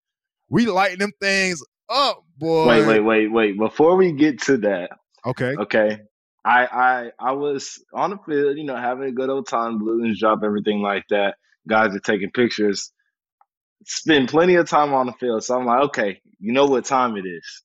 we 0.49 0.65
lighting 0.65 0.99
them 0.99 1.11
things 1.21 1.63
up, 1.89 2.23
boy. 2.37 2.67
Wait, 2.67 2.85
wait, 2.85 2.99
wait, 2.99 3.27
wait. 3.31 3.57
Before 3.57 3.95
we 3.95 4.11
get 4.11 4.41
to 4.43 4.57
that, 4.57 4.91
Okay. 5.25 5.55
Okay. 5.57 5.99
I 6.45 6.65
I 6.65 7.11
I 7.19 7.31
was 7.33 7.81
on 7.93 8.11
the 8.11 8.17
field, 8.17 8.57
you 8.57 8.65
know, 8.65 8.75
having 8.75 9.07
a 9.07 9.11
good 9.11 9.29
old 9.29 9.47
time, 9.47 9.79
balloons 9.79 10.19
drop, 10.19 10.41
everything 10.43 10.81
like 10.81 11.05
that. 11.09 11.35
Guys 11.67 11.95
are 11.95 11.99
taking 11.99 12.31
pictures. 12.31 12.91
Spend 13.85 14.27
plenty 14.27 14.55
of 14.55 14.69
time 14.69 14.93
on 14.93 15.05
the 15.05 15.13
field. 15.13 15.43
So 15.43 15.57
I'm 15.57 15.65
like, 15.65 15.83
okay, 15.85 16.21
you 16.39 16.51
know 16.51 16.65
what 16.65 16.85
time 16.85 17.15
it 17.15 17.25
is. 17.25 17.63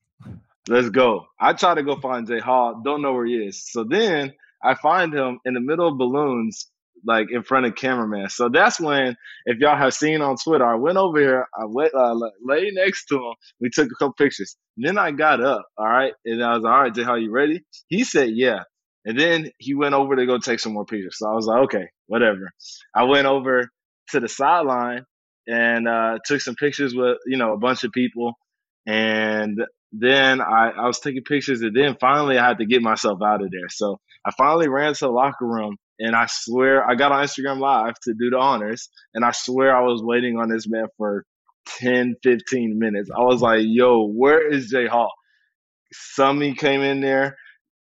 Let's 0.68 0.90
go. 0.90 1.26
I 1.40 1.54
try 1.54 1.74
to 1.74 1.83
go 1.83 1.96
find 1.96 2.26
Jay 2.26 2.40
Hall, 2.40 2.83
don't 2.85 3.02
know 3.02 3.12
where 3.14 3.26
he 3.26 3.37
is. 3.37 3.64
So 3.70 3.85
then 3.85 4.35
I 4.62 4.74
find 4.74 5.14
him 5.14 5.40
in 5.44 5.54
the 5.54 5.61
middle 5.61 5.88
of 5.88 5.98
balloons, 5.98 6.70
like 7.07 7.28
in 7.31 7.42
front 7.42 7.66
of 7.66 7.74
cameraman. 7.74 8.28
So 8.28 8.48
that's 8.48 8.78
when, 8.81 9.16
if 9.46 9.59
y'all 9.59 9.76
have 9.76 9.94
seen 9.94 10.20
on 10.20 10.37
Twitter, 10.37 10.66
I 10.66 10.74
went 10.74 10.98
over 10.98 11.18
here, 11.18 11.46
I 11.59 11.64
went, 11.66 11.94
uh, 11.94 12.14
lay 12.44 12.70
next 12.72 13.07
to 13.07 13.16
him. 13.16 13.35
We 13.61 13.70
took 13.70 13.87
a 13.87 13.94
couple 13.98 14.14
pictures. 14.14 14.57
Then 14.76 14.98
I 14.98 15.11
got 15.12 15.42
up, 15.42 15.64
all 15.78 15.87
right, 15.87 16.12
and 16.24 16.42
I 16.44 16.54
was 16.54 16.62
like, 16.62 16.72
all 16.72 16.83
right, 16.83 16.94
Jay 16.94 17.02
Hall, 17.02 17.18
you 17.18 17.31
ready? 17.31 17.62
He 17.88 18.04
said, 18.04 18.31
yeah. 18.33 18.64
And 19.04 19.18
then 19.18 19.50
he 19.59 19.74
went 19.74 19.94
over 19.94 20.16
to 20.16 20.26
go 20.26 20.38
take 20.38 20.61
some 20.61 20.74
more 20.74 20.85
pictures. 20.85 21.16
So 21.18 21.31
I 21.31 21.35
was 21.35 21.46
like, 21.46 21.62
okay, 21.64 21.87
whatever. 22.09 22.50
I 22.94 23.04
went 23.04 23.26
over 23.26 23.70
to 24.11 24.20
the 24.20 24.28
sideline 24.28 25.04
and 25.46 25.88
uh, 25.88 26.18
took 26.26 26.40
some 26.40 26.57
pictures 26.57 26.94
with, 26.94 27.16
you 27.26 27.38
know, 27.38 27.54
a 27.54 27.59
bunch 27.59 27.85
of 27.85 27.92
people. 27.92 28.35
And 28.87 29.59
then 29.92 30.40
I, 30.40 30.70
I 30.77 30.87
was 30.87 31.01
taking 31.01 31.22
pictures. 31.22 31.62
And 31.62 31.74
then 31.74 31.96
finally 32.01 32.38
I 32.38 32.46
had 32.46 32.59
to 32.59 32.66
get 32.66 32.83
myself 32.83 33.20
out 33.24 33.42
of 33.42 33.51
there. 33.51 33.68
So 33.68 34.01
I 34.24 34.31
finally 34.37 34.68
ran 34.68 34.94
to 34.94 35.07
the 35.07 35.11
locker 35.11 35.46
room. 35.46 35.77
And 36.01 36.14
I 36.14 36.27
swear 36.29 36.88
I 36.88 36.94
got 36.94 37.11
on 37.11 37.24
Instagram 37.24 37.59
Live 37.59 37.94
to 38.05 38.12
do 38.12 38.31
the 38.31 38.38
honors. 38.38 38.88
And 39.14 39.24
I 39.24 39.33
swear 39.33 39.74
I 39.74 39.81
was 39.81 40.01
waiting 40.03 40.38
on 40.38 40.48
this 40.48 40.68
man 40.68 40.87
for 40.96 41.24
10, 41.79 42.14
15 42.22 42.79
minutes. 42.79 43.11
I 43.14 43.22
was 43.22 43.42
like, 43.42 43.62
yo, 43.64 44.07
where 44.07 44.46
is 44.46 44.68
Jay 44.68 44.87
Hall? 44.87 45.12
Summy 46.16 46.57
came 46.57 46.83
in 46.83 47.01
there. 47.01 47.37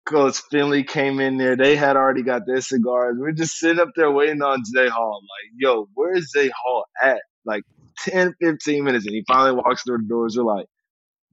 Coach 0.07 0.43
Finley 0.51 0.85
came 0.85 1.19
in 1.19 1.39
there. 1.39 1.57
They 1.57 1.77
had 1.77 1.97
already 1.97 2.23
got 2.23 2.43
their 2.47 2.61
cigars. 2.61 3.17
We're 3.19 3.33
just 3.33 3.57
sitting 3.57 3.81
up 3.81 3.89
there 3.97 4.11
waiting 4.11 4.43
on 4.43 4.63
Jay 4.75 4.89
Hall. 4.89 5.21
Like, 5.23 5.53
yo, 5.57 5.89
where's 5.95 6.31
Jay 6.35 6.51
Hall 6.55 6.85
at? 7.03 7.23
Like 7.47 7.63
10, 8.01 8.35
15 8.41 8.85
minutes. 8.85 9.07
And 9.07 9.15
he 9.15 9.25
finally 9.27 9.57
walks 9.57 9.83
through 9.83 9.99
the 9.99 10.09
doors. 10.09 10.37
We're 10.37 10.45
like, 10.45 10.67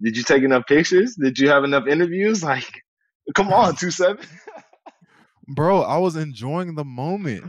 did 0.02 0.18
you 0.18 0.24
take 0.24 0.44
enough 0.44 0.66
pictures? 0.68 1.16
Did 1.16 1.40
you 1.40 1.50
have 1.50 1.64
enough 1.64 1.88
interviews? 1.88 2.44
Like, 2.52 2.84
come 3.36 3.54
on, 3.54 3.76
2 3.76 3.92
7. 3.92 4.18
Bro, 5.48 5.82
I 5.82 5.98
was 5.98 6.16
enjoying 6.16 6.76
the 6.76 6.84
moment. 6.84 7.46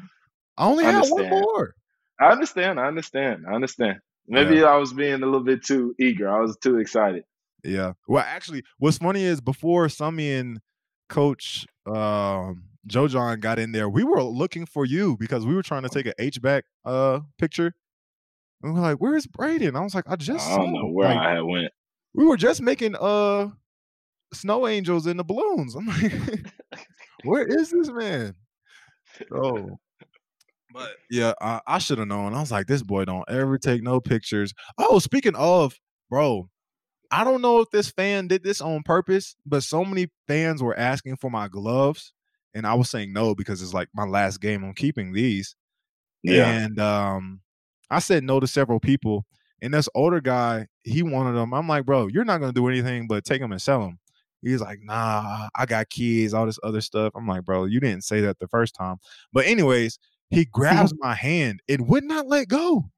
I 0.56 0.66
only 0.66 0.84
I 0.84 0.92
had 0.92 1.08
one 1.08 1.30
more. 1.30 1.74
I 2.20 2.26
understand. 2.26 2.78
I 2.78 2.86
understand. 2.86 3.44
I 3.48 3.54
understand. 3.54 3.98
Maybe 4.28 4.56
yeah. 4.56 4.66
I 4.66 4.76
was 4.76 4.92
being 4.92 5.14
a 5.14 5.26
little 5.26 5.42
bit 5.42 5.64
too 5.64 5.94
eager. 5.98 6.28
I 6.28 6.40
was 6.40 6.56
too 6.58 6.78
excited. 6.78 7.24
Yeah. 7.64 7.94
Well, 8.06 8.24
actually, 8.26 8.62
what's 8.78 8.98
funny 8.98 9.24
is 9.24 9.40
before 9.40 9.86
Summy 9.86 10.38
and 10.38 10.60
Coach 11.08 11.66
um, 11.86 12.64
Joe 12.86 13.08
Jon 13.08 13.40
got 13.40 13.58
in 13.58 13.72
there, 13.72 13.88
we 13.88 14.04
were 14.04 14.22
looking 14.22 14.66
for 14.66 14.84
you 14.84 15.16
because 15.16 15.46
we 15.46 15.54
were 15.54 15.62
trying 15.62 15.82
to 15.82 15.88
take 15.88 16.06
an 16.06 16.14
H 16.18 16.40
back 16.40 16.64
uh 16.84 17.20
picture. 17.38 17.74
And 18.62 18.74
we 18.74 18.80
are 18.80 18.82
like, 18.82 18.98
"Where's 18.98 19.26
Brayden?" 19.26 19.76
I 19.76 19.80
was 19.80 19.94
like, 19.94 20.04
"I 20.06 20.16
just 20.16 20.48
I 20.48 20.56
don't 20.56 20.72
know 20.72 20.86
where 20.86 21.08
like, 21.08 21.18
I 21.18 21.40
went." 21.42 21.72
We 22.14 22.24
were 22.24 22.36
just 22.36 22.62
making 22.62 22.96
uh 22.96 23.48
snow 24.32 24.66
angels 24.66 25.06
in 25.06 25.16
the 25.16 25.24
balloons. 25.24 25.74
I'm 25.74 25.86
like, 25.86 26.12
"Where 27.24 27.46
is 27.46 27.70
this 27.70 27.90
man?" 27.90 28.34
Oh, 29.32 29.78
but 30.72 30.90
yeah, 31.10 31.34
I, 31.40 31.60
I 31.66 31.78
should 31.78 31.98
have 31.98 32.08
known. 32.08 32.34
I 32.34 32.40
was 32.40 32.52
like, 32.52 32.66
"This 32.66 32.82
boy 32.82 33.04
don't 33.04 33.28
ever 33.28 33.58
take 33.58 33.82
no 33.82 34.00
pictures." 34.00 34.54
Oh, 34.78 34.98
speaking 34.98 35.34
of, 35.36 35.78
bro, 36.10 36.48
I 37.10 37.24
don't 37.24 37.42
know 37.42 37.60
if 37.60 37.70
this 37.70 37.90
fan 37.90 38.28
did 38.28 38.42
this 38.42 38.60
on 38.60 38.82
purpose, 38.84 39.36
but 39.44 39.62
so 39.62 39.84
many 39.84 40.08
fans 40.26 40.62
were 40.62 40.78
asking 40.78 41.16
for 41.16 41.30
my 41.30 41.48
gloves, 41.48 42.14
and 42.54 42.66
I 42.66 42.74
was 42.74 42.90
saying 42.90 43.12
no 43.12 43.34
because 43.34 43.62
it's 43.62 43.74
like 43.74 43.88
my 43.94 44.04
last 44.04 44.40
game. 44.40 44.64
I'm 44.64 44.74
keeping 44.74 45.12
these. 45.12 45.54
Yeah. 46.22 46.48
And 46.50 46.78
um, 46.78 47.40
I 47.90 47.98
said 47.98 48.24
no 48.24 48.40
to 48.40 48.46
several 48.46 48.80
people. 48.80 49.26
And 49.62 49.72
this 49.72 49.88
older 49.94 50.20
guy, 50.20 50.66
he 50.82 51.02
wanted 51.02 51.32
them. 51.32 51.54
I'm 51.54 51.68
like, 51.68 51.86
bro, 51.86 52.08
you're 52.08 52.24
not 52.24 52.40
gonna 52.40 52.52
do 52.52 52.68
anything 52.68 53.06
but 53.06 53.24
take 53.24 53.40
them 53.40 53.52
and 53.52 53.62
sell 53.62 53.80
them. 53.80 53.98
He's 54.42 54.60
like, 54.60 54.80
nah, 54.82 55.48
I 55.54 55.66
got 55.66 55.88
kids, 55.88 56.34
all 56.34 56.46
this 56.46 56.58
other 56.64 56.80
stuff. 56.80 57.12
I'm 57.14 57.28
like, 57.28 57.44
bro, 57.44 57.64
you 57.66 57.78
didn't 57.78 58.02
say 58.02 58.20
that 58.22 58.40
the 58.40 58.48
first 58.48 58.74
time. 58.74 58.96
But 59.32 59.46
anyways, 59.46 60.00
he 60.30 60.42
mm-hmm. 60.42 60.50
grabs 60.50 60.92
my 60.98 61.14
hand 61.14 61.60
and 61.68 61.86
would 61.88 62.02
not 62.02 62.26
let 62.26 62.48
go. 62.48 62.90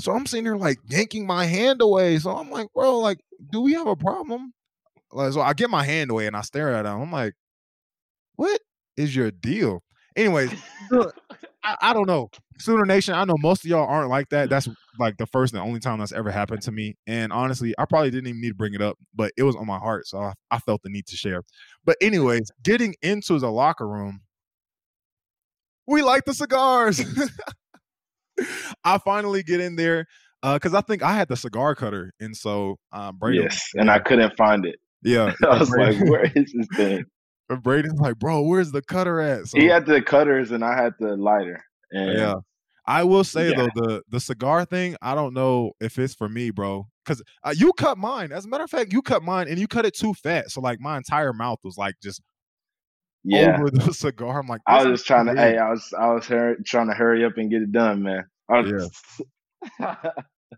So 0.00 0.12
I'm 0.12 0.26
sitting 0.26 0.44
there 0.44 0.58
like 0.58 0.78
yanking 0.88 1.26
my 1.26 1.46
hand 1.46 1.80
away. 1.80 2.18
So 2.18 2.32
I'm 2.32 2.50
like, 2.50 2.66
bro, 2.74 2.98
like, 2.98 3.20
do 3.52 3.60
we 3.60 3.74
have 3.74 3.86
a 3.86 3.96
problem? 3.96 4.52
Like, 5.12 5.32
so 5.32 5.40
I 5.40 5.52
get 5.54 5.70
my 5.70 5.84
hand 5.84 6.10
away 6.10 6.26
and 6.26 6.36
I 6.36 6.40
stare 6.42 6.74
at 6.74 6.86
him. 6.86 7.00
I'm 7.00 7.12
like, 7.12 7.34
what 8.34 8.60
is 8.96 9.14
your 9.14 9.30
deal? 9.30 9.82
Anyways, 10.16 10.52
I, 11.66 11.90
I, 11.90 11.92
don't 11.92 12.06
know. 12.06 12.30
Sooner 12.58 12.86
Nation, 12.86 13.14
I 13.14 13.24
know 13.24 13.34
most 13.38 13.64
of 13.64 13.70
y'all 13.70 13.86
aren't 13.86 14.08
like 14.08 14.28
that. 14.28 14.48
That's 14.48 14.68
like 14.98 15.16
the 15.16 15.26
first 15.26 15.52
and 15.52 15.60
only 15.60 15.80
time 15.80 15.98
that's 15.98 16.12
ever 16.12 16.30
happened 16.30 16.62
to 16.62 16.72
me. 16.72 16.94
And 17.06 17.32
honestly, 17.32 17.74
I 17.76 17.84
probably 17.86 18.10
didn't 18.10 18.28
even 18.28 18.40
need 18.40 18.50
to 18.50 18.54
bring 18.54 18.74
it 18.74 18.80
up, 18.80 18.96
but 19.14 19.32
it 19.36 19.42
was 19.42 19.56
on 19.56 19.66
my 19.66 19.78
heart. 19.78 20.06
So 20.06 20.18
I, 20.18 20.32
I 20.50 20.58
felt 20.60 20.82
the 20.82 20.90
need 20.90 21.06
to 21.08 21.16
share. 21.16 21.42
But, 21.84 21.96
anyways, 22.00 22.52
getting 22.62 22.94
into 23.02 23.38
the 23.40 23.50
locker 23.50 23.88
room, 23.88 24.20
we 25.88 26.02
like 26.02 26.24
the 26.24 26.34
cigars. 26.34 27.02
I 28.84 28.98
finally 28.98 29.42
get 29.42 29.60
in 29.60 29.76
there 29.76 30.06
because 30.42 30.74
uh, 30.74 30.78
I 30.78 30.80
think 30.82 31.02
I 31.02 31.14
had 31.14 31.28
the 31.28 31.36
cigar 31.36 31.74
cutter, 31.74 32.12
and 32.20 32.36
so 32.36 32.76
um, 32.92 33.16
Brady. 33.18 33.38
Yes, 33.42 33.70
and 33.74 33.90
I 33.90 33.98
couldn't 33.98 34.36
find 34.36 34.64
it. 34.66 34.76
Yeah, 35.02 35.32
I 35.48 35.58
was 35.58 35.70
like, 35.70 35.98
"Where 36.08 36.30
is 36.34 36.52
this 36.52 36.66
thing?" 36.76 37.04
And 37.48 37.62
Brayden's 37.62 38.00
like, 38.00 38.18
"Bro, 38.18 38.42
where's 38.42 38.72
the 38.72 38.82
cutter 38.82 39.20
at?" 39.20 39.46
So, 39.46 39.58
he 39.58 39.66
had 39.66 39.86
the 39.86 40.02
cutters, 40.02 40.50
and 40.50 40.64
I 40.64 40.76
had 40.80 40.94
the 40.98 41.16
lighter. 41.16 41.64
And, 41.92 42.18
yeah, 42.18 42.34
I 42.86 43.04
will 43.04 43.24
say 43.24 43.50
yeah. 43.50 43.56
though 43.56 43.68
the 43.74 44.02
the 44.08 44.20
cigar 44.20 44.64
thing, 44.64 44.96
I 45.02 45.14
don't 45.14 45.34
know 45.34 45.72
if 45.80 45.98
it's 45.98 46.14
for 46.14 46.28
me, 46.28 46.50
bro. 46.50 46.86
Because 47.04 47.22
uh, 47.44 47.54
you 47.56 47.72
cut 47.72 47.98
mine. 47.98 48.32
As 48.32 48.44
a 48.44 48.48
matter 48.48 48.64
of 48.64 48.70
fact, 48.70 48.92
you 48.92 49.02
cut 49.02 49.22
mine, 49.22 49.48
and 49.48 49.58
you 49.58 49.68
cut 49.68 49.86
it 49.86 49.96
too 49.96 50.14
fat. 50.14 50.50
So 50.50 50.60
like 50.60 50.80
my 50.80 50.96
entire 50.96 51.32
mouth 51.32 51.58
was 51.62 51.76
like 51.76 51.94
just 52.02 52.20
yeah. 53.24 53.56
over 53.58 53.70
the 53.72 53.92
cigar. 53.92 54.38
I'm 54.40 54.46
like, 54.46 54.60
I 54.66 54.84
was 54.84 55.00
just 55.00 55.06
trying 55.06 55.26
to. 55.26 55.34
Hey, 55.34 55.58
I 55.58 55.70
was 55.70 55.92
I 55.98 56.12
was 56.12 56.26
hurry, 56.26 56.56
trying 56.64 56.88
to 56.88 56.94
hurry 56.94 57.24
up 57.24 57.36
and 57.36 57.50
get 57.50 57.62
it 57.62 57.72
done, 57.72 58.02
man. 58.02 58.24
Yeah. 58.50 58.86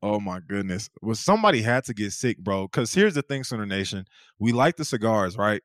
oh 0.03 0.21
my 0.21 0.41
goodness. 0.47 0.91
Well, 1.01 1.15
somebody 1.15 1.63
had 1.63 1.85
to 1.85 1.95
get 1.95 2.13
sick, 2.13 2.39
bro. 2.39 2.67
Because 2.67 2.93
here's 2.93 3.15
the 3.15 3.23
thing, 3.23 3.45
Sooner 3.45 3.67
Nation. 3.67 4.05
We 4.39 4.53
like 4.53 4.77
the 4.77 4.85
cigars, 4.85 5.37
right? 5.37 5.63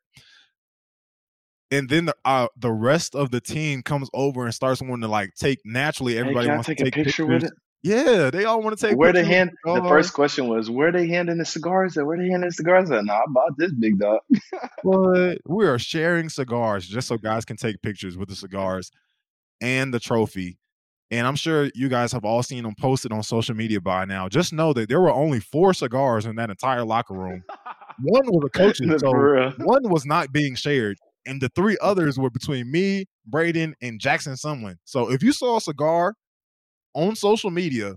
And 1.74 1.90
then 1.90 2.06
the 2.06 2.16
uh, 2.24 2.48
the 2.56 2.72
rest 2.72 3.16
of 3.16 3.32
the 3.32 3.42
team 3.42 3.82
comes 3.82 4.08
over 4.14 4.46
and 4.46 4.54
starts 4.54 4.80
wanting 4.80 5.02
to 5.02 5.08
like 5.08 5.34
take 5.34 5.60
naturally. 5.66 6.20
Everybody 6.20 6.48
hey, 6.48 6.54
wants 6.54 6.68
take 6.68 6.78
to 6.78 6.84
take 6.84 6.94
a 6.94 7.04
picture 7.04 7.26
pictures. 7.26 7.44
with 7.44 7.52
it. 7.52 7.58
Yeah, 7.82 8.30
they 8.30 8.46
all 8.46 8.62
want 8.62 8.78
to 8.78 8.88
take. 8.88 8.96
Where 8.96 9.12
they 9.12 9.26
hand? 9.26 9.50
The 9.66 9.82
first 9.82 10.14
question 10.14 10.48
was, 10.48 10.70
where 10.70 10.92
they 10.92 11.08
handing 11.08 11.40
the 11.40 11.46
cigars 11.46 11.98
at? 11.98 12.06
Where 12.06 12.18
they 12.18 12.30
handing 12.30 12.50
the 12.50 12.54
cigars 12.54 12.92
at? 12.92 13.04
No, 13.04 13.14
I 13.14 13.24
bought 13.28 13.58
this 13.58 13.74
big 13.74 13.98
dog. 13.98 14.20
but 14.84 15.40
we 15.48 15.66
are 15.66 15.80
sharing 15.80 16.30
cigars 16.30 16.88
just 16.88 17.08
so 17.08 17.18
guys 17.18 17.44
can 17.44 17.58
take 17.58 17.82
pictures 17.82 18.18
with 18.18 18.30
the 18.30 18.36
cigars 18.36 18.92
and 19.60 19.94
the 19.94 20.00
trophy. 20.00 20.60
And 21.12 21.28
I'm 21.28 21.36
sure 21.36 21.70
you 21.76 21.90
guys 21.90 22.12
have 22.14 22.24
all 22.24 22.42
seen 22.42 22.64
them 22.64 22.74
posted 22.80 23.12
on 23.12 23.22
social 23.24 23.56
media 23.56 23.82
by 23.82 24.06
now. 24.06 24.30
Just 24.30 24.54
know 24.54 24.74
that 24.74 24.90
there 24.90 25.02
were 25.02 25.12
only 25.12 25.40
four 25.40 25.74
cigars 25.74 26.26
in 26.26 26.38
that 26.38 26.50
entire 26.50 26.86
locker 26.86 27.14
room. 27.14 27.44
One 28.02 28.26
was 28.26 28.44
a 28.46 28.50
coach's, 28.50 29.02
so 29.02 29.52
one 29.60 29.88
was 29.88 30.04
not 30.04 30.32
being 30.34 30.56
shared, 30.56 30.98
and 31.26 31.42
the 31.42 31.50
three 31.50 31.78
others 31.82 32.18
were 32.18 32.30
between 32.30 32.72
me, 32.72 33.06
Brayden, 33.30 33.74
and 33.82 34.00
Jackson 34.00 34.34
Sumlin. 34.34 34.78
So 34.86 35.12
if 35.12 35.24
you 35.24 35.32
saw 35.32 35.58
a 35.58 35.62
cigar 35.62 36.16
on 36.94 37.16
social 37.16 37.52
media, 37.52 37.96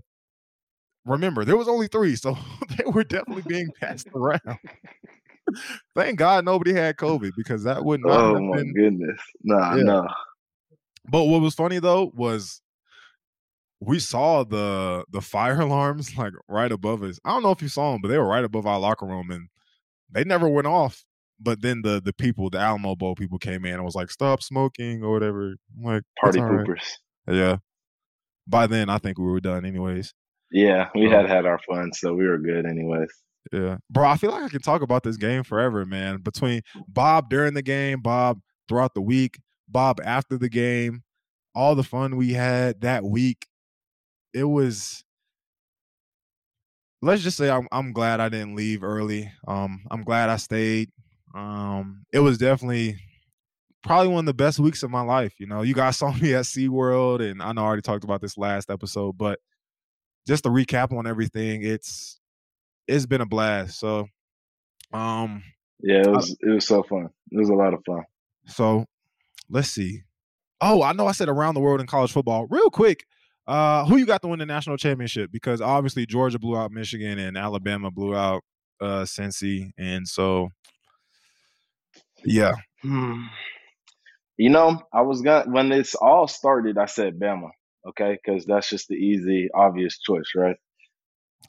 remember 1.05 1.45
there 1.45 1.57
was 1.57 1.67
only 1.67 1.87
three, 1.87 2.15
so 2.15 2.37
they 2.77 2.83
were 2.85 3.03
definitely 3.03 3.43
being 3.47 3.69
passed 3.79 4.07
around. 4.15 4.41
Thank 5.95 6.19
God 6.19 6.43
nobody 6.45 6.73
had 6.73 6.97
COVID 6.97 7.31
because 7.37 7.63
that 7.63 7.83
would 7.83 8.01
not. 8.01 8.19
Oh 8.19 8.39
my 8.39 8.57
been, 8.57 8.73
goodness, 8.73 9.19
nah, 9.43 9.75
yeah. 9.75 9.83
no. 9.83 10.07
But 11.09 11.23
what 11.25 11.41
was 11.41 11.55
funny 11.55 11.79
though 11.79 12.11
was 12.13 12.61
we 13.79 13.99
saw 13.99 14.43
the 14.43 15.05
the 15.09 15.21
fire 15.21 15.61
alarms 15.61 16.17
like 16.17 16.33
right 16.49 16.71
above 16.71 17.03
us. 17.03 17.19
I 17.23 17.29
don't 17.29 17.43
know 17.43 17.51
if 17.51 17.61
you 17.61 17.69
saw 17.69 17.93
them, 17.93 18.01
but 18.01 18.09
they 18.09 18.17
were 18.17 18.27
right 18.27 18.43
above 18.43 18.65
our 18.65 18.79
locker 18.79 19.05
room, 19.05 19.31
and 19.31 19.47
they 20.11 20.23
never 20.23 20.49
went 20.49 20.67
off. 20.67 21.05
But 21.39 21.61
then 21.61 21.81
the 21.83 22.01
the 22.03 22.13
people, 22.13 22.49
the 22.49 22.59
Alamo 22.59 22.95
Bowl 22.95 23.15
people, 23.15 23.37
came 23.37 23.65
in 23.65 23.75
and 23.75 23.85
was 23.85 23.95
like, 23.95 24.09
"Stop 24.09 24.41
smoking" 24.41 25.03
or 25.03 25.11
whatever. 25.11 25.55
I'm 25.77 25.83
like 25.83 26.03
party 26.19 26.39
poopers. 26.39 26.97
Right. 27.27 27.35
Yeah, 27.35 27.57
by 28.47 28.67
then 28.67 28.89
I 28.89 28.97
think 28.97 29.17
we 29.17 29.25
were 29.25 29.39
done 29.39 29.65
anyways. 29.65 30.13
Yeah, 30.51 30.89
we 30.95 31.07
um, 31.07 31.11
had 31.11 31.27
had 31.27 31.45
our 31.45 31.59
fun, 31.59 31.91
so 31.93 32.13
we 32.13 32.27
were 32.27 32.37
good 32.37 32.65
anyways. 32.65 33.11
Yeah, 33.51 33.77
bro, 33.89 34.07
I 34.07 34.17
feel 34.17 34.31
like 34.31 34.43
I 34.43 34.49
can 34.49 34.61
talk 34.61 34.81
about 34.81 35.03
this 35.03 35.17
game 35.17 35.43
forever, 35.43 35.85
man. 35.85 36.21
Between 36.21 36.61
Bob 36.87 37.29
during 37.29 37.53
the 37.53 37.61
game, 37.61 38.01
Bob 38.01 38.39
throughout 38.67 38.93
the 38.93 39.01
week, 39.01 39.39
Bob 39.67 39.99
after 40.03 40.37
the 40.37 40.49
game, 40.49 41.03
all 41.53 41.75
the 41.75 41.83
fun 41.83 42.15
we 42.15 42.33
had 42.33 42.81
that 42.81 43.03
week. 43.03 43.47
It 44.33 44.43
was 44.43 45.03
let's 47.01 47.23
just 47.23 47.37
say 47.37 47.49
I'm 47.49 47.67
I'm 47.71 47.93
glad 47.93 48.19
I 48.19 48.29
didn't 48.29 48.55
leave 48.55 48.83
early. 48.83 49.31
Um 49.47 49.85
I'm 49.89 50.03
glad 50.03 50.29
I 50.29 50.37
stayed. 50.37 50.89
Um 51.33 52.05
it 52.11 52.19
was 52.19 52.37
definitely 52.37 52.97
probably 53.83 54.09
one 54.09 54.19
of 54.19 54.25
the 54.25 54.33
best 54.33 54.59
weeks 54.59 54.83
of 54.83 54.91
my 54.91 55.01
life. 55.01 55.33
You 55.39 55.47
know, 55.47 55.61
you 55.61 55.73
guys 55.73 55.97
saw 55.97 56.11
me 56.13 56.33
at 56.35 56.45
SeaWorld, 56.45 57.21
and 57.21 57.41
I 57.41 57.53
know 57.53 57.61
I 57.61 57.65
already 57.65 57.81
talked 57.81 58.03
about 58.03 58.21
this 58.21 58.37
last 58.37 58.69
episode, 58.69 59.17
but 59.17 59.39
just 60.27 60.43
to 60.43 60.49
recap 60.49 60.95
on 60.95 61.07
everything, 61.07 61.63
it's 61.63 62.19
it's 62.87 63.05
been 63.05 63.21
a 63.21 63.25
blast. 63.25 63.79
So, 63.79 64.07
um, 64.93 65.43
yeah, 65.79 66.01
it 66.01 66.09
was 66.09 66.31
I, 66.43 66.49
it 66.49 66.53
was 66.53 66.67
so 66.67 66.83
fun. 66.83 67.09
It 67.31 67.37
was 67.37 67.49
a 67.49 67.53
lot 67.53 67.73
of 67.73 67.81
fun. 67.85 68.03
So, 68.47 68.85
let's 69.49 69.69
see. 69.69 70.01
Oh, 70.59 70.81
I 70.83 70.93
know 70.93 71.07
I 71.07 71.11
said 71.11 71.29
around 71.29 71.53
the 71.53 71.59
world 71.61 71.81
in 71.81 71.87
college 71.87 72.11
football. 72.11 72.47
Real 72.49 72.69
quick, 72.69 73.05
uh, 73.47 73.85
who 73.85 73.97
you 73.97 74.05
got 74.05 74.21
to 74.23 74.27
win 74.27 74.39
the 74.39 74.45
national 74.45 74.77
championship? 74.77 75.31
Because 75.31 75.61
obviously 75.61 76.05
Georgia 76.05 76.39
blew 76.39 76.57
out 76.57 76.71
Michigan 76.71 77.19
and 77.19 77.37
Alabama 77.37 77.91
blew 77.91 78.15
out 78.15 78.43
uh 78.81 79.03
Cincy, 79.03 79.71
and 79.77 80.07
so 80.07 80.49
yeah. 82.23 82.53
Hmm. 82.81 83.23
You 84.37 84.49
know, 84.49 84.81
I 84.93 85.01
was 85.01 85.21
gonna 85.21 85.49
when 85.49 85.69
this 85.69 85.95
all 85.95 86.27
started, 86.27 86.77
I 86.77 86.85
said 86.85 87.19
Bama, 87.19 87.49
okay, 87.89 88.17
because 88.23 88.45
that's 88.45 88.69
just 88.69 88.87
the 88.87 88.95
easy, 88.95 89.49
obvious 89.55 89.99
choice, 89.99 90.31
right? 90.35 90.57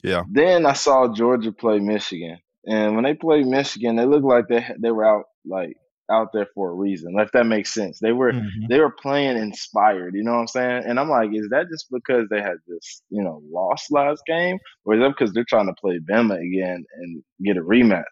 Yeah. 0.02 0.22
Then 0.30 0.64
I 0.64 0.72
saw 0.72 1.12
Georgia 1.12 1.52
play 1.52 1.80
Michigan, 1.80 2.38
and 2.66 2.94
when 2.94 3.04
they 3.04 3.14
played 3.14 3.46
Michigan, 3.46 3.96
they 3.96 4.06
looked 4.06 4.24
like 4.24 4.46
they 4.48 4.66
they 4.80 4.90
were 4.90 5.06
out 5.06 5.24
like 5.44 5.76
out 6.10 6.32
there 6.32 6.46
for 6.54 6.70
a 6.70 6.74
reason. 6.74 7.14
If 7.18 7.30
that 7.32 7.44
makes 7.44 7.74
sense, 7.74 7.98
they 8.00 8.12
were 8.12 8.32
mm-hmm. 8.32 8.66
they 8.68 8.80
were 8.80 8.94
playing 9.02 9.36
inspired. 9.36 10.14
You 10.14 10.24
know 10.24 10.32
what 10.32 10.40
I'm 10.40 10.46
saying? 10.46 10.82
And 10.86 10.98
I'm 10.98 11.10
like, 11.10 11.30
is 11.34 11.48
that 11.50 11.66
just 11.70 11.86
because 11.92 12.26
they 12.30 12.40
had 12.40 12.56
this 12.66 13.02
you 13.10 13.22
know 13.22 13.42
lost 13.50 13.92
last 13.92 14.22
game, 14.26 14.58
or 14.84 14.94
is 14.94 15.00
that 15.00 15.10
because 15.10 15.32
they're 15.34 15.44
trying 15.44 15.66
to 15.66 15.74
play 15.80 15.98
Bama 15.98 16.36
again 16.40 16.84
and 16.94 17.22
get 17.44 17.56
a 17.56 17.60
rematch? 17.60 18.04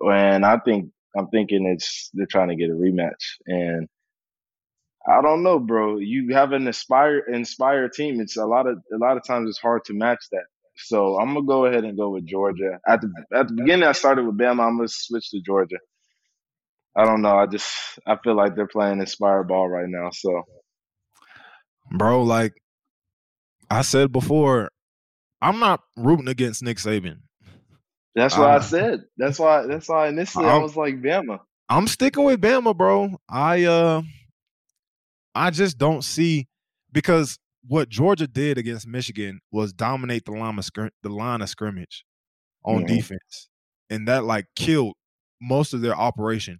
And 0.00 0.44
I 0.44 0.58
think 0.64 0.90
I'm 1.16 1.28
thinking 1.28 1.66
it's 1.66 2.10
they're 2.14 2.26
trying 2.26 2.48
to 2.48 2.56
get 2.56 2.70
a 2.70 2.74
rematch, 2.74 3.36
and 3.46 3.88
I 5.08 5.22
don't 5.22 5.42
know, 5.42 5.58
bro. 5.58 5.98
You 5.98 6.34
have 6.34 6.52
an 6.52 6.66
inspire 6.66 7.18
inspire 7.18 7.88
team. 7.88 8.20
It's 8.20 8.36
a 8.36 8.44
lot 8.44 8.66
of 8.66 8.78
a 8.92 8.98
lot 8.98 9.16
of 9.16 9.24
times 9.24 9.48
it's 9.48 9.60
hard 9.60 9.84
to 9.86 9.94
match 9.94 10.24
that. 10.32 10.44
So 10.76 11.18
I'm 11.18 11.28
gonna 11.34 11.46
go 11.46 11.66
ahead 11.66 11.84
and 11.84 11.96
go 11.96 12.10
with 12.10 12.26
Georgia. 12.26 12.78
At 12.86 13.00
the 13.00 13.12
at 13.34 13.48
the 13.48 13.54
beginning, 13.54 13.88
I 13.88 13.92
started 13.92 14.26
with 14.26 14.36
Bama. 14.36 14.66
I'm 14.66 14.76
gonna 14.76 14.88
switch 14.88 15.30
to 15.30 15.40
Georgia. 15.40 15.78
I 16.96 17.04
don't 17.04 17.22
know. 17.22 17.36
I 17.36 17.46
just 17.46 17.66
I 18.06 18.16
feel 18.16 18.34
like 18.34 18.56
they're 18.56 18.66
playing 18.66 19.00
inspired 19.00 19.48
ball 19.48 19.68
right 19.68 19.88
now. 19.88 20.10
So, 20.12 20.42
bro, 21.90 22.22
like 22.22 22.54
I 23.70 23.82
said 23.82 24.12
before, 24.12 24.70
I'm 25.40 25.60
not 25.60 25.80
rooting 25.96 26.28
against 26.28 26.62
Nick 26.62 26.78
Saban. 26.78 27.20
That's 28.16 28.36
what 28.36 28.50
uh, 28.50 28.54
I 28.54 28.60
said. 28.60 29.04
That's 29.18 29.38
why. 29.38 29.66
That's 29.66 29.88
why 29.88 30.08
initially 30.08 30.46
I'm, 30.46 30.54
I 30.54 30.58
was 30.58 30.74
like 30.74 31.02
Bama. 31.02 31.38
I'm 31.68 31.86
sticking 31.86 32.24
with 32.24 32.40
Bama, 32.40 32.74
bro. 32.74 33.10
I 33.28 33.64
uh, 33.64 34.02
I 35.34 35.50
just 35.50 35.76
don't 35.76 36.02
see 36.02 36.48
because 36.92 37.38
what 37.68 37.90
Georgia 37.90 38.26
did 38.26 38.56
against 38.56 38.86
Michigan 38.86 39.40
was 39.52 39.74
dominate 39.74 40.24
the 40.24 40.32
line 40.32 40.58
of 40.58 40.64
scrim- 40.64 40.90
the 41.02 41.10
line 41.10 41.42
of 41.42 41.50
scrimmage 41.50 42.04
on 42.64 42.84
mm-hmm. 42.84 42.94
defense, 42.96 43.50
and 43.90 44.08
that 44.08 44.24
like 44.24 44.46
killed 44.56 44.94
most 45.40 45.74
of 45.74 45.82
their 45.82 45.94
operation. 45.94 46.58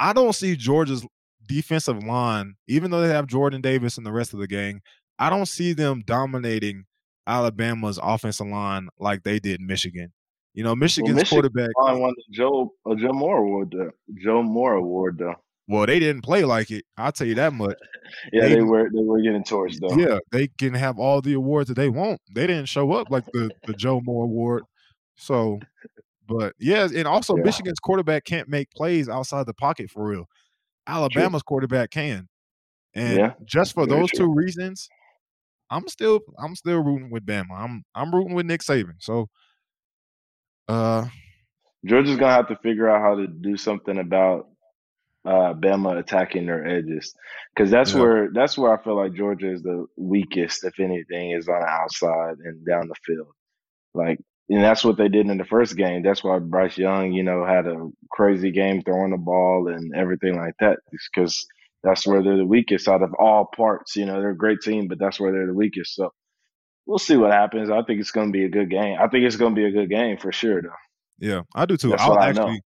I 0.00 0.14
don't 0.14 0.32
see 0.32 0.56
Georgia's 0.56 1.06
defensive 1.46 2.02
line, 2.02 2.54
even 2.66 2.90
though 2.90 3.02
they 3.02 3.08
have 3.08 3.26
Jordan 3.26 3.60
Davis 3.60 3.98
and 3.98 4.06
the 4.06 4.12
rest 4.12 4.32
of 4.32 4.38
the 4.38 4.48
gang. 4.48 4.80
I 5.18 5.28
don't 5.28 5.46
see 5.46 5.74
them 5.74 6.02
dominating 6.06 6.84
Alabama's 7.26 8.00
offensive 8.02 8.46
line 8.46 8.88
like 8.98 9.22
they 9.22 9.38
did 9.38 9.60
Michigan. 9.60 10.12
You 10.54 10.62
know, 10.62 10.76
Michigan's 10.76 11.14
well, 11.14 11.16
Michigan 11.16 11.50
quarterback 11.50 11.70
won 11.76 12.14
the 12.16 12.22
Joe 12.30 12.72
a 12.86 12.94
Joe 12.94 13.12
Moore 13.12 13.38
award. 13.38 13.74
Though. 13.76 13.90
Joe 14.22 14.42
Moore 14.42 14.74
award 14.74 15.18
though. 15.18 15.34
Well, 15.66 15.86
they 15.86 15.98
didn't 15.98 16.22
play 16.22 16.44
like 16.44 16.70
it. 16.70 16.84
I'll 16.96 17.10
tell 17.10 17.26
you 17.26 17.34
that 17.36 17.52
much. 17.52 17.76
yeah, 18.32 18.42
they, 18.42 18.54
they, 18.56 18.62
were 18.62 18.88
they 18.90 19.02
were 19.02 19.20
getting 19.20 19.42
torched 19.42 19.80
though. 19.80 19.96
Yeah, 19.96 20.18
they 20.30 20.48
can 20.58 20.74
have 20.74 20.98
all 20.98 21.20
the 21.20 21.32
awards 21.32 21.68
that 21.68 21.74
they 21.74 21.88
want. 21.88 22.20
They 22.32 22.46
didn't 22.46 22.66
show 22.66 22.92
up 22.92 23.10
like 23.10 23.24
the 23.32 23.50
the 23.66 23.72
Joe 23.72 24.00
Moore 24.04 24.24
award. 24.24 24.62
So, 25.16 25.58
but 26.28 26.54
yeah, 26.60 26.86
and 26.94 27.08
also 27.08 27.36
yeah. 27.36 27.42
Michigan's 27.42 27.80
quarterback 27.80 28.24
can't 28.24 28.48
make 28.48 28.70
plays 28.70 29.08
outside 29.08 29.46
the 29.46 29.54
pocket 29.54 29.90
for 29.90 30.06
real. 30.06 30.26
Alabama's 30.86 31.42
true. 31.42 31.46
quarterback 31.46 31.90
can. 31.90 32.28
And 32.94 33.18
yeah, 33.18 33.32
just 33.44 33.74
for 33.74 33.86
those 33.86 34.10
true. 34.10 34.26
two 34.26 34.32
reasons, 34.32 34.88
I'm 35.70 35.88
still 35.88 36.20
I'm 36.38 36.54
still 36.54 36.80
rooting 36.82 37.10
with 37.10 37.26
Bama. 37.26 37.58
I'm 37.58 37.82
I'm 37.94 38.14
rooting 38.14 38.34
with 38.34 38.46
Nick 38.46 38.60
Saban. 38.60 38.94
So 39.00 39.28
uh 40.68 41.06
Georgia's 41.84 42.16
gonna 42.16 42.32
have 42.32 42.48
to 42.48 42.56
figure 42.56 42.88
out 42.88 43.02
how 43.02 43.16
to 43.16 43.26
do 43.26 43.56
something 43.56 43.98
about 43.98 44.48
uh, 45.26 45.54
Bama 45.54 45.98
attacking 45.98 46.46
their 46.46 46.66
edges 46.66 47.14
because 47.54 47.70
that's 47.70 47.94
yeah. 47.94 48.00
where 48.00 48.28
that's 48.32 48.58
where 48.58 48.76
I 48.78 48.82
feel 48.82 48.96
like 48.96 49.14
Georgia 49.14 49.50
is 49.50 49.62
the 49.62 49.86
weakest, 49.96 50.64
if 50.64 50.78
anything, 50.80 51.30
is 51.30 51.48
on 51.48 51.60
the 51.60 51.66
outside 51.66 52.36
and 52.44 52.64
down 52.66 52.88
the 52.88 52.94
field. 53.06 53.28
Like, 53.94 54.18
and 54.50 54.62
that's 54.62 54.84
what 54.84 54.98
they 54.98 55.08
did 55.08 55.26
in 55.26 55.38
the 55.38 55.44
first 55.44 55.76
game. 55.76 56.02
That's 56.02 56.22
why 56.22 56.38
Bryce 56.38 56.76
Young, 56.76 57.12
you 57.12 57.22
know, 57.22 57.46
had 57.46 57.66
a 57.66 57.88
crazy 58.10 58.50
game 58.50 58.82
throwing 58.82 59.12
the 59.12 59.16
ball 59.16 59.68
and 59.68 59.94
everything 59.94 60.36
like 60.36 60.54
that, 60.60 60.78
because 60.90 61.46
that's 61.82 62.06
where 62.06 62.22
they're 62.22 62.36
the 62.36 62.44
weakest 62.44 62.88
out 62.88 63.02
of 63.02 63.14
all 63.18 63.48
parts. 63.56 63.96
You 63.96 64.04
know, 64.06 64.20
they're 64.20 64.30
a 64.30 64.36
great 64.36 64.60
team, 64.60 64.88
but 64.88 64.98
that's 64.98 65.18
where 65.18 65.32
they're 65.32 65.46
the 65.46 65.54
weakest. 65.54 65.94
So 65.94 66.12
we'll 66.86 66.98
see 66.98 67.16
what 67.16 67.32
happens. 67.32 67.70
I 67.70 67.82
think 67.82 68.00
it's 68.00 68.10
going 68.10 68.28
to 68.28 68.32
be 68.32 68.44
a 68.44 68.48
good 68.48 68.70
game. 68.70 68.96
I 69.00 69.08
think 69.08 69.24
it's 69.24 69.36
going 69.36 69.54
to 69.54 69.60
be 69.60 69.66
a 69.66 69.70
good 69.70 69.90
game 69.90 70.16
for 70.18 70.32
sure, 70.32 70.62
though. 70.62 70.68
Yeah, 71.18 71.42
I 71.54 71.66
do 71.66 71.76
too. 71.76 71.90
That's 71.90 72.02
I'll 72.02 72.18
actually, 72.18 72.62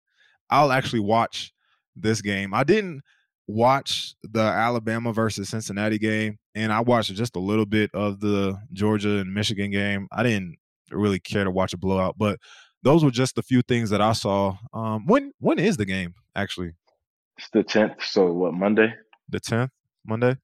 I'll 0.50 0.72
actually 0.72 1.02
watch 1.02 1.54
this 1.96 2.22
game. 2.22 2.54
I 2.54 2.64
didn't 2.64 3.02
watch 3.48 4.14
the 4.24 4.42
Alabama 4.42 5.14
versus 5.14 5.50
Cincinnati 5.50 5.98
game, 5.98 6.38
and 6.56 6.72
I 6.72 6.82
watched 6.82 7.14
just 7.14 7.36
a 7.36 7.40
little 7.40 7.66
bit 7.66 7.92
of 7.94 8.20
the 8.20 8.58
Georgia 8.74 9.18
and 9.18 9.34
Michigan 9.34 9.72
game. 9.72 10.08
I 10.12 10.24
didn't 10.24 10.58
really 10.92 11.20
care 11.20 11.44
to 11.44 11.52
watch 11.52 11.74
a 11.74 11.78
blowout, 11.78 12.16
but 12.18 12.40
those 12.84 13.04
were 13.04 13.12
just 13.12 13.38
a 13.38 13.44
few 13.44 13.62
things 13.62 13.90
that 13.90 14.02
I 14.02 14.14
saw. 14.14 14.58
Um, 14.74 15.06
when 15.06 15.34
when 15.40 15.60
is 15.60 15.78
the 15.78 15.86
game 15.86 16.14
actually? 16.36 16.74
It's 17.38 17.50
the 17.50 17.64
tenth. 17.64 18.04
So 18.04 18.32
what 18.32 18.54
Monday? 18.54 18.94
The 19.30 19.40
tenth 19.40 19.72
Monday. 20.06 20.38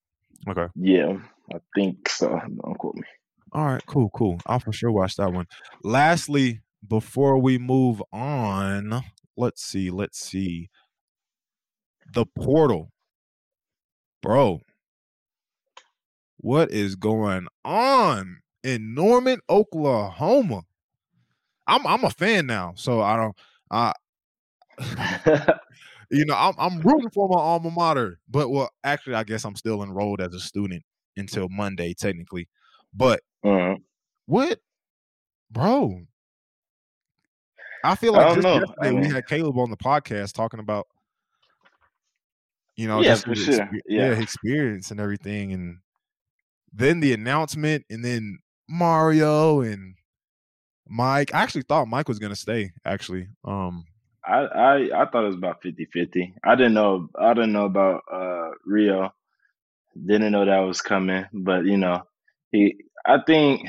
Okay. 0.47 0.67
Yeah, 0.75 1.17
I 1.53 1.59
think 1.75 2.09
so. 2.09 2.27
Don't 2.29 2.77
quote 2.77 2.95
me. 2.95 3.03
All 3.53 3.65
right, 3.65 3.85
cool, 3.85 4.09
cool. 4.09 4.39
I'll 4.47 4.59
for 4.59 4.73
sure 4.73 4.91
watch 4.91 5.15
that 5.17 5.31
one. 5.31 5.45
Lastly, 5.83 6.61
before 6.87 7.37
we 7.37 7.59
move 7.59 8.01
on, 8.11 9.03
let's 9.37 9.63
see, 9.63 9.91
let's 9.91 10.19
see 10.19 10.69
the 12.13 12.25
portal. 12.25 12.89
Bro, 14.21 14.61
what 16.37 16.71
is 16.71 16.95
going 16.95 17.47
on 17.63 18.41
in 18.63 18.95
Norman, 18.95 19.39
Oklahoma? 19.49 20.63
I'm 21.67 21.85
I'm 21.85 22.03
a 22.03 22.09
fan 22.09 22.47
now, 22.47 22.73
so 22.75 23.01
I 23.01 23.17
don't 23.17 23.35
I 23.69 23.93
you 26.09 26.25
know, 26.25 26.35
I'm 26.35 26.53
I'm 26.57 26.81
rooting 26.81 27.09
for 27.11 27.29
my 27.29 27.39
alma 27.39 27.69
mater, 27.69 28.19
but 28.29 28.49
well, 28.49 28.69
actually, 28.83 29.15
I 29.15 29.23
guess 29.23 29.45
I'm 29.45 29.55
still 29.55 29.83
enrolled 29.83 30.21
as 30.21 30.33
a 30.33 30.39
student 30.39 30.83
until 31.15 31.49
Monday, 31.49 31.93
technically. 31.93 32.47
But 32.93 33.21
uh-huh. 33.43 33.75
what, 34.25 34.59
bro? 35.51 36.01
I 37.83 37.95
feel 37.95 38.13
like 38.13 38.27
I 38.27 38.35
just 38.35 38.47
yesterday 38.47 38.73
I 38.81 38.91
mean, 38.91 39.01
we 39.01 39.07
had 39.09 39.27
Caleb 39.27 39.57
on 39.57 39.69
the 39.69 39.77
podcast 39.77 40.33
talking 40.33 40.61
about 40.61 40.87
you 42.75 42.87
know, 42.87 43.01
yeah, 43.01 43.15
for 43.15 43.35
sure. 43.35 43.59
Exp- 43.59 43.81
yeah. 43.87 44.11
yeah, 44.11 44.19
experience 44.19 44.91
and 44.91 44.99
everything, 44.99 45.53
and 45.53 45.77
then 46.73 47.01
the 47.01 47.13
announcement, 47.13 47.85
and 47.89 48.03
then 48.03 48.39
Mario 48.67 49.61
and 49.61 49.95
Mike. 50.87 51.33
I 51.33 51.43
actually 51.43 51.63
thought 51.63 51.87
Mike 51.87 52.07
was 52.07 52.19
gonna 52.19 52.35
stay. 52.35 52.71
Actually, 52.83 53.27
um, 53.45 53.85
I 54.25 54.37
I, 54.39 55.01
I 55.01 55.05
thought 55.05 55.23
it 55.23 55.27
was 55.27 55.35
about 55.35 55.61
50-50. 55.61 56.33
I 56.43 56.55
didn't 56.55 56.73
know 56.73 57.09
I 57.19 57.33
didn't 57.33 57.53
know 57.53 57.65
about 57.65 58.01
uh 58.11 58.51
Rio. 58.65 59.13
Didn't 59.95 60.31
know 60.31 60.45
that 60.45 60.59
was 60.59 60.81
coming, 60.81 61.25
but 61.31 61.65
you 61.65 61.77
know, 61.77 62.01
he. 62.51 62.75
I 63.05 63.19
think 63.25 63.67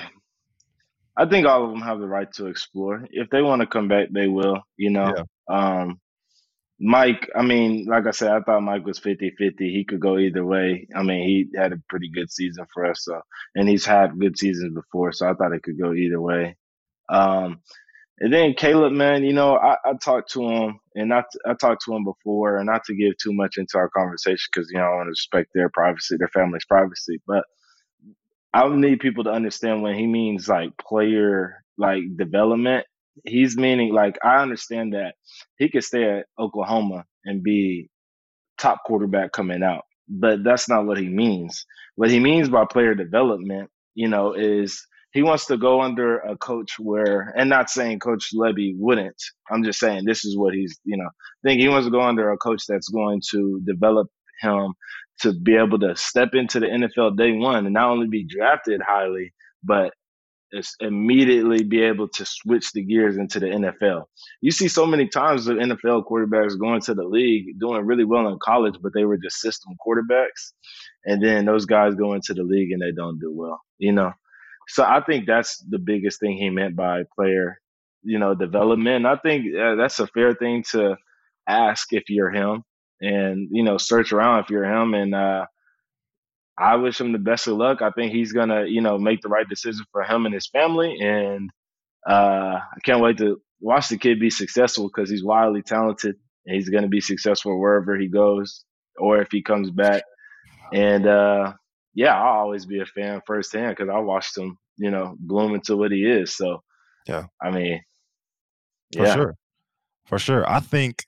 I 1.16 1.26
think 1.26 1.46
all 1.46 1.64
of 1.64 1.70
them 1.70 1.82
have 1.82 2.00
the 2.00 2.06
right 2.06 2.30
to 2.34 2.46
explore. 2.46 3.06
If 3.10 3.30
they 3.30 3.42
want 3.42 3.60
to 3.60 3.66
come 3.66 3.88
back, 3.88 4.08
they 4.10 4.26
will. 4.26 4.60
You 4.76 4.90
know, 4.90 5.14
yeah. 5.48 5.80
um, 5.80 6.00
Mike, 6.80 7.30
I 7.36 7.42
mean, 7.42 7.86
like 7.86 8.06
I 8.06 8.10
said, 8.10 8.32
I 8.32 8.40
thought 8.40 8.62
Mike 8.62 8.84
was 8.84 8.98
50 8.98 9.30
50. 9.38 9.72
He 9.72 9.84
could 9.84 10.00
go 10.00 10.18
either 10.18 10.44
way. 10.44 10.88
I 10.94 11.02
mean, 11.02 11.26
he 11.26 11.58
had 11.58 11.72
a 11.72 11.82
pretty 11.88 12.10
good 12.10 12.30
season 12.30 12.66
for 12.74 12.84
us. 12.86 13.04
So, 13.04 13.20
and 13.54 13.68
he's 13.68 13.84
had 13.84 14.18
good 14.18 14.36
seasons 14.36 14.74
before. 14.74 15.12
So 15.12 15.28
I 15.28 15.34
thought 15.34 15.52
it 15.52 15.62
could 15.62 15.80
go 15.80 15.92
either 15.92 16.20
way. 16.20 16.56
Um, 17.08 17.60
and 18.18 18.32
then 18.32 18.54
Caleb, 18.54 18.92
man, 18.92 19.24
you 19.24 19.32
know, 19.32 19.56
I, 19.56 19.76
I 19.84 19.94
talked 19.94 20.32
to 20.32 20.42
him 20.48 20.80
and 20.94 21.08
not, 21.08 21.24
I 21.46 21.54
talked 21.54 21.84
to 21.84 21.94
him 21.94 22.04
before 22.04 22.58
and 22.58 22.66
not 22.66 22.84
to 22.84 22.94
give 22.94 23.14
too 23.18 23.32
much 23.32 23.56
into 23.56 23.76
our 23.76 23.88
conversation 23.90 24.48
because, 24.52 24.70
you 24.70 24.78
know, 24.78 24.84
I 24.84 24.94
want 24.96 25.06
to 25.06 25.10
respect 25.10 25.50
their 25.54 25.68
privacy, 25.68 26.16
their 26.16 26.28
family's 26.28 26.64
privacy. 26.64 27.20
But 27.26 27.44
I 28.54 28.68
need 28.70 29.00
people 29.00 29.24
to 29.24 29.32
understand 29.32 29.82
when 29.82 29.96
he 29.96 30.06
means 30.06 30.48
like 30.48 30.72
player, 30.78 31.64
like 31.78 32.02
development 32.16 32.86
he's 33.24 33.56
meaning 33.56 33.92
like 33.92 34.18
I 34.24 34.38
understand 34.42 34.94
that 34.94 35.14
he 35.58 35.70
could 35.70 35.84
stay 35.84 36.04
at 36.20 36.26
Oklahoma 36.38 37.04
and 37.24 37.42
be 37.42 37.90
top 38.58 38.80
quarterback 38.86 39.32
coming 39.32 39.62
out, 39.62 39.82
but 40.08 40.44
that's 40.44 40.68
not 40.68 40.86
what 40.86 40.98
he 40.98 41.08
means. 41.08 41.66
What 41.96 42.10
he 42.10 42.20
means 42.20 42.48
by 42.48 42.64
player 42.66 42.94
development, 42.94 43.70
you 43.94 44.08
know, 44.08 44.34
is 44.34 44.86
he 45.12 45.22
wants 45.22 45.46
to 45.46 45.56
go 45.56 45.80
under 45.80 46.18
a 46.18 46.36
coach 46.36 46.72
where, 46.78 47.32
and 47.36 47.48
not 47.48 47.70
saying 47.70 48.00
Coach 48.00 48.30
Lebby 48.34 48.74
wouldn't. 48.76 49.16
I'm 49.50 49.62
just 49.64 49.78
saying 49.78 50.04
this 50.04 50.24
is 50.24 50.36
what 50.36 50.54
he's, 50.54 50.78
you 50.84 50.96
know, 50.96 51.08
think 51.44 51.60
he 51.60 51.68
wants 51.68 51.86
to 51.86 51.92
go 51.92 52.02
under 52.02 52.30
a 52.32 52.38
coach 52.38 52.64
that's 52.68 52.88
going 52.88 53.22
to 53.30 53.60
develop 53.64 54.08
him 54.40 54.74
to 55.20 55.32
be 55.32 55.56
able 55.56 55.78
to 55.78 55.94
step 55.96 56.30
into 56.34 56.60
the 56.60 56.66
NFL 56.66 57.16
day 57.16 57.32
one 57.32 57.64
and 57.64 57.74
not 57.74 57.90
only 57.90 58.08
be 58.08 58.26
drafted 58.26 58.80
highly, 58.86 59.32
but 59.62 59.92
immediately 60.80 61.64
be 61.64 61.82
able 61.82 62.08
to 62.08 62.24
switch 62.24 62.70
the 62.72 62.84
gears 62.84 63.16
into 63.16 63.40
the 63.40 63.46
NFL. 63.46 64.04
You 64.40 64.50
see 64.50 64.68
so 64.68 64.86
many 64.86 65.08
times 65.08 65.44
the 65.44 65.54
NFL 65.54 66.04
quarterbacks 66.06 66.58
going 66.58 66.80
to 66.82 66.94
the 66.94 67.04
league 67.04 67.58
doing 67.58 67.84
really 67.84 68.04
well 68.04 68.28
in 68.28 68.38
college, 68.42 68.76
but 68.80 68.92
they 68.94 69.04
were 69.04 69.16
just 69.16 69.40
system 69.40 69.72
quarterbacks. 69.84 70.52
And 71.04 71.22
then 71.22 71.44
those 71.44 71.66
guys 71.66 71.94
go 71.94 72.14
into 72.14 72.34
the 72.34 72.44
league 72.44 72.72
and 72.72 72.80
they 72.80 72.92
don't 72.92 73.18
do 73.18 73.32
well, 73.34 73.60
you 73.78 73.92
know? 73.92 74.12
So 74.68 74.84
I 74.84 75.02
think 75.04 75.26
that's 75.26 75.58
the 75.68 75.78
biggest 75.78 76.20
thing 76.20 76.36
he 76.36 76.50
meant 76.50 76.76
by 76.76 77.02
player, 77.14 77.58
you 78.02 78.18
know, 78.18 78.34
development. 78.34 79.06
I 79.06 79.16
think 79.16 79.46
uh, 79.54 79.74
that's 79.74 80.00
a 80.00 80.06
fair 80.06 80.34
thing 80.34 80.64
to 80.70 80.96
ask 81.48 81.92
if 81.92 82.04
you're 82.08 82.30
him. 82.30 82.62
And 83.00 83.48
you 83.50 83.62
know 83.62 83.78
search 83.78 84.12
around 84.12 84.40
if 84.40 84.50
you're 84.50 84.64
him. 84.64 84.94
And 84.94 85.14
uh, 85.14 85.46
I 86.58 86.76
wish 86.76 87.00
him 87.00 87.12
the 87.12 87.18
best 87.18 87.46
of 87.46 87.56
luck. 87.56 87.82
I 87.82 87.90
think 87.90 88.12
he's 88.12 88.32
gonna 88.32 88.64
you 88.66 88.80
know 88.80 88.98
make 88.98 89.20
the 89.20 89.28
right 89.28 89.48
decision 89.48 89.84
for 89.92 90.02
him 90.02 90.26
and 90.26 90.34
his 90.34 90.48
family. 90.48 90.98
And 91.00 91.50
uh, 92.08 92.58
I 92.60 92.80
can't 92.84 93.00
wait 93.00 93.18
to 93.18 93.40
watch 93.60 93.88
the 93.88 93.98
kid 93.98 94.20
be 94.20 94.30
successful 94.30 94.88
because 94.88 95.10
he's 95.10 95.24
wildly 95.24 95.62
talented 95.62 96.16
and 96.46 96.54
he's 96.54 96.68
gonna 96.68 96.88
be 96.88 97.00
successful 97.00 97.58
wherever 97.58 97.96
he 97.96 98.08
goes 98.08 98.64
or 98.96 99.20
if 99.20 99.28
he 99.30 99.42
comes 99.42 99.70
back. 99.70 100.04
And 100.72 101.06
uh, 101.06 101.54
yeah, 101.94 102.14
I'll 102.14 102.40
always 102.40 102.66
be 102.66 102.80
a 102.80 102.86
fan 102.86 103.22
firsthand 103.26 103.76
because 103.76 103.90
I 103.92 103.98
watched 103.98 104.36
him, 104.36 104.58
you 104.76 104.90
know, 104.90 105.16
bloom 105.18 105.54
into 105.54 105.76
what 105.76 105.92
he 105.92 106.04
is. 106.04 106.36
So 106.36 106.62
yeah, 107.06 107.26
I 107.42 107.50
mean, 107.50 107.80
for 108.92 109.04
yeah. 109.04 109.14
sure, 109.14 109.36
for 110.06 110.18
sure. 110.18 110.48
I 110.48 110.60
think 110.60 111.06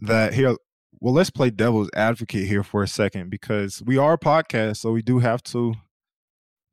that 0.00 0.34
here. 0.34 0.56
Well, 1.00 1.14
let's 1.14 1.30
play 1.30 1.50
devil's 1.50 1.88
advocate 1.94 2.46
here 2.46 2.62
for 2.62 2.82
a 2.82 2.88
second 2.88 3.30
because 3.30 3.82
we 3.84 3.96
are 3.96 4.14
a 4.14 4.18
podcast, 4.18 4.78
so 4.78 4.92
we 4.92 5.02
do 5.02 5.18
have 5.18 5.42
to 5.44 5.74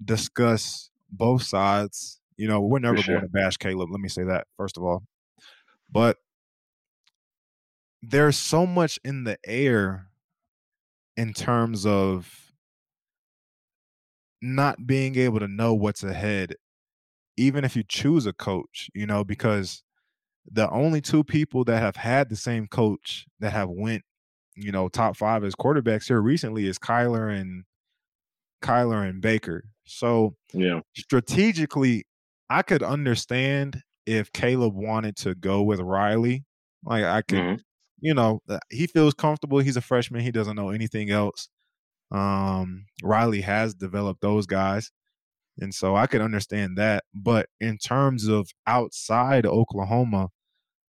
discuss 0.04 0.90
both 1.10 1.44
sides. 1.44 2.20
You 2.36 2.48
know, 2.48 2.62
we're 2.62 2.80
never 2.80 2.98
sure. 2.98 3.16
going 3.16 3.26
to 3.26 3.32
bash 3.32 3.58
Caleb. 3.58 3.90
Let 3.92 4.02
me 4.02 4.10
say 4.10 4.24
that 4.24 4.48
first 4.58 4.78
of 4.78 4.84
all, 4.84 5.04
but 5.90 6.18
there's 8.02 8.38
so 8.38 8.66
much 8.66 9.00
in 9.04 9.24
the 9.24 9.38
air 9.46 10.08
in 11.16 11.34
terms 11.34 11.86
of 11.86 12.54
not 14.42 14.86
being 14.86 15.18
able 15.18 15.40
to 15.40 15.48
know 15.48 15.74
what's 15.74 16.04
ahead 16.04 16.56
even 17.38 17.64
if 17.64 17.76
you 17.76 17.84
choose 17.84 18.28
a 18.28 18.34
coach 18.34 18.90
you 18.94 19.06
know 19.06 19.24
because 19.24 19.84
the 20.52 20.70
only 20.70 21.02
two 21.02 21.24
people 21.24 21.64
that 21.66 21.80
have 21.80 21.96
had 21.96 22.30
the 22.30 22.36
same 22.36 22.68
coach 22.68 23.26
that 23.40 23.52
have 23.52 23.70
went 23.70 24.04
you 24.56 24.72
know 24.72 24.88
top 24.88 25.16
five 25.16 25.44
as 25.44 25.56
quarterbacks 25.56 26.08
here 26.08 26.22
recently 26.22 26.68
is 26.68 26.80
Kyler 26.80 27.34
and 27.36 27.64
Kyler 28.62 29.08
and 29.08 29.22
Baker 29.22 29.66
so 29.86 30.36
yeah 30.54 30.82
strategically 30.96 32.06
I 32.50 32.62
could 32.62 32.84
understand 32.84 33.82
if 34.06 34.32
Caleb 34.32 34.74
wanted 34.74 35.18
to 35.18 35.36
go 35.36 35.62
with 35.64 35.80
Riley 35.80 36.46
like 36.84 37.04
I 37.04 37.22
could 37.22 37.40
mm-hmm 37.40 37.56
you 38.00 38.14
know, 38.14 38.42
uh, 38.48 38.60
he 38.70 38.88
feels 38.88 39.14
comfortable. 39.14 39.60
He's 39.60 39.78
a 39.78 39.82
freshman. 39.82 40.22
He 40.22 40.32
doesn't 40.32 40.56
know 40.56 40.70
anything 40.70 41.10
else. 41.10 41.50
Um, 42.12 42.86
Riley 43.04 43.42
has 43.42 43.74
developed 43.74 44.22
those 44.22 44.46
guys. 44.46 44.92
And 45.60 45.74
so 45.74 45.96
I 45.96 46.06
could 46.06 46.22
understand 46.22 46.78
that. 46.78 47.04
But 47.14 47.48
in 47.60 47.78
terms 47.78 48.28
of 48.28 48.50
outside 48.68 49.46
Oklahoma, 49.46 50.30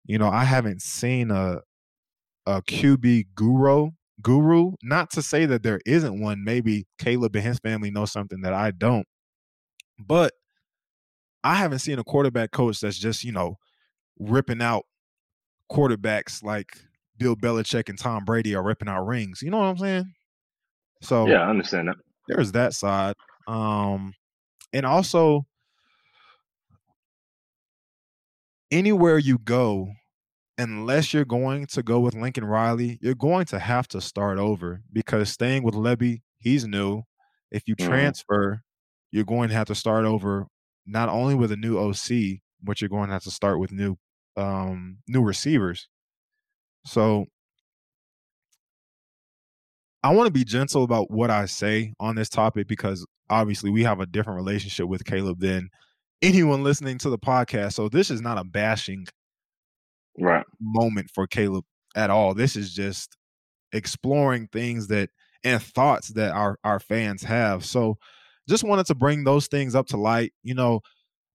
you 0.08 0.17
know, 0.17 0.30
I 0.30 0.43
haven't 0.43 0.82
seen 0.82 1.32
a 1.32 1.60
a 2.46 2.62
QB 2.62 3.28
guru 3.36 3.91
guru. 4.22 4.72
Not 4.82 5.12
to 5.12 5.22
say 5.22 5.46
that 5.46 5.63
there 5.63 5.82
isn't 5.86 6.20
one. 6.20 6.43
Maybe 6.43 6.86
Caleb 6.98 7.36
and 7.36 7.46
his 7.46 7.60
family 7.60 7.91
know 7.91 8.06
something 8.06 8.41
that 8.41 8.54
I 8.54 8.72
don't. 8.72 9.06
But 10.00 10.34
I 11.43 11.56
haven't 11.56 11.80
seen 11.80 12.00
a 12.00 12.04
quarterback 12.04 12.52
coach 12.52 12.80
that's 12.80 12.98
just, 12.98 13.24
you 13.24 13.32
know, 13.32 13.58
ripping 14.20 14.62
out 14.62 14.86
quarterbacks 15.72 16.43
like 16.43 16.70
Bill 17.17 17.36
Belichick 17.36 17.89
and 17.89 17.98
Tom 17.98 18.26
Brady 18.26 18.56
are 18.56 18.63
ripping 18.63 18.88
out 18.88 19.06
rings. 19.06 19.41
You 19.41 19.52
know 19.52 19.58
what 19.58 19.65
I'm 19.65 19.78
saying? 19.78 20.13
So 21.02 21.28
yeah, 21.28 21.41
I 21.41 21.50
understand 21.50 21.89
that. 21.89 21.98
There's 22.28 22.52
that 22.54 22.74
side. 22.74 23.15
Um, 23.48 24.13
and 24.74 24.86
also 24.86 25.46
anywhere 28.71 29.17
you 29.17 29.38
go, 29.38 29.89
unless 30.58 31.13
you're 31.13 31.25
going 31.25 31.65
to 31.67 31.84
go 31.84 31.99
with 31.99 32.15
Lincoln 32.15 32.45
Riley, 32.45 32.97
you're 33.01 33.15
going 33.15 33.45
to 33.45 33.60
have 33.60 33.88
to 33.89 34.01
start 34.01 34.38
over 34.38 34.82
because 34.91 35.30
staying 35.30 35.63
with 35.63 35.75
Lebby, 35.75 36.21
he's 36.39 36.65
new. 36.65 37.03
If 37.51 37.63
you 37.67 37.75
mm-hmm. 37.75 37.89
transfer, 37.89 38.62
you're 39.12 39.23
going 39.23 39.49
to 39.49 39.56
have 39.56 39.67
to 39.67 39.75
start 39.75 40.06
over 40.06 40.47
not 40.86 41.10
only 41.10 41.36
with 41.36 41.51
a 41.51 41.58
new 41.58 41.77
OC, 41.77 42.39
but 42.62 42.82
you're 42.82 42.89
going 42.89 43.08
to 43.08 43.13
have 43.13 43.23
to 43.23 43.32
start 43.32 43.60
with 43.60 43.71
new 43.71 43.97
um 44.36 44.99
new 45.08 45.21
receivers. 45.21 45.88
So 46.86 47.25
I 50.03 50.13
want 50.13 50.27
to 50.27 50.32
be 50.32 50.43
gentle 50.43 50.84
about 50.84 51.12
what 51.12 51.30
I 51.30 51.45
say 51.45 51.93
on 51.99 52.15
this 52.15 52.30
topic 52.30 52.67
because 52.67 53.06
obviously 53.30 53.69
we 53.69 53.84
have 53.84 53.99
a 53.99 54.06
different 54.06 54.38
relationship 54.38 54.88
with 54.88 55.06
Caleb 55.06 55.39
than 55.39 55.69
anyone 56.21 56.63
listening 56.63 56.97
to 56.99 57.10
the 57.10 57.19
podcast. 57.19 57.73
So 57.73 57.89
this 57.89 58.10
is 58.10 58.21
not 58.21 58.38
a 58.38 58.43
bashing 58.43 59.06
right 60.17 60.45
moment 60.60 61.10
for 61.13 61.27
Caleb 61.27 61.65
at 61.95 62.10
all. 62.10 62.34
This 62.34 62.56
is 62.56 62.73
just 62.73 63.15
exploring 63.73 64.47
things 64.51 64.88
that 64.88 65.10
and 65.43 65.62
thoughts 65.62 66.10
that 66.10 66.32
our 66.32 66.58
our 66.63 66.80
fans 66.80 67.23
have. 67.23 67.65
So 67.65 67.97
just 68.49 68.63
wanted 68.63 68.86
to 68.88 68.95
bring 68.95 69.23
those 69.23 69.47
things 69.47 69.75
up 69.75 69.88
to 69.88 69.97
light. 69.97 70.34
You 70.43 70.56
know, 70.56 70.82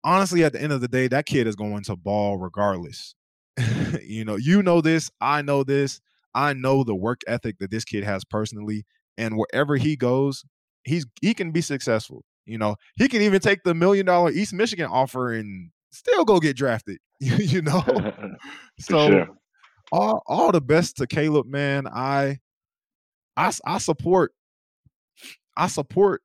honestly 0.04 0.44
at 0.44 0.52
the 0.52 0.62
end 0.62 0.72
of 0.72 0.80
the 0.80 0.88
day 0.88 1.08
that 1.08 1.26
kid 1.26 1.46
is 1.46 1.56
going 1.56 1.82
to 1.84 1.96
ball 1.96 2.38
regardless. 2.38 3.14
you 4.02 4.24
know, 4.24 4.36
you 4.36 4.62
know 4.62 4.80
this, 4.80 5.10
I 5.20 5.42
know 5.42 5.64
this. 5.64 6.00
I 6.34 6.52
know 6.52 6.84
the 6.84 6.94
work 6.94 7.20
ethic 7.26 7.58
that 7.58 7.70
this 7.70 7.84
kid 7.84 8.04
has 8.04 8.24
personally, 8.24 8.84
and 9.18 9.36
wherever 9.36 9.76
he 9.76 9.96
goes, 9.96 10.44
he's 10.84 11.04
he 11.20 11.34
can 11.34 11.50
be 11.50 11.60
successful. 11.60 12.24
You 12.50 12.58
know, 12.58 12.76
he 12.96 13.08
can 13.08 13.22
even 13.22 13.40
take 13.40 13.62
the 13.64 13.74
million 13.74 14.06
dollar 14.06 14.30
East 14.30 14.52
Michigan 14.52 14.86
offer 14.86 15.32
and 15.32 15.70
still 15.90 16.24
go 16.24 16.40
get 16.40 16.56
drafted. 16.56 16.98
you 17.20 17.62
know, 17.62 17.82
so 18.80 19.08
sure. 19.08 19.28
all 19.92 20.22
all 20.26 20.52
the 20.52 20.60
best 20.60 20.96
to 20.96 21.06
Caleb, 21.06 21.46
man. 21.46 21.86
I 21.86 22.38
I 23.36 23.52
I 23.64 23.78
support 23.78 24.32
I 25.56 25.68
support 25.68 26.22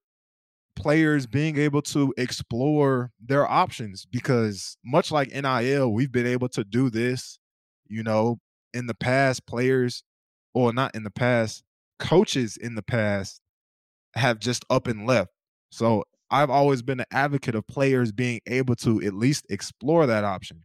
players 0.75 1.25
being 1.25 1.57
able 1.57 1.81
to 1.81 2.13
explore 2.17 3.11
their 3.23 3.49
options 3.49 4.05
because 4.05 4.77
much 4.83 5.11
like 5.11 5.29
NIL, 5.33 5.91
we've 5.91 6.11
been 6.11 6.27
able 6.27 6.49
to 6.49 6.63
do 6.63 6.89
this, 6.89 7.39
you 7.88 8.03
know, 8.03 8.39
in 8.73 8.88
the 8.88 8.93
past 8.93 9.45
players 9.47 10.03
or 10.53 10.73
not 10.73 10.93
in 10.95 11.03
the 11.03 11.11
past, 11.11 11.63
coaches 11.99 12.57
in 12.57 12.75
the 12.75 12.81
past 12.81 13.41
have 14.15 14.39
just 14.39 14.65
up 14.69 14.88
and 14.88 15.05
left. 15.05 15.31
So 15.71 16.03
I've 16.29 16.49
always 16.49 16.81
been 16.81 16.99
an 16.99 17.05
advocate 17.11 17.55
of 17.55 17.67
players 17.67 18.11
being 18.11 18.41
able 18.47 18.75
to 18.77 19.01
at 19.01 19.13
least 19.13 19.45
explore 19.49 20.05
that 20.07 20.23
option. 20.23 20.63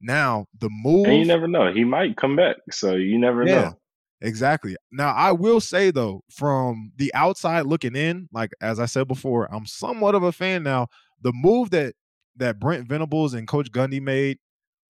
Now, 0.00 0.46
the 0.58 0.68
move 0.70 1.06
And 1.06 1.18
you 1.18 1.24
never 1.24 1.48
know. 1.48 1.72
He 1.72 1.84
might 1.84 2.16
come 2.16 2.36
back. 2.36 2.56
So 2.70 2.94
you 2.94 3.18
never 3.18 3.46
yeah. 3.46 3.60
know. 3.60 3.78
Exactly. 4.20 4.76
Now, 4.90 5.12
I 5.12 5.32
will 5.32 5.60
say 5.60 5.90
though, 5.90 6.22
from 6.30 6.92
the 6.96 7.12
outside 7.14 7.66
looking 7.66 7.96
in, 7.96 8.28
like 8.32 8.50
as 8.60 8.80
I 8.80 8.86
said 8.86 9.08
before, 9.08 9.52
I'm 9.52 9.66
somewhat 9.66 10.14
of 10.14 10.22
a 10.22 10.32
fan 10.32 10.62
now. 10.62 10.88
The 11.22 11.32
move 11.32 11.70
that 11.70 11.94
that 12.36 12.58
Brent 12.58 12.88
Venables 12.88 13.34
and 13.34 13.46
Coach 13.46 13.70
Gundy 13.70 14.00
made 14.00 14.38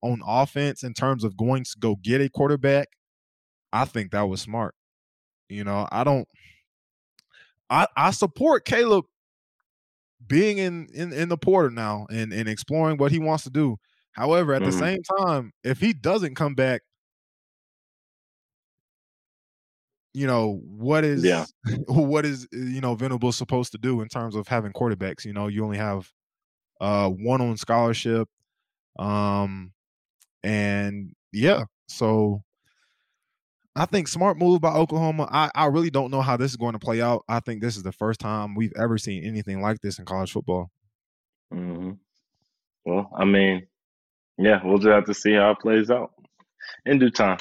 on 0.02 0.22
offense 0.26 0.84
in 0.84 0.94
terms 0.94 1.24
of 1.24 1.38
going 1.38 1.64
to 1.64 1.76
go 1.80 1.96
get 1.96 2.22
a 2.22 2.30
quarterback, 2.30 2.90
I 3.74 3.86
think 3.86 4.12
that 4.12 4.30
was 4.30 4.42
smart. 4.42 4.76
You 5.50 5.64
know, 5.64 5.88
I 5.92 6.04
don't 6.04 6.28
I 7.70 7.88
I 7.98 8.12
support 8.12 8.66
Caleb 8.66 9.06
being 10.28 10.58
in 10.58 10.88
in, 10.94 11.14
in 11.14 11.30
the 11.30 11.38
portal 11.38 11.72
now 11.72 12.08
and, 12.10 12.34
and 12.34 12.50
exploring 12.50 12.98
what 12.98 13.12
he 13.12 13.20
wants 13.20 13.44
to 13.44 13.50
do. 13.50 13.78
However, 14.14 14.54
at 14.54 14.62
mm-hmm. 14.62 14.72
the 14.72 14.78
same 14.78 15.02
time, 15.20 15.52
if 15.64 15.80
he 15.80 15.94
doesn't 15.94 16.36
come 16.36 16.56
back 16.56 16.82
you 20.16 20.26
know 20.26 20.62
what 20.66 21.04
is 21.04 21.26
yeah. 21.26 21.46
what 21.88 22.26
is 22.26 22.48
you 22.54 22.80
know 22.80 22.96
Venable 22.96 23.34
supposed 23.34 23.74
to 23.74 23.78
do 23.78 24.00
in 24.00 24.08
terms 24.08 24.36
of 24.36 24.48
having 24.48 24.72
quarterbacks. 24.72 25.26
You 25.26 25.34
know, 25.34 25.48
you 25.48 25.64
only 25.64 25.78
have 25.78 26.10
uh 26.80 27.10
one 27.10 27.42
on 27.42 27.58
scholarship, 27.58 28.30
um, 28.98 29.74
and 30.42 31.12
yeah, 31.34 31.66
so 31.90 32.45
I 33.76 33.86
think 33.86 34.08
smart 34.08 34.38
move 34.38 34.62
by 34.62 34.74
Oklahoma. 34.74 35.28
I 35.32 35.52
I 35.54 35.66
really 35.68 35.90
don't 35.90 36.12
know 36.12 36.22
how 36.22 36.38
this 36.38 36.52
is 36.52 36.58
going 36.58 36.74
to 36.74 36.80
play 36.80 37.02
out. 37.02 37.24
I 37.28 37.40
think 37.40 37.62
this 37.62 37.78
is 37.78 37.84
the 37.84 37.92
first 37.92 38.20
time 38.20 38.56
we've 38.56 38.74
ever 38.78 38.98
seen 38.98 39.24
anything 39.24 39.62
like 39.62 39.82
this 39.82 40.00
in 40.00 40.06
college 40.06 40.32
football. 40.32 40.72
Mm-hmm. 41.54 41.92
Well, 42.86 43.10
I 43.18 43.26
mean, 43.26 43.68
yeah, 44.38 44.62
we'll 44.64 44.78
just 44.78 44.90
have 44.90 45.06
to 45.06 45.14
see 45.14 45.34
how 45.34 45.52
it 45.52 45.60
plays 45.60 45.90
out 45.90 46.12
in 46.86 47.00
due 47.00 47.10
time. 47.10 47.40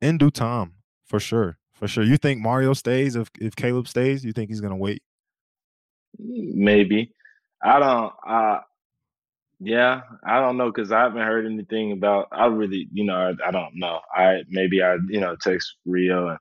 In 0.00 0.18
due 0.18 0.30
time, 0.30 0.74
for 1.06 1.20
sure 1.20 1.58
for 1.80 1.88
sure. 1.88 2.04
You 2.04 2.18
think 2.18 2.40
Mario 2.40 2.74
stays 2.74 3.16
if 3.16 3.30
if 3.40 3.56
Caleb 3.56 3.88
stays? 3.88 4.24
You 4.24 4.32
think 4.32 4.50
he's 4.50 4.60
gonna 4.60 4.76
wait? 4.76 5.02
Maybe. 6.18 7.14
I 7.64 7.78
don't. 7.78 8.12
Uh, 8.26 8.60
yeah, 9.60 10.02
I 10.26 10.40
don't 10.40 10.56
know 10.58 10.72
because 10.72 10.92
I 10.92 11.02
haven't 11.02 11.22
heard 11.22 11.46
anything 11.46 11.92
about. 11.92 12.28
I 12.32 12.46
really, 12.46 12.88
you 12.92 13.04
know, 13.04 13.16
I, 13.16 13.48
I 13.48 13.52
don't 13.52 13.72
know. 13.76 14.00
I 14.14 14.42
maybe 14.48 14.82
I, 14.82 14.96
you 15.08 15.20
know, 15.20 15.36
text 15.40 15.76
Rio 15.86 16.28
and, 16.30 16.38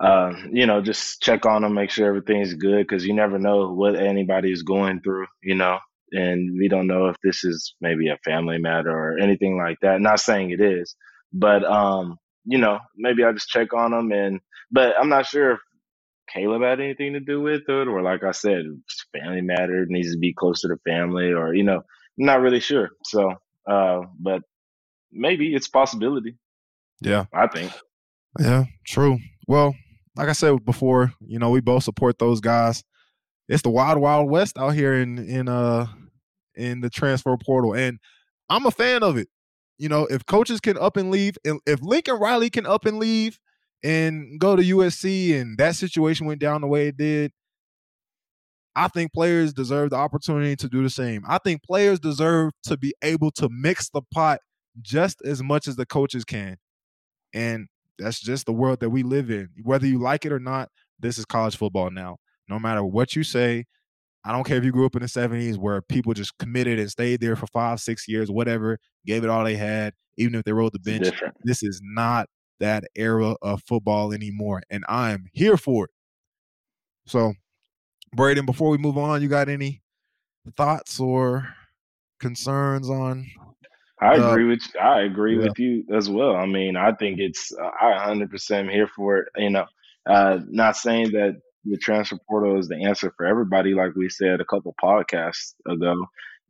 uh, 0.00 0.32
you 0.52 0.66
know, 0.66 0.82
just 0.82 1.22
check 1.22 1.46
on 1.46 1.62
them, 1.62 1.74
make 1.74 1.90
sure 1.90 2.06
everything's 2.08 2.54
good 2.54 2.86
because 2.86 3.06
you 3.06 3.14
never 3.14 3.38
know 3.38 3.72
what 3.72 3.96
anybody 3.96 4.52
is 4.52 4.62
going 4.62 5.00
through, 5.00 5.26
you 5.42 5.54
know, 5.54 5.78
and 6.12 6.56
we 6.58 6.68
don't 6.68 6.86
know 6.86 7.08
if 7.08 7.16
this 7.24 7.44
is 7.44 7.74
maybe 7.80 8.08
a 8.08 8.18
family 8.24 8.58
matter 8.58 8.90
or 8.90 9.18
anything 9.18 9.56
like 9.58 9.78
that. 9.82 10.00
Not 10.00 10.20
saying 10.20 10.50
it 10.50 10.60
is, 10.60 10.94
but 11.32 11.64
um, 11.64 12.18
you 12.44 12.58
know, 12.58 12.78
maybe 12.96 13.24
I 13.24 13.32
just 13.32 13.48
check 13.48 13.72
on 13.74 13.92
them 13.92 14.12
and, 14.12 14.40
but 14.70 14.94
I'm 15.00 15.08
not 15.08 15.26
sure 15.26 15.52
if 15.52 15.60
Caleb 16.32 16.62
had 16.62 16.80
anything 16.80 17.12
to 17.14 17.20
do 17.20 17.40
with 17.40 17.62
it, 17.68 17.88
or 17.88 18.02
like 18.02 18.24
I 18.24 18.32
said, 18.32 18.64
family 19.12 19.42
matter 19.42 19.86
needs 19.88 20.12
to 20.12 20.18
be 20.18 20.34
close 20.34 20.60
to 20.62 20.68
the 20.68 20.78
family, 20.86 21.32
or 21.32 21.54
you 21.54 21.62
know, 21.64 21.82
I'm 22.18 22.26
not 22.26 22.40
really 22.40 22.60
sure. 22.60 22.90
So, 23.04 23.34
uh, 23.68 24.00
but 24.18 24.42
maybe 25.12 25.54
it's 25.54 25.68
possibility. 25.68 26.36
Yeah, 27.00 27.26
I 27.32 27.46
think. 27.46 27.72
Yeah, 28.38 28.64
true. 28.86 29.18
Well, 29.46 29.74
like 30.16 30.28
I 30.28 30.32
said 30.32 30.64
before, 30.64 31.12
you 31.20 31.38
know, 31.38 31.50
we 31.50 31.60
both 31.60 31.84
support 31.84 32.18
those 32.18 32.40
guys. 32.40 32.82
It's 33.48 33.62
the 33.62 33.70
wild, 33.70 33.98
wild 33.98 34.30
west 34.30 34.58
out 34.58 34.70
here 34.70 34.94
in 34.94 35.18
in 35.18 35.48
uh 35.48 35.86
in 36.54 36.80
the 36.80 36.90
transfer 36.90 37.36
portal, 37.36 37.74
and 37.74 37.98
I'm 38.48 38.66
a 38.66 38.70
fan 38.70 39.02
of 39.02 39.16
it. 39.16 39.28
You 39.78 39.88
know, 39.88 40.06
if 40.06 40.24
coaches 40.24 40.60
can 40.60 40.78
up 40.78 40.96
and 40.96 41.10
leave, 41.10 41.36
and 41.44 41.60
if 41.66 41.82
Lincoln 41.82 42.18
Riley 42.18 42.48
can 42.48 42.66
up 42.66 42.86
and 42.86 42.98
leave 42.98 43.38
and 43.84 44.40
go 44.40 44.56
to 44.56 44.62
USC, 44.62 45.38
and 45.38 45.58
that 45.58 45.76
situation 45.76 46.26
went 46.26 46.40
down 46.40 46.62
the 46.62 46.66
way 46.66 46.88
it 46.88 46.96
did, 46.96 47.32
I 48.76 48.88
think 48.88 49.14
players 49.14 49.54
deserve 49.54 49.90
the 49.90 49.96
opportunity 49.96 50.54
to 50.56 50.68
do 50.68 50.82
the 50.82 50.90
same. 50.90 51.24
I 51.26 51.38
think 51.38 51.62
players 51.62 51.98
deserve 51.98 52.52
to 52.64 52.76
be 52.76 52.94
able 53.02 53.30
to 53.32 53.48
mix 53.50 53.88
the 53.88 54.02
pot 54.12 54.40
just 54.82 55.22
as 55.24 55.42
much 55.42 55.66
as 55.66 55.76
the 55.76 55.86
coaches 55.86 56.26
can. 56.26 56.58
And 57.32 57.68
that's 57.98 58.20
just 58.20 58.44
the 58.44 58.52
world 58.52 58.80
that 58.80 58.90
we 58.90 59.02
live 59.02 59.30
in. 59.30 59.48
Whether 59.62 59.86
you 59.86 59.98
like 59.98 60.26
it 60.26 60.32
or 60.32 60.38
not, 60.38 60.68
this 61.00 61.16
is 61.16 61.24
college 61.24 61.56
football 61.56 61.90
now. 61.90 62.18
No 62.48 62.58
matter 62.58 62.84
what 62.84 63.16
you 63.16 63.24
say, 63.24 63.64
I 64.24 64.32
don't 64.32 64.44
care 64.44 64.58
if 64.58 64.64
you 64.64 64.72
grew 64.72 64.84
up 64.84 64.94
in 64.94 65.02
the 65.02 65.08
70s 65.08 65.56
where 65.56 65.80
people 65.80 66.12
just 66.12 66.36
committed 66.38 66.78
and 66.78 66.90
stayed 66.90 67.20
there 67.20 67.36
for 67.36 67.46
five, 67.46 67.80
six 67.80 68.06
years, 68.06 68.30
whatever, 68.30 68.78
gave 69.06 69.24
it 69.24 69.30
all 69.30 69.44
they 69.44 69.56
had, 69.56 69.94
even 70.18 70.34
if 70.34 70.44
they 70.44 70.52
rode 70.52 70.72
the 70.74 70.80
bench. 70.80 71.08
This 71.44 71.62
is 71.62 71.80
not 71.82 72.28
that 72.60 72.84
era 72.94 73.36
of 73.40 73.62
football 73.66 74.12
anymore. 74.12 74.62
And 74.68 74.84
I'm 74.86 75.26
here 75.32 75.56
for 75.56 75.84
it. 75.86 75.90
So, 77.06 77.34
Brayden, 78.14 78.46
before 78.46 78.70
we 78.70 78.78
move 78.78 78.98
on, 78.98 79.22
you 79.22 79.28
got 79.28 79.48
any 79.48 79.82
thoughts 80.56 81.00
or 81.00 81.54
concerns 82.20 82.88
on 82.88 83.26
I 84.00 84.14
agree 84.14 84.44
with 84.44 84.60
you. 84.74 84.80
I 84.80 85.02
agree 85.02 85.38
yeah. 85.38 85.44
with 85.44 85.58
you 85.58 85.84
as 85.94 86.08
well. 86.08 86.36
I 86.36 86.46
mean, 86.46 86.76
I 86.76 86.92
think 86.92 87.18
it's 87.18 87.52
uh, 87.52 87.70
I 87.80 88.14
100% 88.14 88.50
am 88.52 88.68
here 88.68 88.88
for 88.94 89.18
it. 89.18 89.28
You 89.36 89.50
know, 89.50 89.66
uh, 90.06 90.40
not 90.48 90.76
saying 90.76 91.12
that 91.12 91.40
the 91.64 91.78
transfer 91.78 92.18
portal 92.28 92.58
is 92.58 92.68
the 92.68 92.84
answer 92.84 93.12
for 93.16 93.26
everybody, 93.26 93.74
like 93.74 93.94
we 93.96 94.08
said 94.08 94.40
a 94.40 94.44
couple 94.44 94.74
podcasts 94.82 95.54
ago, 95.66 95.94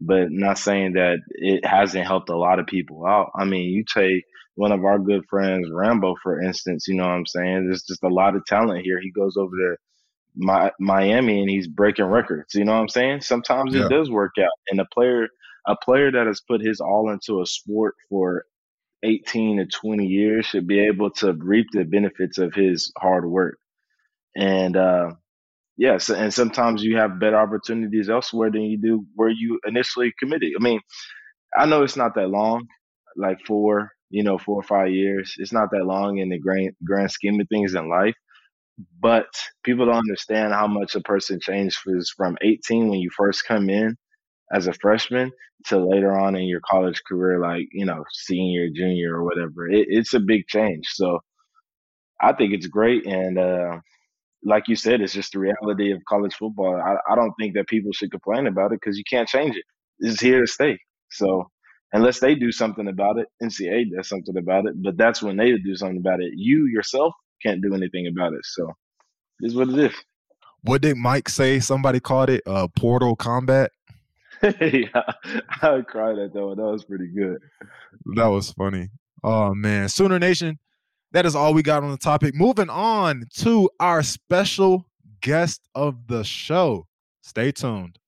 but 0.01 0.31
not 0.31 0.59
saying 0.59 0.95
that 0.95 1.19
it 1.31 1.65
hasn't 1.65 2.07
helped 2.07 2.31
a 2.31 2.37
lot 2.37 2.59
of 2.59 2.67
people 2.67 3.07
out. 3.07 3.31
I 3.35 3.45
mean, 3.45 3.71
you 3.71 3.85
take 3.85 4.25
one 4.57 4.73
of 4.73 4.85
our 4.85 4.99
good 4.99 5.25
friends, 5.31 5.71
Rambo, 5.71 6.17
for 6.23 6.41
instance. 6.41 6.89
You 6.89 6.95
know 6.97 7.05
what 7.05 7.15
I'm 7.15 7.27
saying? 7.27 7.67
There's 7.67 7.85
just 7.85 8.03
a 8.03 8.09
lot 8.09 8.35
of 8.35 8.45
talent 8.45 8.85
here. 8.85 9.01
He 9.01 9.13
goes 9.13 9.37
over 9.37 9.57
to 9.57 9.77
my, 10.37 10.70
Miami 10.78 11.41
and 11.41 11.51
he's 11.51 11.66
breaking 11.66 12.05
records. 12.05 12.55
You 12.55 12.64
know 12.64 12.72
what 12.72 12.80
I'm 12.80 12.89
saying? 12.89 13.22
Sometimes 13.22 13.74
yeah. 13.74 13.87
it 13.87 13.89
does 13.89 14.11
work 14.11 14.32
out, 14.39 14.51
and 14.70 14.80
a 14.80 14.87
player 14.93 15.28
a 15.66 15.76
player 15.76 16.12
that 16.12 16.26
has 16.26 16.41
put 16.41 16.61
his 16.61 16.80
all 16.80 17.11
into 17.11 17.41
a 17.41 17.47
sport 17.47 17.95
for 18.09 18.45
18 19.03 19.59
to 19.59 19.66
20 19.66 20.07
years 20.07 20.47
should 20.47 20.66
be 20.66 20.80
able 20.80 21.11
to 21.11 21.32
reap 21.32 21.66
the 21.72 21.84
benefits 21.84 22.39
of 22.39 22.55
his 22.55 22.93
hard 22.99 23.28
work. 23.28 23.59
And 24.37 24.76
uh, 24.76 25.14
yes, 25.76 26.09
and 26.09 26.32
sometimes 26.32 26.82
you 26.82 26.97
have 26.97 27.20
better 27.20 27.37
opportunities 27.37 28.09
elsewhere 28.09 28.51
than 28.51 28.62
you 28.62 28.78
do 28.78 29.05
where 29.14 29.30
you 29.30 29.59
initially 29.66 30.12
committed. 30.18 30.53
I 30.59 30.62
mean, 30.62 30.80
I 31.57 31.66
know 31.66 31.82
it's 31.82 31.97
not 31.97 32.14
that 32.14 32.28
long, 32.28 32.66
like 33.16 33.39
four, 33.47 33.91
you 34.11 34.22
know, 34.22 34.39
four 34.39 34.57
or 34.57 34.62
five 34.62 34.91
years. 34.91 35.34
It's 35.39 35.53
not 35.53 35.70
that 35.72 35.87
long 35.87 36.18
in 36.18 36.28
the 36.28 36.39
grand 36.39 36.72
grand 36.84 37.11
scheme 37.11 37.41
of 37.41 37.49
things 37.49 37.74
in 37.74 37.89
life. 37.89 38.14
But 39.01 39.27
people 39.64 39.87
don't 39.87 39.97
understand 39.97 40.53
how 40.53 40.66
much 40.66 40.95
a 40.95 41.01
person 41.01 41.41
changes 41.41 42.11
from 42.16 42.37
18 42.43 42.89
when 42.89 43.01
you 43.01 43.11
first 43.16 43.45
come 43.47 43.70
in 43.70 43.97
as 44.53 44.66
a 44.68 44.74
freshman 44.74 45.33
to 45.66 45.79
later 45.79 46.16
on 46.18 46.37
in 46.37 46.45
your 46.45 46.61
college 46.68 47.03
career, 47.09 47.41
like, 47.41 47.66
you 47.72 47.87
know, 47.87 48.05
senior, 48.12 48.68
junior, 48.74 49.16
or 49.16 49.24
whatever. 49.24 49.68
It, 49.68 49.87
it's 49.91 50.14
a 50.14 50.20
big 50.20 50.47
change. 50.49 50.87
So 50.89 51.20
I 52.20 52.33
think 52.33 52.53
it's 52.55 52.66
great. 52.66 53.07
And 53.07 53.39
uh, 53.39 53.79
like 54.45 54.68
you 54.68 54.77
said, 54.77 55.01
it's 55.01 55.14
just 55.14 55.33
the 55.33 55.41
reality 55.41 55.93
of 55.93 56.03
college 56.09 56.35
football. 56.35 56.77
I, 56.77 57.12
I 57.12 57.16
don't 57.16 57.35
think 57.41 57.55
that 57.55 57.68
people 57.68 57.93
should 57.93 58.11
complain 58.12 58.47
about 58.47 58.72
it 58.72 58.81
because 58.83 58.99
you 58.99 59.05
can't 59.09 59.29
change 59.29 59.57
it. 59.57 59.64
It's 60.01 60.20
here 60.20 60.41
to 60.43 60.47
stay. 60.47 60.79
So 61.11 61.51
unless 61.93 62.20
they 62.20 62.35
do 62.35 62.53
something 62.53 62.89
about 62.89 63.18
it, 63.18 63.29
NCAA 63.43 63.87
does 63.97 64.09
something 64.09 64.37
about 64.39 64.66
it, 64.66 64.74
but 64.83 64.97
that's 64.99 65.22
when 65.22 65.37
they 65.37 65.53
do 65.59 65.77
something 65.77 65.99
about 65.99 66.20
it. 66.20 66.33
You 66.37 66.66
yourself 66.72 67.14
can't 67.43 67.62
do 67.62 67.74
anything 67.74 68.07
about 68.07 68.32
it. 68.32 68.45
So 68.45 68.72
this 69.41 69.53
is 69.53 69.57
what 69.57 69.68
it 69.70 69.78
is. 69.78 69.95
What 70.62 70.82
did 70.82 70.97
Mike 70.97 71.28
say? 71.28 71.61
Somebody 71.61 72.01
called 72.01 72.28
it 72.28 72.43
uh, 72.45 72.66
portal 72.76 73.14
combat. 73.14 73.70
yeah, 74.43 75.03
I 75.62 75.80
cried 75.87 76.18
at 76.18 76.32
that 76.32 76.45
one. 76.45 76.57
That 76.57 76.64
was 76.64 76.84
pretty 76.84 77.07
good. 77.07 77.39
That 78.16 78.26
was 78.26 78.51
funny. 78.51 78.89
Oh 79.22 79.55
man, 79.55 79.89
Sooner 79.89 80.18
Nation. 80.18 80.59
That 81.12 81.24
is 81.24 81.37
all 81.37 81.55
we 81.55 81.62
got 81.62 81.84
on 81.84 81.93
the 81.93 81.97
topic. 81.97 82.34
Moving 82.34 82.68
on 82.68 83.26
to 83.39 83.70
our 83.78 84.03
special 84.03 84.87
guest 85.20 85.62
of 85.76 86.09
the 86.09 86.24
show. 86.24 86.89
Stay 87.22 87.53
tuned. 87.53 88.01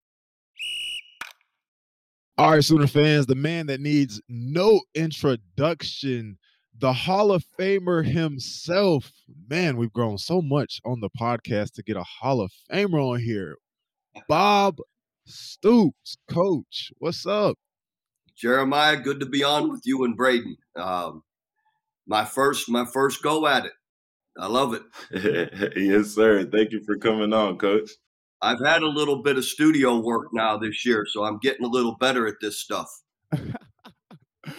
All 2.36 2.52
right, 2.52 2.64
Sooner 2.64 2.86
fans, 2.86 3.26
the 3.26 3.34
man 3.34 3.66
that 3.66 3.80
needs 3.80 4.20
no 4.28 4.80
introduction, 4.94 6.38
the 6.80 6.92
Hall 6.92 7.32
of 7.32 7.44
Famer 7.58 8.04
himself. 8.04 9.12
Man, 9.48 9.76
we've 9.76 9.92
grown 9.92 10.18
so 10.18 10.40
much 10.40 10.80
on 10.84 11.00
the 11.00 11.10
podcast 11.10 11.72
to 11.74 11.82
get 11.82 11.96
a 11.96 12.04
Hall 12.04 12.40
of 12.40 12.52
Famer 12.70 13.12
on 13.14 13.20
here. 13.20 13.56
Bob 14.28 14.78
Stoops, 15.26 16.16
coach, 16.30 16.90
what's 16.98 17.26
up? 17.26 17.56
Jeremiah, 18.36 18.96
good 18.96 19.20
to 19.20 19.26
be 19.26 19.44
on 19.44 19.70
with 19.70 19.82
you 19.84 20.04
and 20.04 20.16
Brayden. 20.16 20.56
Um, 20.76 21.22
my 22.06 22.24
first, 22.24 22.70
my 22.70 22.86
first 22.86 23.22
go 23.22 23.46
at 23.46 23.66
it. 23.66 23.72
I 24.38 24.46
love 24.46 24.72
it. 24.74 24.82
yes, 25.76 26.14
sir. 26.14 26.44
Thank 26.44 26.72
you 26.72 26.82
for 26.84 26.96
coming 26.96 27.32
on, 27.32 27.58
coach. 27.58 27.90
I've 28.40 28.64
had 28.64 28.82
a 28.82 28.88
little 28.88 29.22
bit 29.22 29.36
of 29.36 29.44
studio 29.44 29.98
work 29.98 30.28
now 30.32 30.56
this 30.56 30.86
year, 30.86 31.04
so 31.06 31.24
I'm 31.24 31.38
getting 31.38 31.66
a 31.66 31.68
little 31.68 31.96
better 31.96 32.26
at 32.26 32.36
this 32.40 32.60
stuff. 32.60 32.88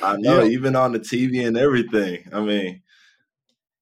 I 0.04 0.18
know, 0.18 0.44
yeah. 0.44 0.50
even 0.50 0.76
on 0.76 0.94
the 0.94 1.00
TV 1.00 1.46
and 1.46 1.58
everything. 1.58 2.24
I 2.34 2.42
mean, 2.42 2.82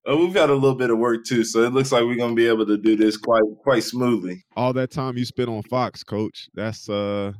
well, 0.05 0.19
we've 0.19 0.33
got 0.33 0.49
a 0.49 0.53
little 0.53 0.75
bit 0.75 0.89
of 0.89 0.97
work 0.97 1.25
too, 1.25 1.43
so 1.43 1.63
it 1.63 1.73
looks 1.73 1.91
like 1.91 2.03
we're 2.03 2.15
gonna 2.15 2.33
be 2.33 2.47
able 2.47 2.65
to 2.65 2.77
do 2.77 2.95
this 2.95 3.17
quite 3.17 3.43
quite 3.63 3.83
smoothly. 3.83 4.45
All 4.55 4.73
that 4.73 4.91
time 4.91 5.17
you 5.17 5.25
spent 5.25 5.49
on 5.49 5.63
Fox, 5.63 6.03
Coach, 6.03 6.47
that's 6.53 6.89
uh 6.89 7.33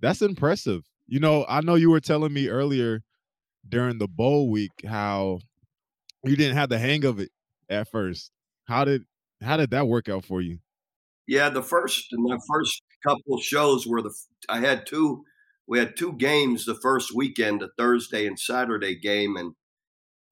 that's 0.00 0.22
impressive. 0.22 0.82
You 1.06 1.20
know, 1.20 1.44
I 1.48 1.60
know 1.60 1.74
you 1.74 1.90
were 1.90 2.00
telling 2.00 2.32
me 2.32 2.48
earlier 2.48 3.02
during 3.68 3.98
the 3.98 4.08
bowl 4.08 4.50
week 4.50 4.72
how 4.86 5.40
you 6.24 6.36
didn't 6.36 6.56
have 6.56 6.68
the 6.68 6.78
hang 6.78 7.04
of 7.04 7.20
it 7.20 7.30
at 7.68 7.88
first. 7.90 8.30
How 8.64 8.84
did 8.84 9.02
how 9.42 9.56
did 9.56 9.70
that 9.70 9.86
work 9.86 10.08
out 10.08 10.24
for 10.24 10.40
you? 10.40 10.58
Yeah, 11.26 11.50
the 11.50 11.62
first 11.62 12.06
my 12.12 12.38
first 12.48 12.82
couple 13.06 13.38
shows 13.40 13.86
were 13.86 14.00
the 14.00 14.14
I 14.48 14.60
had 14.60 14.86
two 14.86 15.22
we 15.68 15.78
had 15.78 15.96
two 15.96 16.12
games 16.12 16.64
the 16.64 16.74
first 16.74 17.14
weekend, 17.14 17.62
a 17.62 17.68
Thursday 17.76 18.26
and 18.26 18.38
Saturday 18.38 18.94
game, 18.96 19.36
and 19.36 19.54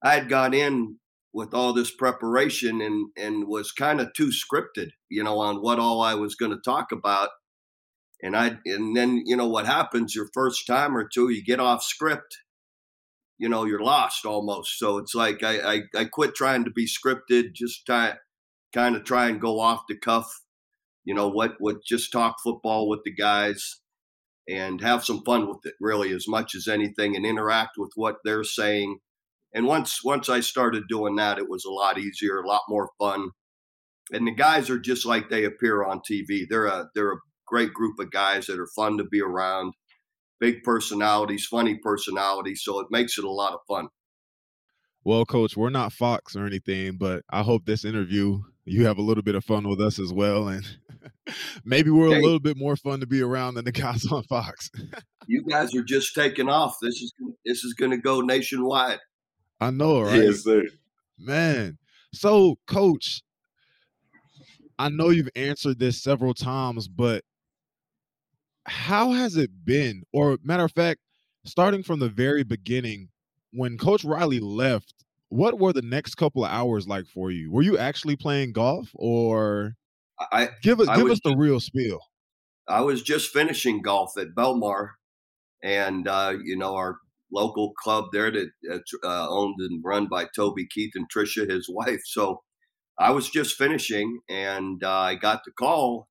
I 0.02 0.14
had 0.14 0.28
gone 0.28 0.54
in 0.54 0.98
with 1.32 1.52
all 1.52 1.72
this 1.72 1.90
preparation 1.90 2.80
and 2.80 3.10
and 3.16 3.48
was 3.48 3.72
kind 3.72 4.00
of 4.00 4.12
too 4.14 4.30
scripted, 4.30 4.90
you 5.08 5.24
know, 5.24 5.40
on 5.40 5.56
what 5.56 5.78
all 5.78 6.00
I 6.00 6.14
was 6.14 6.36
going 6.36 6.52
to 6.52 6.60
talk 6.64 6.92
about. 6.92 7.30
And 8.22 8.36
I 8.36 8.58
and 8.64 8.96
then 8.96 9.22
you 9.26 9.36
know 9.36 9.48
what 9.48 9.66
happens 9.66 10.14
your 10.14 10.28
first 10.32 10.66
time 10.66 10.96
or 10.96 11.08
two, 11.08 11.30
you 11.30 11.44
get 11.44 11.60
off 11.60 11.82
script, 11.82 12.38
you 13.38 13.48
know, 13.48 13.64
you're 13.64 13.82
lost 13.82 14.24
almost. 14.24 14.78
So 14.78 14.98
it's 14.98 15.14
like 15.14 15.42
I 15.42 15.74
I, 15.74 15.80
I 15.96 16.04
quit 16.04 16.34
trying 16.36 16.64
to 16.64 16.70
be 16.70 16.86
scripted, 16.86 17.54
just 17.54 17.84
try, 17.86 18.14
kind 18.72 18.94
of 18.94 19.04
try 19.04 19.28
and 19.28 19.40
go 19.40 19.58
off 19.58 19.82
the 19.88 19.96
cuff, 19.96 20.42
you 21.04 21.14
know, 21.14 21.28
what 21.28 21.54
what 21.58 21.84
just 21.84 22.12
talk 22.12 22.36
football 22.42 22.88
with 22.88 23.00
the 23.04 23.12
guys 23.12 23.80
and 24.48 24.80
have 24.80 25.04
some 25.04 25.22
fun 25.24 25.48
with 25.48 25.58
it 25.64 25.74
really 25.80 26.12
as 26.12 26.28
much 26.28 26.54
as 26.54 26.68
anything 26.68 27.16
and 27.16 27.24
interact 27.24 27.72
with 27.78 27.90
what 27.96 28.16
they're 28.24 28.44
saying 28.44 28.98
and 29.54 29.66
once 29.66 30.02
once 30.02 30.28
I 30.28 30.40
started 30.40 30.88
doing 30.88 31.14
that, 31.16 31.38
it 31.38 31.48
was 31.48 31.64
a 31.64 31.70
lot 31.70 31.96
easier, 31.96 32.40
a 32.40 32.46
lot 32.46 32.62
more 32.68 32.90
fun. 32.98 33.30
And 34.12 34.26
the 34.26 34.34
guys 34.34 34.68
are 34.68 34.78
just 34.78 35.06
like 35.06 35.30
they 35.30 35.44
appear 35.44 35.84
on 35.84 36.00
TV. 36.00 36.44
They're 36.48 36.66
a 36.66 36.88
they're 36.94 37.12
a 37.12 37.20
great 37.46 37.72
group 37.72 37.98
of 38.00 38.10
guys 38.10 38.46
that 38.46 38.58
are 38.58 38.68
fun 38.74 38.98
to 38.98 39.04
be 39.04 39.22
around, 39.22 39.74
big 40.40 40.64
personalities, 40.64 41.46
funny 41.46 41.78
personalities. 41.80 42.62
So 42.64 42.80
it 42.80 42.88
makes 42.90 43.16
it 43.16 43.24
a 43.24 43.30
lot 43.30 43.54
of 43.54 43.60
fun. 43.68 43.88
Well, 45.04 45.24
coach, 45.24 45.56
we're 45.56 45.70
not 45.70 45.92
Fox 45.92 46.34
or 46.34 46.46
anything, 46.46 46.96
but 46.96 47.22
I 47.30 47.42
hope 47.42 47.64
this 47.64 47.84
interview 47.84 48.40
you 48.64 48.86
have 48.86 48.98
a 48.98 49.02
little 49.02 49.22
bit 49.22 49.34
of 49.34 49.44
fun 49.44 49.68
with 49.68 49.80
us 49.80 49.98
as 49.98 50.12
well, 50.12 50.48
and 50.48 50.64
maybe 51.64 51.90
we're 51.90 52.06
a 52.06 52.20
little 52.20 52.40
bit 52.40 52.56
more 52.56 52.76
fun 52.76 53.00
to 53.00 53.06
be 53.06 53.22
around 53.22 53.54
than 53.54 53.64
the 53.64 53.72
guys 53.72 54.06
on 54.10 54.22
Fox. 54.24 54.70
you 55.26 55.42
guys 55.48 55.74
are 55.74 55.82
just 55.82 56.14
taking 56.14 56.48
off. 56.48 56.76
This 56.80 56.94
is 57.02 57.12
this 57.44 57.64
is 57.64 57.74
going 57.74 57.90
to 57.90 57.98
go 57.98 58.20
nationwide. 58.20 59.00
I 59.60 59.70
know, 59.70 60.02
right? 60.02 60.22
Yes, 60.22 60.44
sir. 60.44 60.62
Man, 61.18 61.78
so 62.12 62.56
coach, 62.66 63.22
I 64.78 64.88
know 64.88 65.10
you've 65.10 65.30
answered 65.36 65.78
this 65.78 66.02
several 66.02 66.34
times, 66.34 66.88
but 66.88 67.24
how 68.66 69.12
has 69.12 69.36
it 69.36 69.50
been? 69.64 70.02
Or 70.12 70.38
matter 70.42 70.64
of 70.64 70.72
fact, 70.72 71.00
starting 71.44 71.82
from 71.82 72.00
the 72.00 72.08
very 72.08 72.42
beginning, 72.42 73.08
when 73.52 73.78
Coach 73.78 74.04
Riley 74.04 74.40
left, 74.40 74.94
what 75.28 75.58
were 75.58 75.72
the 75.72 75.82
next 75.82 76.16
couple 76.16 76.44
of 76.44 76.50
hours 76.50 76.88
like 76.88 77.06
for 77.06 77.30
you? 77.30 77.50
Were 77.50 77.62
you 77.62 77.78
actually 77.78 78.16
playing 78.16 78.52
golf, 78.52 78.88
or 78.94 79.74
I 80.18 80.50
give 80.62 80.80
us 80.80 80.88
I 80.88 80.96
give 80.96 81.04
was 81.04 81.12
us 81.12 81.20
the 81.24 81.36
real 81.36 81.60
spiel? 81.60 82.00
I 82.68 82.80
was 82.80 83.02
just 83.02 83.32
finishing 83.32 83.82
golf 83.82 84.12
at 84.18 84.34
Belmar, 84.36 84.90
and 85.62 86.06
uh, 86.08 86.34
you 86.42 86.56
know 86.56 86.74
our 86.74 86.98
local 87.32 87.72
club 87.82 88.06
there 88.12 88.30
that 88.30 88.50
uh, 89.02 89.28
owned 89.28 89.56
and 89.58 89.82
run 89.84 90.08
by 90.08 90.26
Toby 90.36 90.66
Keith 90.70 90.92
and 90.94 91.06
Tricia, 91.10 91.50
his 91.50 91.68
wife. 91.68 92.00
So 92.06 92.42
I 92.98 93.10
was 93.10 93.28
just 93.28 93.56
finishing, 93.56 94.20
and 94.28 94.82
uh, 94.82 94.90
I 94.90 95.14
got 95.16 95.40
the 95.44 95.52
call 95.52 96.08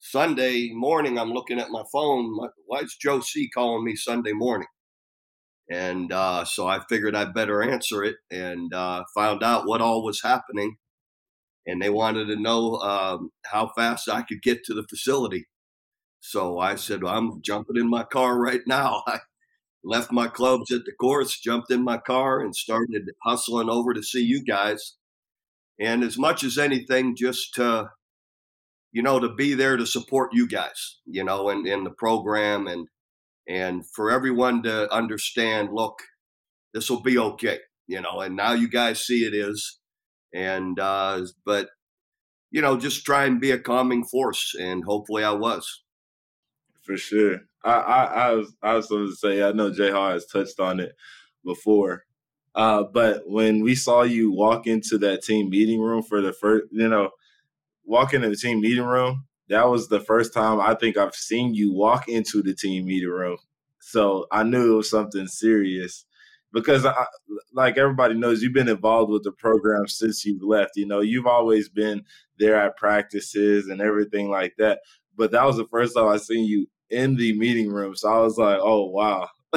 Sunday 0.00 0.70
morning. 0.72 1.18
I'm 1.18 1.32
looking 1.32 1.60
at 1.60 1.70
my 1.70 1.84
phone. 1.92 2.36
Why 2.66 2.80
is 2.80 2.96
Joe 3.00 3.20
C 3.20 3.48
calling 3.54 3.84
me 3.84 3.94
Sunday 3.96 4.32
morning? 4.32 4.68
And 5.70 6.12
uh, 6.12 6.44
so 6.44 6.66
I 6.66 6.80
figured 6.88 7.14
I'd 7.14 7.34
better 7.34 7.62
answer 7.62 8.02
it, 8.02 8.16
and 8.30 8.72
uh, 8.74 9.04
found 9.14 9.42
out 9.42 9.66
what 9.66 9.80
all 9.80 10.02
was 10.02 10.22
happening. 10.22 10.76
And 11.68 11.82
they 11.82 11.90
wanted 11.90 12.28
to 12.28 12.36
know 12.36 12.76
um, 12.76 13.30
how 13.44 13.70
fast 13.76 14.08
I 14.08 14.22
could 14.22 14.42
get 14.42 14.64
to 14.64 14.74
the 14.74 14.86
facility. 14.88 15.46
So 16.20 16.58
I 16.58 16.76
said, 16.76 17.02
well, 17.02 17.14
I'm 17.14 17.42
jumping 17.42 17.76
in 17.76 17.90
my 17.90 18.04
car 18.04 18.38
right 18.38 18.62
now. 18.66 19.02
I 19.06 19.20
left 19.84 20.10
my 20.10 20.28
clubs 20.28 20.72
at 20.72 20.84
the 20.86 20.92
course, 20.98 21.38
jumped 21.38 21.70
in 21.70 21.84
my 21.84 21.98
car, 21.98 22.40
and 22.40 22.56
started 22.56 23.10
hustling 23.22 23.68
over 23.68 23.92
to 23.92 24.02
see 24.02 24.22
you 24.22 24.42
guys. 24.42 24.96
And 25.78 26.02
as 26.02 26.18
much 26.18 26.42
as 26.42 26.58
anything, 26.58 27.14
just 27.14 27.54
to, 27.54 27.90
you 28.90 29.02
know, 29.02 29.20
to 29.20 29.28
be 29.28 29.54
there 29.54 29.76
to 29.76 29.86
support 29.86 30.30
you 30.32 30.48
guys, 30.48 30.98
you 31.04 31.22
know, 31.22 31.50
in, 31.50 31.66
in 31.66 31.84
the 31.84 31.90
program 31.90 32.66
and 32.66 32.88
and 33.48 33.88
for 33.94 34.10
everyone 34.10 34.62
to 34.64 34.92
understand, 34.92 35.70
look, 35.72 36.02
this 36.74 36.90
will 36.90 37.00
be 37.00 37.16
okay, 37.16 37.60
you 37.86 38.00
know. 38.00 38.20
And 38.20 38.36
now 38.36 38.52
you 38.52 38.68
guys 38.68 39.00
see 39.00 39.24
it 39.24 39.32
is, 39.32 39.78
and 40.32 40.78
uh, 40.78 41.26
but 41.44 41.68
you 42.50 42.62
know, 42.62 42.78
just 42.78 43.04
try 43.04 43.24
and 43.24 43.40
be 43.40 43.50
a 43.50 43.58
calming 43.58 44.04
force, 44.04 44.54
and 44.58 44.84
hopefully, 44.84 45.24
I 45.24 45.32
was 45.32 45.82
for 46.82 46.96
sure. 46.96 47.40
I, 47.64 47.72
I, 47.72 48.04
I 48.04 48.32
was 48.32 48.54
I 48.62 48.74
was 48.74 48.86
going 48.86 49.06
to 49.06 49.14
say 49.14 49.42
I 49.42 49.52
know 49.52 49.70
Jay 49.72 49.90
has 49.90 50.26
touched 50.26 50.60
on 50.60 50.80
it 50.80 50.92
before, 51.44 52.04
uh, 52.54 52.84
but 52.84 53.22
when 53.26 53.62
we 53.62 53.74
saw 53.74 54.02
you 54.02 54.32
walk 54.32 54.66
into 54.66 54.98
that 54.98 55.22
team 55.22 55.50
meeting 55.50 55.80
room 55.80 56.02
for 56.02 56.22
the 56.22 56.32
first, 56.32 56.66
you 56.70 56.88
know, 56.88 57.10
walk 57.84 58.14
into 58.14 58.28
the 58.30 58.36
team 58.36 58.60
meeting 58.60 58.84
room, 58.84 59.26
that 59.48 59.68
was 59.68 59.88
the 59.88 60.00
first 60.00 60.32
time 60.32 60.60
I 60.60 60.74
think 60.74 60.96
I've 60.96 61.14
seen 61.14 61.54
you 61.54 61.72
walk 61.74 62.08
into 62.08 62.42
the 62.42 62.54
team 62.54 62.86
meeting 62.86 63.10
room. 63.10 63.38
So 63.80 64.26
I 64.32 64.42
knew 64.42 64.74
it 64.74 64.76
was 64.76 64.90
something 64.90 65.26
serious 65.26 66.04
because, 66.52 66.86
I, 66.86 67.06
like 67.52 67.78
everybody 67.78 68.14
knows, 68.14 68.42
you've 68.42 68.52
been 68.54 68.68
involved 68.68 69.10
with 69.10 69.24
the 69.24 69.32
program 69.32 69.86
since 69.88 70.24
you've 70.24 70.42
left. 70.42 70.76
You 70.76 70.86
know, 70.86 71.00
you've 71.00 71.26
always 71.26 71.68
been 71.68 72.04
there 72.38 72.56
at 72.56 72.76
practices 72.76 73.68
and 73.68 73.80
everything 73.80 74.30
like 74.30 74.54
that. 74.58 74.80
But 75.16 75.32
that 75.32 75.44
was 75.44 75.56
the 75.56 75.66
first 75.66 75.94
time 75.94 76.08
I 76.08 76.16
seen 76.18 76.44
you 76.46 76.66
in 76.90 77.16
the 77.16 77.36
meeting 77.38 77.70
room. 77.70 77.96
So 77.96 78.08
I 78.08 78.20
was 78.20 78.38
like, 78.38 78.58
oh, 78.62 78.86
wow. 78.86 79.28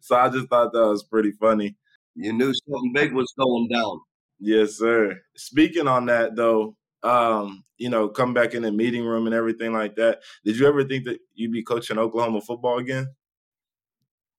so 0.00 0.16
I 0.16 0.28
just 0.28 0.48
thought 0.48 0.72
that 0.72 0.88
was 0.88 1.04
pretty 1.04 1.32
funny. 1.32 1.76
You 2.14 2.32
knew 2.32 2.52
something 2.54 2.92
big 2.94 3.12
was 3.12 3.32
going 3.38 3.68
down. 3.72 4.00
Yes, 4.38 4.74
sir. 4.78 5.20
Speaking 5.36 5.86
on 5.86 6.06
that, 6.06 6.36
though, 6.36 6.76
um, 7.02 7.64
you 7.78 7.88
know, 7.88 8.08
come 8.08 8.34
back 8.34 8.54
in 8.54 8.62
the 8.62 8.72
meeting 8.72 9.04
room 9.04 9.26
and 9.26 9.34
everything 9.34 9.72
like 9.72 9.96
that. 9.96 10.20
Did 10.44 10.58
you 10.58 10.66
ever 10.66 10.84
think 10.84 11.04
that 11.06 11.18
you'd 11.34 11.52
be 11.52 11.62
coaching 11.62 11.98
Oklahoma 11.98 12.40
football 12.40 12.78
again? 12.78 13.08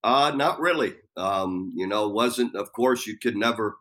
Uh, 0.04 0.32
not 0.34 0.60
really. 0.60 0.94
Um, 1.16 1.72
you 1.76 1.86
know, 1.86 2.08
wasn't 2.08 2.56
of 2.56 2.72
course 2.72 3.06
you 3.06 3.18
could 3.18 3.36
never 3.36 3.76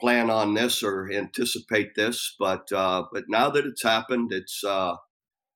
plan 0.00 0.30
on 0.30 0.54
this 0.54 0.82
or 0.82 1.10
anticipate 1.12 1.94
this, 1.96 2.34
but 2.38 2.70
uh, 2.72 3.04
but 3.12 3.24
now 3.28 3.50
that 3.50 3.66
it's 3.66 3.82
happened, 3.82 4.32
it's 4.32 4.62
uh, 4.64 4.94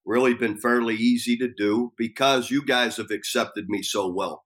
really 0.06 0.34
been 0.34 0.58
fairly 0.58 0.96
easy 0.96 1.36
to 1.38 1.48
do 1.48 1.92
because 1.98 2.50
you 2.50 2.64
guys 2.64 2.96
have 2.98 3.10
accepted 3.12 3.68
me 3.68 3.82
so 3.82 4.08
well. 4.12 4.44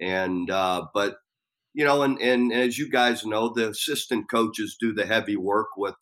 And 0.00 0.50
uh, 0.50 0.86
but 0.94 1.16
you 1.74 1.84
know, 1.84 2.02
and 2.02 2.20
and 2.20 2.52
as 2.52 2.78
you 2.78 2.90
guys 2.90 3.26
know, 3.26 3.52
the 3.54 3.70
assistant 3.70 4.30
coaches 4.30 4.76
do 4.80 4.94
the 4.94 5.06
heavy 5.06 5.36
work 5.36 5.68
with 5.76 5.96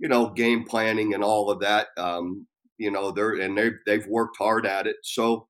you 0.00 0.08
know 0.08 0.30
game 0.30 0.64
planning 0.64 1.14
and 1.14 1.24
all 1.24 1.50
of 1.50 1.60
that. 1.60 1.88
Um, 1.98 2.48
you 2.78 2.90
know, 2.92 3.12
they're 3.12 3.32
and 3.34 3.58
they've, 3.58 3.78
they've 3.86 4.06
worked 4.08 4.38
hard 4.38 4.66
at 4.66 4.86
it. 4.86 4.96
So 5.04 5.48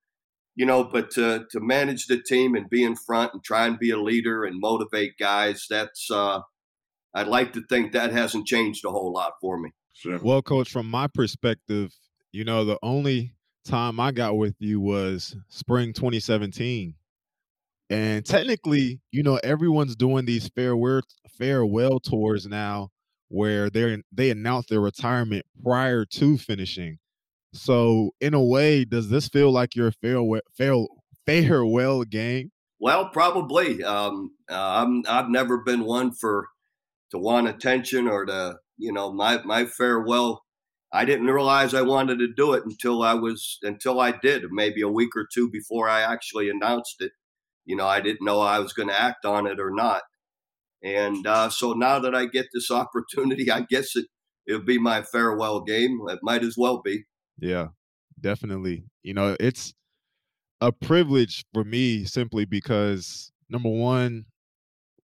you 0.56 0.66
know, 0.66 0.84
but 0.84 1.10
to 1.12 1.46
to 1.50 1.60
manage 1.60 2.06
the 2.06 2.20
team 2.20 2.54
and 2.54 2.68
be 2.68 2.84
in 2.84 2.96
front 2.96 3.32
and 3.34 3.42
try 3.42 3.66
and 3.66 3.78
be 3.78 3.90
a 3.90 4.00
leader 4.00 4.44
and 4.44 4.60
motivate 4.60 5.18
guys, 5.18 5.66
that's 5.68 6.10
uh, 6.10 6.40
I'd 7.14 7.28
like 7.28 7.52
to 7.54 7.62
think 7.68 7.92
that 7.92 8.12
hasn't 8.12 8.46
changed 8.46 8.84
a 8.84 8.90
whole 8.90 9.12
lot 9.12 9.32
for 9.40 9.58
me. 9.58 9.70
Sure. 9.92 10.18
Well, 10.22 10.42
coach, 10.42 10.70
from 10.70 10.90
my 10.90 11.08
perspective, 11.08 11.92
you 12.32 12.44
know, 12.44 12.64
the 12.64 12.78
only 12.82 13.34
time 13.64 14.00
I 14.00 14.12
got 14.12 14.36
with 14.36 14.54
you 14.58 14.80
was 14.80 15.36
spring 15.48 15.92
2017. 15.92 16.94
And 17.90 18.24
technically, 18.24 19.00
you 19.10 19.22
know, 19.22 19.40
everyone's 19.42 19.96
doing 19.96 20.24
these 20.24 20.48
farewell 20.48 21.02
farewell 21.28 21.98
tours 21.98 22.46
now 22.46 22.90
where 23.28 23.68
they 23.68 24.02
they 24.12 24.30
announce 24.30 24.66
their 24.66 24.80
retirement 24.80 25.44
prior 25.62 26.04
to 26.04 26.38
finishing. 26.38 26.98
So, 27.52 28.12
in 28.20 28.34
a 28.34 28.42
way, 28.42 28.84
does 28.84 29.08
this 29.08 29.28
feel 29.28 29.50
like 29.50 29.74
your 29.74 29.90
farewell 29.90 30.40
farewell, 30.56 30.88
farewell 31.26 32.04
game? 32.04 32.50
Well, 32.78 33.10
probably. 33.10 33.82
Um, 33.82 34.30
uh, 34.50 34.54
I'm 34.82 35.02
I've 35.08 35.28
never 35.28 35.58
been 35.58 35.84
one 35.84 36.12
for 36.12 36.48
to 37.10 37.18
want 37.18 37.48
attention 37.48 38.08
or 38.08 38.24
to 38.24 38.58
you 38.78 38.92
know 38.92 39.12
my 39.12 39.42
my 39.44 39.66
farewell 39.66 40.42
I 40.92 41.04
didn't 41.04 41.26
realize 41.26 41.72
I 41.72 41.82
wanted 41.82 42.18
to 42.18 42.32
do 42.32 42.52
it 42.54 42.64
until 42.64 43.02
I 43.02 43.14
was 43.14 43.58
until 43.62 44.00
I 44.00 44.12
did, 44.12 44.44
maybe 44.50 44.80
a 44.80 44.88
week 44.88 45.10
or 45.14 45.26
two 45.32 45.48
before 45.48 45.88
I 45.88 46.00
actually 46.00 46.50
announced 46.50 46.96
it. 47.00 47.12
You 47.64 47.76
know, 47.76 47.86
I 47.86 48.00
didn't 48.00 48.24
know 48.24 48.40
I 48.40 48.58
was 48.58 48.72
going 48.72 48.88
to 48.88 49.00
act 49.00 49.24
on 49.24 49.46
it 49.46 49.60
or 49.60 49.70
not. 49.70 50.02
And 50.82 51.26
uh, 51.26 51.50
so 51.50 51.74
now 51.74 52.00
that 52.00 52.14
I 52.14 52.26
get 52.26 52.46
this 52.52 52.70
opportunity, 52.70 53.50
I 53.50 53.60
guess 53.60 53.94
it 53.94 54.06
it'll 54.46 54.64
be 54.64 54.78
my 54.78 55.02
farewell 55.02 55.60
game. 55.60 56.00
It 56.08 56.20
might 56.22 56.42
as 56.42 56.56
well 56.58 56.80
be. 56.82 57.04
Yeah, 57.40 57.68
definitely. 58.20 58.84
You 59.02 59.14
know, 59.14 59.36
it's 59.40 59.74
a 60.60 60.72
privilege 60.72 61.44
for 61.54 61.64
me 61.64 62.04
simply 62.04 62.46
because 62.46 63.32
number 63.50 63.70
one, 63.70 64.26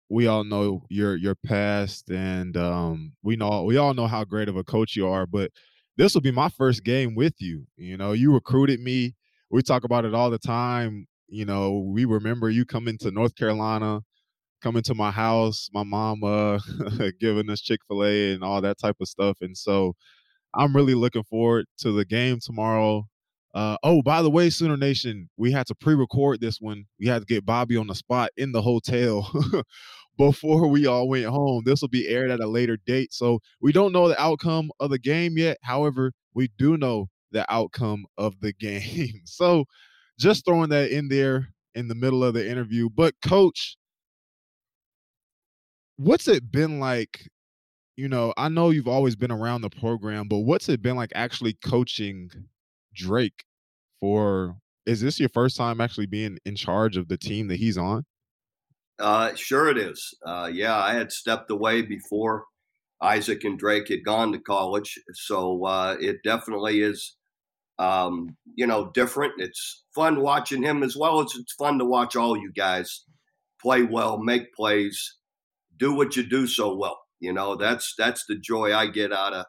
we 0.10 0.28
all 0.28 0.44
know 0.44 0.84
your 0.90 1.16
your 1.16 1.36
past 1.36 2.10
and 2.10 2.56
um 2.58 3.14
we 3.24 3.36
know 3.36 3.64
we 3.64 3.78
all 3.78 3.94
know 3.94 4.08
how 4.08 4.24
great 4.24 4.48
of 4.50 4.56
a 4.56 4.64
coach 4.64 4.96
you 4.96 5.08
are 5.08 5.26
but 5.26 5.52
this 5.98 6.14
will 6.14 6.22
be 6.22 6.32
my 6.32 6.50
first 6.50 6.84
game 6.84 7.16
with 7.16 7.34
you 7.40 7.66
you 7.78 7.98
know 7.98 8.14
you 8.14 8.34
recruited 8.34 8.80
me 8.80 9.14
we 9.52 9.62
talk 9.62 9.84
about 9.84 10.06
it 10.06 10.14
all 10.14 10.30
the 10.30 10.38
time 10.40 11.08
you 11.28 11.46
know 11.46 11.80
we 11.94 12.06
remember 12.06 12.50
you 12.50 12.66
coming 12.66 12.98
to 12.98 13.12
north 13.12 13.36
carolina 13.36 14.02
coming 14.62 14.84
to 14.84 14.96
my 14.96 15.12
house 15.12 15.70
my 15.74 15.84
mom 15.84 16.22
giving 17.20 17.50
us 17.50 17.62
chick-fil-a 17.62 18.34
and 18.34 18.44
all 18.44 18.62
that 18.62 18.78
type 18.78 18.96
of 19.02 19.08
stuff 19.08 19.38
and 19.42 19.58
so 19.58 19.94
i'm 20.58 20.76
really 20.76 20.96
looking 20.96 21.24
forward 21.24 21.66
to 21.78 21.92
the 21.92 22.06
game 22.06 22.40
tomorrow 22.42 23.06
uh, 23.58 23.76
oh, 23.82 24.04
by 24.04 24.22
the 24.22 24.30
way, 24.30 24.52
Sooner 24.52 24.78
Nation, 24.78 25.30
we 25.36 25.52
had 25.52 25.66
to 25.66 25.74
pre-record 25.74 26.40
this 26.40 26.62
one. 26.62 26.86
We 27.00 27.08
had 27.08 27.24
to 27.24 27.26
get 27.26 27.44
Bobby 27.44 27.76
on 27.76 27.88
the 27.88 27.96
spot 27.96 28.30
in 28.38 28.52
the 28.52 28.62
hotel 28.62 29.32
before 30.18 30.68
we 30.68 30.86
all 30.86 31.08
went 31.10 31.26
home. 31.26 31.64
This 31.66 31.82
will 31.82 31.88
be 31.88 32.08
aired 32.08 32.30
at 32.30 32.40
a 32.40 32.46
later 32.46 32.78
date, 32.86 33.14
so 33.14 33.40
we 33.60 33.72
don't 33.72 33.94
know 33.94 34.08
the 34.08 34.22
outcome 34.22 34.70
of 34.80 34.92
the 34.92 35.00
game 35.00 35.40
yet. 35.40 35.58
However, 35.64 36.12
we 36.36 36.50
do 36.60 36.78
know 36.78 37.08
the 37.32 37.52
outcome 37.52 38.06
of 38.16 38.40
the 38.42 38.54
game. 38.60 39.22
so, 39.26 39.66
just 40.20 40.46
throwing 40.46 40.70
that 40.70 40.92
in 40.92 41.08
there 41.08 41.48
in 41.74 41.88
the 41.88 41.96
middle 41.96 42.24
of 42.24 42.36
the 42.36 42.48
interview. 42.48 42.90
But, 42.90 43.16
Coach, 43.24 43.76
what's 45.96 46.28
it 46.28 46.52
been 46.52 46.80
like 46.80 47.28
you 47.98 48.08
know, 48.08 48.32
I 48.38 48.48
know 48.48 48.70
you've 48.70 48.88
always 48.88 49.16
been 49.16 49.32
around 49.32 49.62
the 49.62 49.72
program, 49.72 50.28
but 50.28 50.40
what's 50.40 50.70
it 50.70 50.84
been 50.84 50.96
like 50.96 51.12
actually 51.16 51.54
coaching 51.54 52.30
Drake 52.94 53.44
for 54.00 54.56
is 54.86 55.02
this 55.02 55.20
your 55.20 55.30
first 55.30 55.58
time 55.58 55.82
actually 55.82 56.06
being 56.06 56.38
in 56.46 56.56
charge 56.56 56.96
of 56.96 57.10
the 57.10 57.18
team 57.18 57.48
that 57.48 57.58
he's 57.58 57.78
on? 57.78 58.06
Uh, 59.00 59.34
sure 59.36 59.68
it 59.70 59.78
is. 59.78 60.14
Uh, 60.26 60.50
yeah, 60.52 60.78
I 60.78 60.94
had 60.94 61.12
stepped 61.12 61.52
away 61.52 61.82
before 61.82 62.46
Isaac 63.02 63.44
and 63.44 63.60
Drake 63.60 63.90
had 63.90 64.06
gone 64.06 64.32
to 64.32 64.40
college, 64.40 64.98
so 65.14 65.66
uh, 65.66 65.98
it 66.00 66.18
definitely 66.24 66.82
is, 66.82 67.16
um, 67.80 68.38
you 68.56 68.66
know, 68.66 68.92
different. 68.94 69.34
It's 69.38 69.84
fun 69.94 70.22
watching 70.22 70.64
him 70.64 70.84
as 70.84 70.96
well 70.96 71.20
as 71.20 71.34
it's 71.36 71.54
fun 71.54 71.80
to 71.80 71.86
watch 71.86 72.16
all 72.16 72.38
you 72.38 72.52
guys 72.54 73.04
play 73.62 73.84
well, 73.84 74.20
make 74.20 74.54
plays, 74.54 75.18
do 75.78 75.94
what 75.94 76.16
you 76.16 76.24
do 76.24 76.48
so 76.48 76.76
well. 76.76 76.98
You 77.20 77.34
know, 77.34 77.56
that's 77.56 77.94
that's 77.98 78.26
the 78.28 78.36
joy 78.36 78.76
I 78.76 78.88
get 78.88 79.12
out 79.12 79.34
of 79.34 79.46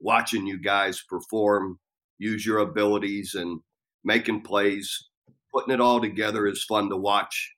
watching 0.00 0.46
you 0.46 0.60
guys 0.60 1.02
perform, 1.08 1.78
use 2.18 2.44
your 2.44 2.58
abilities 2.58 3.34
and 3.34 3.60
making 4.04 4.42
plays, 4.42 5.08
putting 5.52 5.74
it 5.74 5.80
all 5.80 6.00
together 6.00 6.46
is 6.46 6.64
fun 6.64 6.88
to 6.90 6.96
watch. 6.96 7.54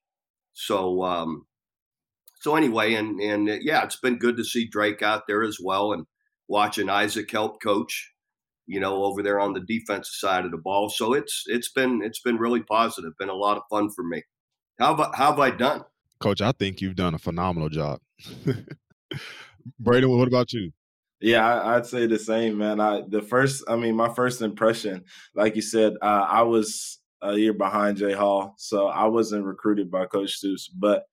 So 0.52 1.02
um 1.02 1.46
so 2.40 2.56
anyway, 2.56 2.94
and 2.94 3.20
and 3.20 3.48
uh, 3.48 3.56
yeah, 3.60 3.84
it's 3.84 4.00
been 4.00 4.18
good 4.18 4.36
to 4.38 4.44
see 4.44 4.66
Drake 4.66 5.02
out 5.02 5.26
there 5.26 5.42
as 5.42 5.58
well 5.62 5.92
and 5.92 6.06
watching 6.48 6.88
Isaac 6.88 7.30
help 7.30 7.62
coach, 7.62 8.12
you 8.66 8.80
know, 8.80 9.04
over 9.04 9.22
there 9.22 9.38
on 9.38 9.52
the 9.52 9.60
defensive 9.60 10.14
side 10.14 10.44
of 10.46 10.50
the 10.50 10.58
ball. 10.58 10.88
So 10.88 11.12
it's 11.12 11.44
it's 11.46 11.70
been 11.70 12.00
it's 12.02 12.20
been 12.20 12.38
really 12.38 12.62
positive, 12.62 13.12
been 13.18 13.28
a 13.28 13.34
lot 13.34 13.58
of 13.58 13.62
fun 13.70 13.90
for 13.90 14.02
me. 14.02 14.22
How 14.78 14.96
have 14.96 15.00
I, 15.00 15.16
how 15.16 15.30
have 15.32 15.40
I 15.40 15.50
done? 15.50 15.84
Coach, 16.18 16.40
I 16.40 16.52
think 16.52 16.80
you've 16.80 16.96
done 16.96 17.14
a 17.14 17.18
phenomenal 17.18 17.68
job. 17.68 18.00
Brayden, 19.82 20.16
what 20.16 20.28
about 20.28 20.52
you? 20.52 20.72
Yeah, 21.20 21.46
I, 21.46 21.74
would 21.74 21.86
say 21.86 22.06
the 22.06 22.18
same, 22.18 22.58
man. 22.58 22.80
I 22.80 23.02
the 23.06 23.20
first, 23.20 23.62
I 23.68 23.76
mean, 23.76 23.94
my 23.94 24.12
first 24.14 24.40
impression, 24.40 25.04
like 25.34 25.54
you 25.54 25.62
said, 25.62 25.94
uh, 26.00 26.26
I 26.28 26.42
was 26.42 26.98
a 27.22 27.36
year 27.36 27.52
behind 27.52 27.98
Jay 27.98 28.12
Hall, 28.12 28.54
so 28.56 28.86
I 28.86 29.06
wasn't 29.06 29.44
recruited 29.44 29.90
by 29.90 30.06
Coach 30.06 30.32
Stoops. 30.32 30.68
But 30.68 31.04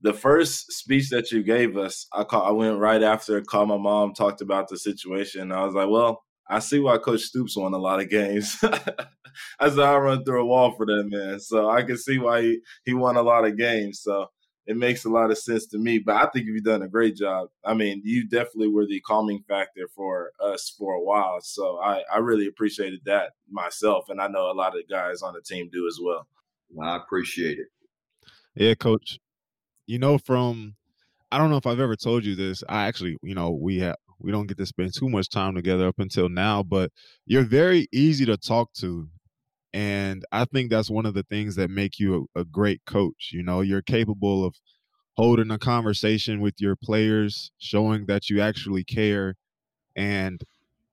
the 0.00 0.12
first 0.12 0.72
speech 0.72 1.10
that 1.10 1.30
you 1.30 1.44
gave 1.44 1.76
us, 1.76 2.06
I 2.12 2.24
call, 2.24 2.42
I 2.42 2.50
went 2.50 2.78
right 2.78 3.02
after, 3.02 3.40
called 3.42 3.68
my 3.68 3.76
mom, 3.76 4.12
talked 4.12 4.40
about 4.40 4.68
the 4.68 4.76
situation. 4.76 5.52
I 5.52 5.64
was 5.64 5.74
like, 5.74 5.88
well, 5.88 6.24
I 6.48 6.58
see 6.58 6.80
why 6.80 6.98
Coach 6.98 7.20
Stoops 7.20 7.56
won 7.56 7.74
a 7.74 7.78
lot 7.78 8.00
of 8.00 8.10
games. 8.10 8.58
I 9.60 9.68
said 9.68 9.78
I 9.78 9.96
run 9.96 10.24
through 10.24 10.42
a 10.42 10.46
wall 10.46 10.74
for 10.76 10.84
that 10.84 11.04
man, 11.06 11.38
so 11.38 11.70
I 11.70 11.84
can 11.84 11.96
see 11.96 12.18
why 12.18 12.42
he, 12.42 12.60
he 12.84 12.94
won 12.94 13.16
a 13.16 13.22
lot 13.22 13.46
of 13.46 13.56
games. 13.56 14.00
So 14.02 14.26
it 14.66 14.76
makes 14.76 15.04
a 15.04 15.08
lot 15.08 15.30
of 15.30 15.38
sense 15.38 15.66
to 15.66 15.78
me. 15.78 15.98
But 15.98 16.16
I 16.16 16.26
think 16.26 16.46
you've 16.46 16.64
done 16.64 16.82
a 16.82 16.88
great 16.88 17.16
job. 17.16 17.48
I 17.64 17.74
mean, 17.74 18.00
you 18.04 18.28
definitely 18.28 18.68
were 18.68 18.86
the 18.86 19.00
calming 19.00 19.42
factor 19.48 19.88
for 19.94 20.32
us 20.40 20.74
for 20.78 20.94
a 20.94 21.02
while. 21.02 21.40
So 21.40 21.78
I, 21.78 22.02
I 22.12 22.18
really 22.18 22.46
appreciated 22.46 23.00
that 23.06 23.32
myself, 23.50 24.08
and 24.08 24.20
I 24.20 24.28
know 24.28 24.50
a 24.50 24.54
lot 24.54 24.78
of 24.78 24.88
guys 24.88 25.22
on 25.22 25.34
the 25.34 25.40
team 25.40 25.68
do 25.72 25.86
as 25.86 25.98
well. 26.02 26.26
I 26.82 26.96
appreciate 26.96 27.58
it. 27.58 27.66
Yeah, 28.54 28.74
coach. 28.74 29.18
You 29.86 29.98
know, 29.98 30.18
from 30.18 30.76
I 31.30 31.38
don't 31.38 31.50
know 31.50 31.56
if 31.56 31.66
I've 31.66 31.80
ever 31.80 31.96
told 31.96 32.24
you 32.24 32.34
this. 32.34 32.62
I 32.68 32.86
actually, 32.86 33.16
you 33.22 33.34
know, 33.34 33.50
we 33.50 33.78
have 33.80 33.96
we 34.18 34.30
don't 34.30 34.46
get 34.46 34.58
to 34.58 34.66
spend 34.66 34.94
too 34.94 35.08
much 35.08 35.28
time 35.28 35.54
together 35.54 35.88
up 35.88 35.98
until 35.98 36.28
now, 36.28 36.62
but 36.62 36.92
you're 37.26 37.44
very 37.44 37.88
easy 37.92 38.24
to 38.26 38.36
talk 38.36 38.72
to. 38.74 39.08
And 39.74 40.24
I 40.32 40.44
think 40.44 40.70
that's 40.70 40.90
one 40.90 41.06
of 41.06 41.14
the 41.14 41.22
things 41.22 41.56
that 41.56 41.70
make 41.70 41.98
you 41.98 42.28
a, 42.36 42.40
a 42.40 42.44
great 42.44 42.82
coach. 42.86 43.30
You 43.32 43.42
know, 43.42 43.60
you're 43.60 43.82
capable 43.82 44.44
of 44.44 44.54
holding 45.16 45.50
a 45.50 45.58
conversation 45.58 46.40
with 46.40 46.54
your 46.58 46.76
players, 46.76 47.52
showing 47.58 48.06
that 48.06 48.30
you 48.30 48.40
actually 48.40 48.84
care. 48.84 49.34
And 49.96 50.42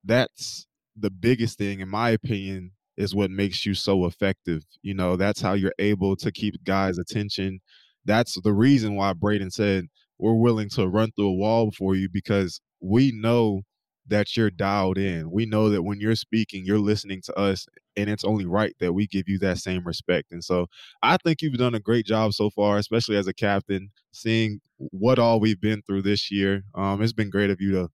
that's 0.03 0.67
the 0.97 1.09
biggest 1.09 1.57
thing, 1.57 1.79
in 1.79 1.89
my 1.89 2.09
opinion, 2.11 2.71
is 2.97 3.15
what 3.15 3.31
makes 3.31 3.65
you 3.65 3.73
so 3.73 4.05
effective. 4.05 4.63
You 4.81 4.93
know, 4.93 5.15
that's 5.15 5.41
how 5.41 5.53
you're 5.53 5.73
able 5.79 6.15
to 6.17 6.31
keep 6.31 6.63
guys' 6.63 6.97
attention. 6.97 7.61
That's 8.05 8.39
the 8.41 8.53
reason 8.53 8.95
why 8.95 9.13
Brayden 9.13 9.51
said 9.51 9.87
we're 10.17 10.33
willing 10.33 10.69
to 10.71 10.87
run 10.87 11.11
through 11.11 11.29
a 11.29 11.33
wall 11.33 11.71
for 11.71 11.95
you 11.95 12.09
because 12.11 12.59
we 12.81 13.11
know 13.13 13.61
that 14.07 14.35
you're 14.35 14.49
dialed 14.51 14.97
in. 14.97 15.31
We 15.31 15.45
know 15.45 15.69
that 15.69 15.83
when 15.83 15.99
you're 15.99 16.15
speaking, 16.15 16.65
you're 16.65 16.79
listening 16.79 17.21
to 17.25 17.35
us, 17.37 17.67
and 17.99 18.09
it's 18.09 18.23
only 18.23 18.45
right 18.45 18.75
that 18.79 18.93
we 18.93 19.07
give 19.07 19.27
you 19.27 19.39
that 19.39 19.57
same 19.57 19.85
respect. 19.85 20.31
And 20.31 20.43
so 20.43 20.67
I 21.01 21.17
think 21.17 21.41
you've 21.41 21.57
done 21.57 21.75
a 21.75 21.79
great 21.79 22.05
job 22.05 22.33
so 22.33 22.49
far, 22.49 22.77
especially 22.77 23.17
as 23.17 23.27
a 23.27 23.33
captain, 23.33 23.91
seeing 24.11 24.61
what 24.77 25.19
all 25.19 25.39
we've 25.39 25.59
been 25.59 25.81
through 25.81 26.03
this 26.03 26.31
year. 26.31 26.63
Um, 26.75 27.01
it's 27.01 27.13
been 27.13 27.29
great 27.29 27.49
of 27.49 27.61
you 27.61 27.71
to 27.73 27.89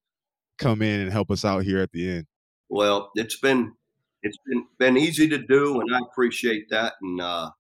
come 0.58 0.82
in 0.82 1.00
and 1.02 1.12
help 1.12 1.32
us 1.32 1.44
out 1.44 1.64
here 1.64 1.80
at 1.80 1.92
the 1.92 2.10
end. 2.10 2.28
Well, 2.70 3.12
it's 3.16 3.40
been 3.40 3.74
it's 4.22 4.38
been 4.48 4.66
been 4.80 4.98
easy 4.98 5.28
to 5.30 5.38
do, 5.38 5.80
and 5.80 5.96
I 5.96 6.00
appreciate 6.00 6.70
that. 6.70 6.94
And 7.02 7.22
uh, 7.22 7.52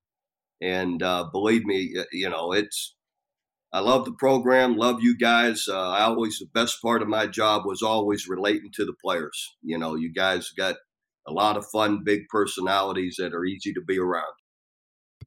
and 0.61 1.03
uh, 1.03 1.29
believe 1.31 1.65
me, 1.65 1.93
you 2.11 2.29
know, 2.29 2.53
it's 2.53 2.95
I 3.75 3.79
love 3.79 4.05
the 4.05 4.13
program, 4.13 4.77
love 4.77 5.01
you 5.01 5.17
guys. 5.17 5.67
Uh, 5.67 5.89
I 5.89 6.03
always, 6.03 6.39
the 6.39 6.47
best 6.53 6.81
part 6.81 7.01
of 7.01 7.09
my 7.09 7.27
job 7.27 7.65
was 7.65 7.81
always 7.81 8.25
relating 8.25 8.71
to 8.75 8.85
the 8.85 8.93
players. 9.03 9.57
You 9.61 9.77
know, 9.77 9.95
you 9.95 10.13
guys 10.13 10.51
got 10.51 10.77
a 11.27 11.31
lot 11.31 11.57
of 11.57 11.65
fun, 11.67 12.03
big 12.03 12.27
personalities 12.29 13.15
that 13.17 13.33
are 13.33 13.45
easy 13.45 13.73
to 13.73 13.81
be 13.81 13.99
around. 13.99 14.33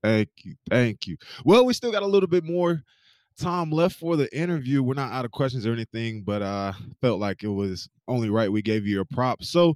Thank 0.03 0.30
you. 0.44 0.55
Thank 0.70 1.07
you. 1.07 1.16
Well, 1.44 1.64
we 1.64 1.72
still 1.72 1.92
got 1.92 2.03
a 2.03 2.07
little 2.07 2.28
bit 2.28 2.44
more 2.44 2.82
time 3.38 3.70
left 3.70 3.96
for 3.96 4.16
the 4.16 4.34
interview. 4.36 4.82
We're 4.82 4.94
not 4.94 5.12
out 5.12 5.24
of 5.24 5.30
questions 5.30 5.66
or 5.66 5.72
anything, 5.72 6.22
but 6.22 6.42
I 6.42 6.68
uh, 6.68 6.72
felt 7.01 7.20
like 7.20 7.42
it 7.42 7.49
was 7.49 7.88
only 8.07 8.30
right 8.30 8.51
we 8.51 8.62
gave 8.62 8.86
you 8.86 9.01
a 9.01 9.05
prop. 9.05 9.42
So 9.42 9.74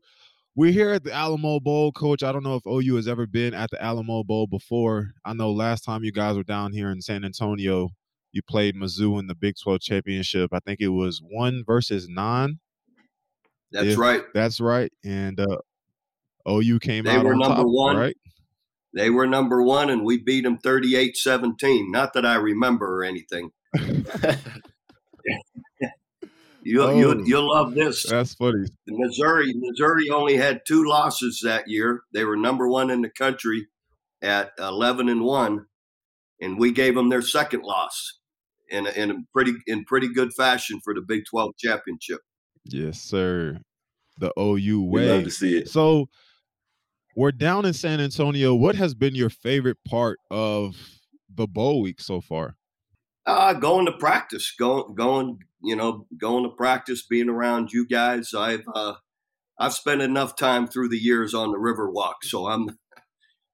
we're 0.54 0.72
here 0.72 0.90
at 0.90 1.04
the 1.04 1.12
Alamo 1.12 1.60
Bowl, 1.60 1.92
Coach. 1.92 2.22
I 2.22 2.30
don't 2.30 2.42
know 2.42 2.56
if 2.56 2.66
OU 2.66 2.96
has 2.96 3.08
ever 3.08 3.26
been 3.26 3.54
at 3.54 3.70
the 3.70 3.82
Alamo 3.82 4.22
Bowl 4.22 4.46
before. 4.46 5.12
I 5.24 5.32
know 5.32 5.50
last 5.50 5.82
time 5.82 6.04
you 6.04 6.12
guys 6.12 6.36
were 6.36 6.42
down 6.42 6.72
here 6.72 6.90
in 6.90 7.00
San 7.00 7.24
Antonio, 7.24 7.88
you 8.32 8.42
played 8.42 8.76
Mizzou 8.76 9.18
in 9.18 9.26
the 9.26 9.34
Big 9.34 9.54
12 9.62 9.80
championship. 9.80 10.50
I 10.52 10.60
think 10.60 10.80
it 10.80 10.88
was 10.88 11.22
one 11.22 11.64
versus 11.66 12.08
nine. 12.08 12.58
That's 13.70 13.88
if 13.88 13.98
right. 13.98 14.22
That's 14.34 14.60
right. 14.60 14.92
And 15.04 15.40
uh, 15.40 15.58
OU 16.48 16.78
came 16.80 17.04
they 17.04 17.10
out 17.12 17.24
were 17.24 17.36
number 17.36 17.62
top, 17.62 17.66
one. 17.66 17.96
Right? 17.96 18.16
They 18.94 19.10
were 19.10 19.26
number 19.26 19.62
one, 19.62 19.90
and 19.90 20.04
we 20.04 20.18
beat 20.18 20.44
them 20.44 20.58
38 20.58 21.16
17. 21.16 21.90
Not 21.90 22.12
that 22.14 22.26
I 22.26 22.34
remember 22.34 23.00
or 23.00 23.04
anything. 23.04 23.52
You'll, 26.64 26.88
oh, 26.88 26.96
you'll, 26.96 27.26
you'll 27.26 27.52
love 27.52 27.74
this. 27.74 28.04
That's 28.08 28.34
funny. 28.34 28.66
Missouri, 28.86 29.52
Missouri 29.54 30.10
only 30.10 30.36
had 30.36 30.62
two 30.64 30.84
losses 30.84 31.40
that 31.44 31.68
year. 31.68 32.02
They 32.12 32.24
were 32.24 32.36
number 32.36 32.68
one 32.68 32.90
in 32.90 33.02
the 33.02 33.08
country 33.08 33.66
at 34.22 34.52
11 34.58 35.08
and 35.08 35.22
one, 35.22 35.66
and 36.40 36.58
we 36.58 36.70
gave 36.70 36.94
them 36.94 37.08
their 37.08 37.22
second 37.22 37.62
loss 37.62 38.20
in 38.68 38.86
a, 38.86 38.90
in 38.90 39.10
a 39.10 39.14
pretty 39.32 39.54
in 39.66 39.84
pretty 39.84 40.12
good 40.12 40.32
fashion 40.34 40.80
for 40.84 40.94
the 40.94 41.00
Big 41.00 41.24
Twelve 41.28 41.56
championship. 41.58 42.20
Yes, 42.64 43.00
sir. 43.00 43.60
The 44.18 44.32
OU 44.38 44.82
way. 44.84 45.02
We 45.02 45.12
love 45.12 45.24
to 45.24 45.30
see 45.30 45.58
it. 45.58 45.68
So 45.68 46.08
we're 47.14 47.32
down 47.32 47.64
in 47.64 47.72
San 47.72 48.00
Antonio. 48.00 48.54
What 48.54 48.74
has 48.76 48.94
been 48.94 49.14
your 49.14 49.30
favorite 49.30 49.78
part 49.86 50.18
of 50.30 50.76
the 51.32 51.46
bowl 51.46 51.82
week 51.82 52.00
so 52.00 52.20
far? 52.20 52.56
Uh, 53.24 53.52
going 53.54 53.86
to 53.86 53.92
practice, 53.92 54.52
going, 54.58 54.94
going, 54.94 55.38
you 55.62 55.76
know, 55.76 56.06
going 56.18 56.44
to 56.44 56.50
practice, 56.50 57.06
being 57.06 57.28
around 57.28 57.72
you 57.72 57.86
guys. 57.86 58.34
I've, 58.34 58.64
uh, 58.74 58.94
I've 59.58 59.74
spent 59.74 60.02
enough 60.02 60.34
time 60.34 60.66
through 60.66 60.88
the 60.88 60.98
years 60.98 61.32
on 61.34 61.52
the 61.52 61.58
Riverwalk, 61.58 62.22
so 62.22 62.48
I'm, 62.48 62.78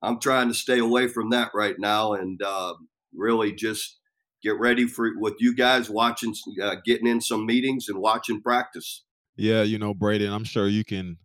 I'm 0.00 0.20
trying 0.20 0.48
to 0.48 0.54
stay 0.54 0.78
away 0.78 1.08
from 1.08 1.30
that 1.30 1.50
right 1.54 1.74
now, 1.78 2.14
and 2.14 2.40
uh, 2.42 2.74
really 3.14 3.52
just 3.52 3.98
get 4.42 4.58
ready 4.58 4.86
for 4.86 5.10
with 5.16 5.34
you 5.40 5.54
guys 5.54 5.90
watching, 5.90 6.32
uh, 6.62 6.76
getting 6.84 7.06
in 7.06 7.20
some 7.20 7.44
meetings 7.44 7.88
and 7.88 8.00
watching 8.00 8.40
practice. 8.40 9.04
Yeah, 9.36 9.62
you 9.62 9.78
know, 9.78 9.92
Brayden, 9.92 10.32
I'm 10.32 10.44
sure 10.44 10.66
you 10.66 10.84
can 10.84 11.18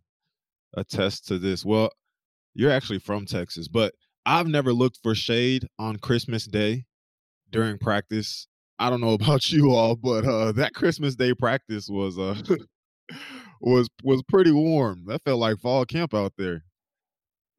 attest 0.76 1.26
to 1.28 1.38
this. 1.38 1.64
Well, 1.64 1.90
you're 2.54 2.70
actually 2.70 2.98
from 2.98 3.26
Texas, 3.26 3.68
but 3.68 3.94
I've 4.26 4.46
never 4.46 4.72
looked 4.72 5.00
for 5.02 5.14
shade 5.14 5.66
on 5.78 5.96
Christmas 5.96 6.46
Day 6.46 6.86
during 7.50 7.78
practice. 7.78 8.46
I 8.78 8.90
don't 8.90 9.00
know 9.00 9.12
about 9.14 9.50
you 9.50 9.72
all, 9.72 9.96
but 9.96 10.24
uh, 10.24 10.52
that 10.52 10.74
Christmas 10.74 11.14
Day 11.14 11.34
practice 11.34 11.88
was 11.88 12.18
uh, 12.18 12.40
was 13.60 13.88
was 14.02 14.22
pretty 14.28 14.52
warm. 14.52 15.04
That 15.06 15.22
felt 15.24 15.40
like 15.40 15.58
fall 15.58 15.84
camp 15.84 16.14
out 16.14 16.32
there. 16.38 16.64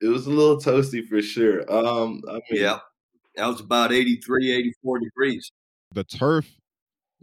It 0.02 0.08
was 0.08 0.28
a 0.28 0.32
little 0.32 0.60
toasty 0.60 1.06
for 1.08 1.22
sure. 1.22 1.62
Um, 1.72 2.22
I 2.30 2.34
mean, 2.34 2.62
yeah, 2.62 2.80
that 3.36 3.48
was 3.48 3.62
about 3.62 3.94
83, 3.94 4.52
84 4.52 5.00
degrees. 5.00 5.52
The 5.94 6.04
turf 6.04 6.58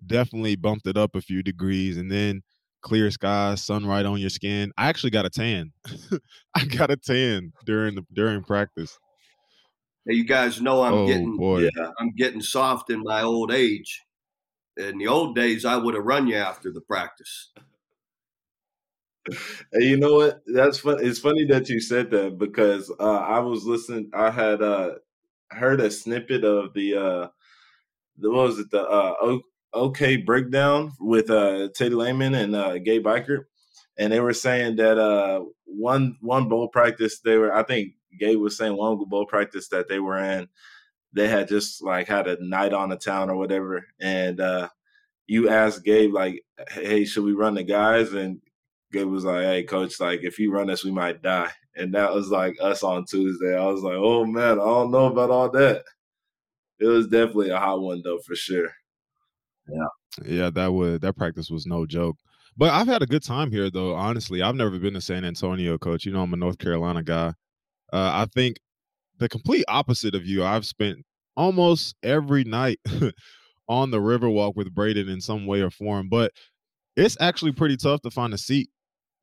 definitely 0.04 0.56
bumped 0.56 0.86
it 0.86 0.96
up 0.96 1.14
a 1.14 1.20
few 1.20 1.42
degrees 1.42 1.96
and 1.96 2.10
then 2.10 2.42
clear 2.82 3.10
skies, 3.10 3.64
sun 3.64 3.86
right 3.86 4.04
on 4.04 4.18
your 4.18 4.30
skin. 4.30 4.72
I 4.76 4.88
actually 4.88 5.10
got 5.10 5.26
a 5.26 5.30
tan. 5.30 5.72
I 6.54 6.64
got 6.64 6.90
a 6.90 6.96
tan 6.96 7.52
during 7.64 7.94
the 7.94 8.02
during 8.12 8.42
practice. 8.42 8.98
Hey, 10.06 10.14
you 10.14 10.24
guys 10.24 10.60
know 10.60 10.82
I'm 10.82 10.92
oh, 10.92 11.06
getting 11.06 11.36
boy. 11.36 11.68
Yeah, 11.76 11.90
I'm 11.98 12.12
getting 12.14 12.40
soft 12.40 12.90
in 12.90 13.02
my 13.02 13.22
old 13.22 13.52
age. 13.52 14.02
In 14.76 14.98
the 14.98 15.06
old 15.06 15.34
days, 15.34 15.64
I 15.64 15.76
would 15.76 15.94
have 15.94 16.04
run 16.04 16.26
you 16.26 16.36
after 16.36 16.72
the 16.72 16.80
practice. 16.80 17.52
Hey, 19.72 19.84
you 19.84 19.96
know 19.96 20.14
what? 20.14 20.42
That's 20.46 20.78
fun. 20.78 20.98
It's 21.00 21.20
funny 21.20 21.44
that 21.46 21.68
you 21.68 21.80
said 21.80 22.10
that 22.10 22.38
because 22.38 22.90
uh, 22.98 23.18
I 23.20 23.38
was 23.38 23.64
listening. 23.64 24.10
I 24.12 24.30
had 24.30 24.60
uh, 24.60 24.94
heard 25.52 25.80
a 25.80 25.90
snippet 25.90 26.44
of 26.44 26.72
the 26.74 26.94
uh 26.94 27.28
the 28.18 28.30
what 28.30 28.46
was 28.48 28.58
it 28.58 28.70
the 28.70 28.82
uh 28.82 29.14
OK 29.74 30.16
breakdown 30.18 30.92
with 31.00 31.30
uh 31.30 31.68
Teddy 31.74 31.94
Lehman 31.94 32.34
and 32.34 32.54
uh 32.54 32.78
Gabe 32.78 33.06
Ikard. 33.06 33.44
And 33.98 34.12
they 34.12 34.20
were 34.20 34.34
saying 34.34 34.76
that 34.76 34.98
uh 34.98 35.44
one 35.66 36.16
one 36.20 36.48
bowl 36.48 36.68
practice 36.68 37.20
they 37.20 37.36
were 37.38 37.54
I 37.54 37.62
think 37.62 37.94
Gabe 38.18 38.38
was 38.38 38.56
saying 38.56 38.76
one 38.76 38.98
bowl 39.08 39.26
practice 39.26 39.68
that 39.68 39.88
they 39.88 39.98
were 40.00 40.18
in, 40.18 40.48
they 41.12 41.28
had 41.28 41.48
just 41.48 41.82
like 41.82 42.08
had 42.08 42.28
a 42.28 42.44
night 42.44 42.72
on 42.74 42.90
the 42.90 42.96
town 42.96 43.30
or 43.30 43.36
whatever. 43.36 43.86
And 44.00 44.40
uh 44.40 44.68
you 45.26 45.48
asked 45.48 45.84
Gabe 45.84 46.12
like, 46.12 46.44
"Hey, 46.70 47.04
should 47.04 47.24
we 47.24 47.32
run 47.32 47.54
the 47.54 47.62
guys?" 47.64 48.12
And 48.12 48.40
Gabe 48.92 49.08
was 49.08 49.24
like, 49.24 49.44
"Hey, 49.44 49.62
coach, 49.64 50.00
like 50.00 50.20
if 50.24 50.38
you 50.38 50.52
run 50.52 50.70
us, 50.70 50.84
we 50.84 50.90
might 50.92 51.22
die." 51.22 51.50
And 51.76 51.94
that 51.94 52.12
was 52.14 52.30
like 52.30 52.56
us 52.60 52.82
on 52.82 53.06
Tuesday. 53.06 53.56
I 53.58 53.66
was 53.66 53.82
like, 53.82 53.96
"Oh 53.96 54.26
man, 54.26 54.52
I 54.60 54.64
don't 54.64 54.90
know 54.90 55.06
about 55.06 55.30
all 55.30 55.50
that." 55.52 55.84
It 56.80 56.86
was 56.86 57.06
definitely 57.08 57.50
a 57.50 57.58
hot 57.58 57.80
one 57.80 58.02
though, 58.04 58.18
for 58.18 58.34
sure. 58.36 58.70
Yeah, 59.68 60.24
yeah, 60.24 60.50
that 60.50 60.72
would 60.72 61.00
that 61.02 61.16
practice 61.16 61.50
was 61.50 61.66
no 61.66 61.86
joke. 61.86 62.16
But 62.56 62.70
I've 62.70 62.86
had 62.86 63.02
a 63.02 63.06
good 63.06 63.22
time 63.22 63.50
here, 63.50 63.70
though. 63.70 63.94
Honestly, 63.94 64.42
I've 64.42 64.54
never 64.54 64.78
been 64.78 64.94
to 64.94 65.00
San 65.00 65.24
Antonio, 65.24 65.78
coach. 65.78 66.04
You 66.04 66.12
know, 66.12 66.22
I'm 66.22 66.34
a 66.34 66.36
North 66.36 66.58
Carolina 66.58 67.02
guy. 67.02 67.28
Uh, 67.92 68.10
I 68.12 68.26
think 68.34 68.58
the 69.18 69.28
complete 69.28 69.64
opposite 69.68 70.14
of 70.14 70.26
you. 70.26 70.44
I've 70.44 70.66
spent 70.66 70.98
almost 71.36 71.94
every 72.02 72.44
night 72.44 72.78
on 73.68 73.90
the 73.90 73.98
Riverwalk 73.98 74.54
with 74.54 74.74
Brayden 74.74 75.10
in 75.10 75.20
some 75.20 75.46
way 75.46 75.62
or 75.62 75.70
form, 75.70 76.08
but 76.08 76.32
it's 76.96 77.16
actually 77.20 77.52
pretty 77.52 77.76
tough 77.76 78.02
to 78.02 78.10
find 78.10 78.34
a 78.34 78.38
seat 78.38 78.68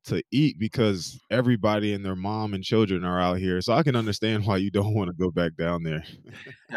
to 0.06 0.24
eat 0.32 0.58
because 0.60 1.20
everybody 1.30 1.94
and 1.94 2.04
their 2.04 2.16
mom 2.16 2.54
and 2.54 2.64
children 2.64 3.04
are 3.04 3.20
out 3.20 3.38
here. 3.38 3.62
So 3.62 3.74
I 3.74 3.84
can 3.84 3.96
understand 3.96 4.46
why 4.46 4.58
you 4.58 4.72
don't 4.72 4.94
want 4.96 5.10
to 5.10 5.14
go 5.14 5.30
back 5.32 5.56
down 5.56 5.84
there. 5.84 6.04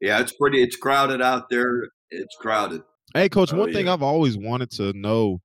yeah, 0.00 0.20
it's 0.20 0.32
pretty. 0.32 0.62
It's 0.62 0.76
crowded 0.76 1.22
out 1.22 1.48
there. 1.50 1.88
It's 2.10 2.36
crowded. 2.36 2.82
Hey, 3.14 3.28
coach. 3.28 3.52
Oh, 3.52 3.58
one 3.58 3.68
yeah. 3.68 3.74
thing 3.74 3.88
I've 3.88 4.02
always 4.02 4.36
wanted 4.36 4.70
to 4.72 4.92
know: 4.92 5.40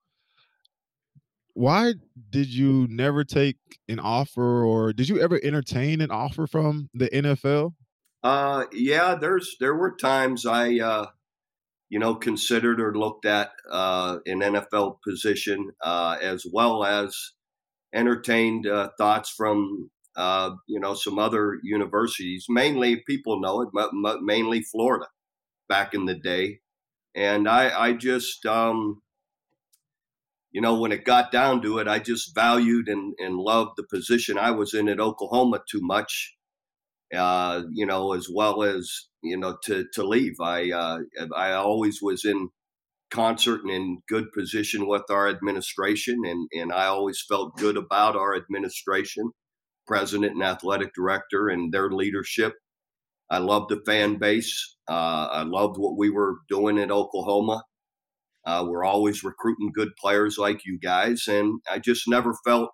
why 1.54 1.94
did 2.30 2.48
you 2.48 2.88
never 2.90 3.24
take 3.24 3.58
an 3.88 4.00
offer, 4.00 4.64
or 4.64 4.94
did 4.94 5.10
you 5.10 5.20
ever 5.20 5.40
entertain 5.44 6.02
an 6.02 6.10
offer 6.10 6.48
from 6.48 6.90
the 6.94 7.10
NFL? 7.10 7.74
Uh, 8.24 8.66
yeah, 8.72 9.16
there's 9.16 9.56
there 9.60 9.76
were 9.76 9.96
times 9.96 10.46
I, 10.46 10.80
uh, 10.80 11.08
you 11.90 12.00
know, 12.00 12.16
considered 12.16 12.80
or 12.80 12.98
looked 12.98 13.26
at 13.26 13.52
uh, 13.70 14.20
an 14.26 14.40
NFL 14.40 14.98
position, 15.08 15.72
uh, 15.84 16.18
as 16.22 16.46
well 16.52 16.86
as 16.86 17.16
entertained 17.94 18.66
uh, 18.66 18.90
thoughts 18.98 19.30
from 19.30 19.90
uh, 20.16 20.52
you 20.68 20.80
know 20.80 20.94
some 20.94 21.20
other 21.20 21.60
universities. 21.62 22.46
Mainly, 22.48 23.04
people 23.08 23.42
know 23.42 23.62
it, 23.62 23.70
but 23.74 23.92
mainly 24.22 24.62
Florida 24.62 25.08
back 25.70 25.94
in 25.94 26.06
the 26.06 26.16
day, 26.16 26.60
and 27.16 27.48
I, 27.48 27.70
I 27.80 27.94
just, 27.94 28.46
um, 28.46 29.02
you 30.52 30.62
know, 30.62 30.80
when 30.80 30.92
it 30.92 31.06
got 31.06 31.32
down 31.32 31.62
to 31.62 31.78
it, 31.78 31.88
I 31.88 32.00
just 32.00 32.36
valued 32.36 32.90
and 32.90 33.14
and 33.20 33.38
loved 33.38 33.74
the 33.78 33.84
position 33.84 34.38
I 34.38 34.52
was 34.52 34.74
in 34.74 34.90
at 34.90 35.00
Oklahoma 35.00 35.62
too 35.70 35.82
much 35.82 36.36
uh, 37.16 37.64
you 37.72 37.86
know, 37.86 38.14
as 38.14 38.28
well 38.32 38.64
as 38.64 39.08
you 39.24 39.38
know 39.38 39.58
to 39.64 39.86
to 39.94 40.04
leave. 40.04 40.36
I 40.42 40.72
uh, 40.72 41.00
I 41.36 41.54
always 41.54 42.00
was 42.02 42.26
in 42.26 42.50
concert 43.12 43.62
and 43.64 43.72
in 43.72 44.00
good 44.08 44.32
position 44.32 44.88
with 44.88 45.04
our 45.10 45.28
administration, 45.28 46.22
and 46.26 46.48
and 46.54 46.72
I 46.72 46.86
always 46.86 47.24
felt 47.28 47.58
good 47.58 47.78
about 47.78 48.16
our 48.16 48.36
administration, 48.36 49.32
president 49.88 50.34
and 50.34 50.44
athletic 50.44 50.94
director, 50.94 51.50
and 51.50 51.72
their 51.74 51.90
leadership. 51.92 52.54
I 53.32 53.40
loved 53.40 53.70
the 53.70 53.82
fan 53.86 54.18
base. 54.18 54.78
Uh, 54.90 55.28
I 55.32 55.44
loved 55.44 55.78
what 55.78 55.98
we 55.98 56.10
were 56.10 56.38
doing 56.50 56.80
at 56.80 56.90
Oklahoma. 56.90 57.64
Uh, 58.46 58.66
we're 58.68 58.84
always 58.84 59.24
recruiting 59.24 59.72
good 59.74 59.90
players 60.00 60.38
like 60.40 60.66
you 60.66 60.80
guys, 60.80 61.28
and 61.28 61.62
I 61.70 61.78
just 61.78 62.08
never 62.08 62.34
felt 62.46 62.72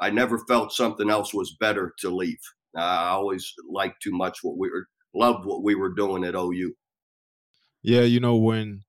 I 0.00 0.08
never 0.08 0.38
felt 0.48 0.72
something 0.72 1.10
else 1.10 1.34
was 1.34 1.54
better 1.60 1.92
to 1.98 2.08
leave. 2.08 2.38
I 2.74 3.08
always 3.08 3.52
liked 3.68 4.02
too 4.02 4.12
much 4.12 4.38
what 4.42 4.56
we 4.56 4.70
were 4.70 4.86
loved 5.14 5.44
what 5.44 5.62
we 5.62 5.74
were 5.74 5.92
doing 5.92 6.24
at 6.24 6.34
OU. 6.34 6.72
Yeah, 7.82 8.02
you 8.02 8.20
know 8.20 8.36
when 8.36 8.82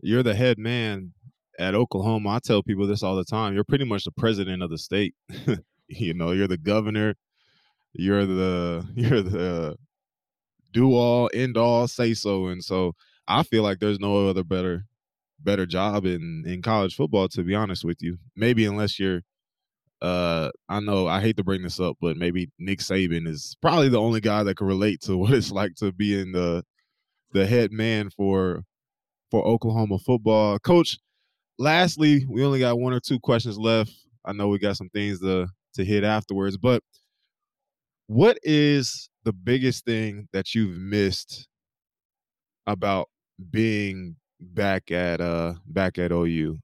you're 0.00 0.22
the 0.22 0.34
head 0.34 0.58
man 0.58 1.12
at 1.58 1.74
Oklahoma, 1.74 2.30
I 2.30 2.38
tell 2.38 2.62
people 2.62 2.86
this 2.86 3.02
all 3.02 3.16
the 3.16 3.24
time. 3.24 3.54
You're 3.54 3.64
pretty 3.64 3.84
much 3.84 4.04
the 4.04 4.12
president 4.12 4.62
of 4.62 4.70
the 4.70 4.78
state. 4.78 5.14
you 5.88 6.14
know, 6.14 6.30
you're 6.30 6.48
the 6.48 6.58
governor. 6.58 7.16
You're 7.92 8.26
the 8.26 8.86
you're 8.94 9.22
the 9.22 9.76
do 10.72 10.94
all, 10.94 11.30
end 11.34 11.56
all, 11.56 11.88
say 11.88 12.14
so. 12.14 12.46
And 12.46 12.62
so 12.62 12.94
I 13.28 13.42
feel 13.42 13.62
like 13.62 13.78
there's 13.78 14.00
no 14.00 14.28
other 14.28 14.44
better 14.44 14.86
better 15.40 15.66
job 15.66 16.06
in 16.06 16.44
in 16.46 16.62
college 16.62 16.94
football. 16.94 17.28
To 17.28 17.42
be 17.42 17.54
honest 17.54 17.84
with 17.84 18.02
you, 18.02 18.18
maybe 18.36 18.64
unless 18.64 18.98
you're 18.98 19.22
uh, 20.02 20.50
I 20.68 20.80
know 20.80 21.06
I 21.06 21.20
hate 21.20 21.36
to 21.36 21.44
bring 21.44 21.62
this 21.62 21.78
up, 21.78 21.96
but 22.00 22.16
maybe 22.16 22.50
Nick 22.58 22.80
Saban 22.80 23.28
is 23.28 23.56
probably 23.62 23.88
the 23.88 24.00
only 24.00 24.20
guy 24.20 24.42
that 24.42 24.56
can 24.56 24.66
relate 24.66 25.00
to 25.02 25.16
what 25.18 25.32
it's 25.32 25.52
like 25.52 25.76
to 25.76 25.92
be 25.92 26.18
in 26.20 26.32
the 26.32 26.64
the 27.32 27.46
head 27.46 27.72
man 27.72 28.10
for 28.10 28.64
for 29.30 29.46
Oklahoma 29.46 29.98
football. 29.98 30.58
Coach, 30.58 30.98
lastly, 31.58 32.26
we 32.28 32.44
only 32.44 32.58
got 32.60 32.78
one 32.78 32.92
or 32.92 33.00
two 33.00 33.20
questions 33.20 33.58
left. 33.58 33.92
I 34.24 34.32
know 34.32 34.48
we 34.48 34.58
got 34.58 34.76
some 34.76 34.90
things 34.90 35.20
to 35.20 35.46
to 35.74 35.84
hit 35.84 36.04
afterwards, 36.04 36.56
but 36.58 36.82
what 38.08 38.38
is 38.42 39.08
the 39.24 39.32
biggest 39.32 39.84
thing 39.84 40.28
that 40.32 40.54
you've 40.54 40.76
missed 40.76 41.48
about 42.66 43.08
being 43.50 44.16
back 44.40 44.90
at 44.90 45.20
uh 45.20 45.54
back 45.66 45.98
at 45.98 46.12
OU? 46.12 46.58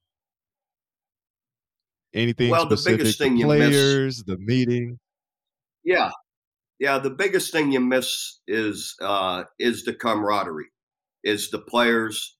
Anything 2.15 2.51
well, 2.51 2.67
specific? 2.67 2.99
The 2.99 3.05
biggest 3.05 3.19
thing 3.19 3.41
players, 3.41 4.19
miss, 4.19 4.25
the 4.25 4.39
meeting. 4.39 4.99
Yeah, 5.85 6.11
yeah. 6.79 6.99
The 6.99 7.11
biggest 7.11 7.53
thing 7.53 7.71
you 7.73 7.81
miss 7.81 8.41
is 8.47 8.95
uh, 9.01 9.45
is 9.59 9.85
the 9.85 9.95
camaraderie, 9.95 10.71
is 11.23 11.51
the 11.51 11.59
players 11.59 12.37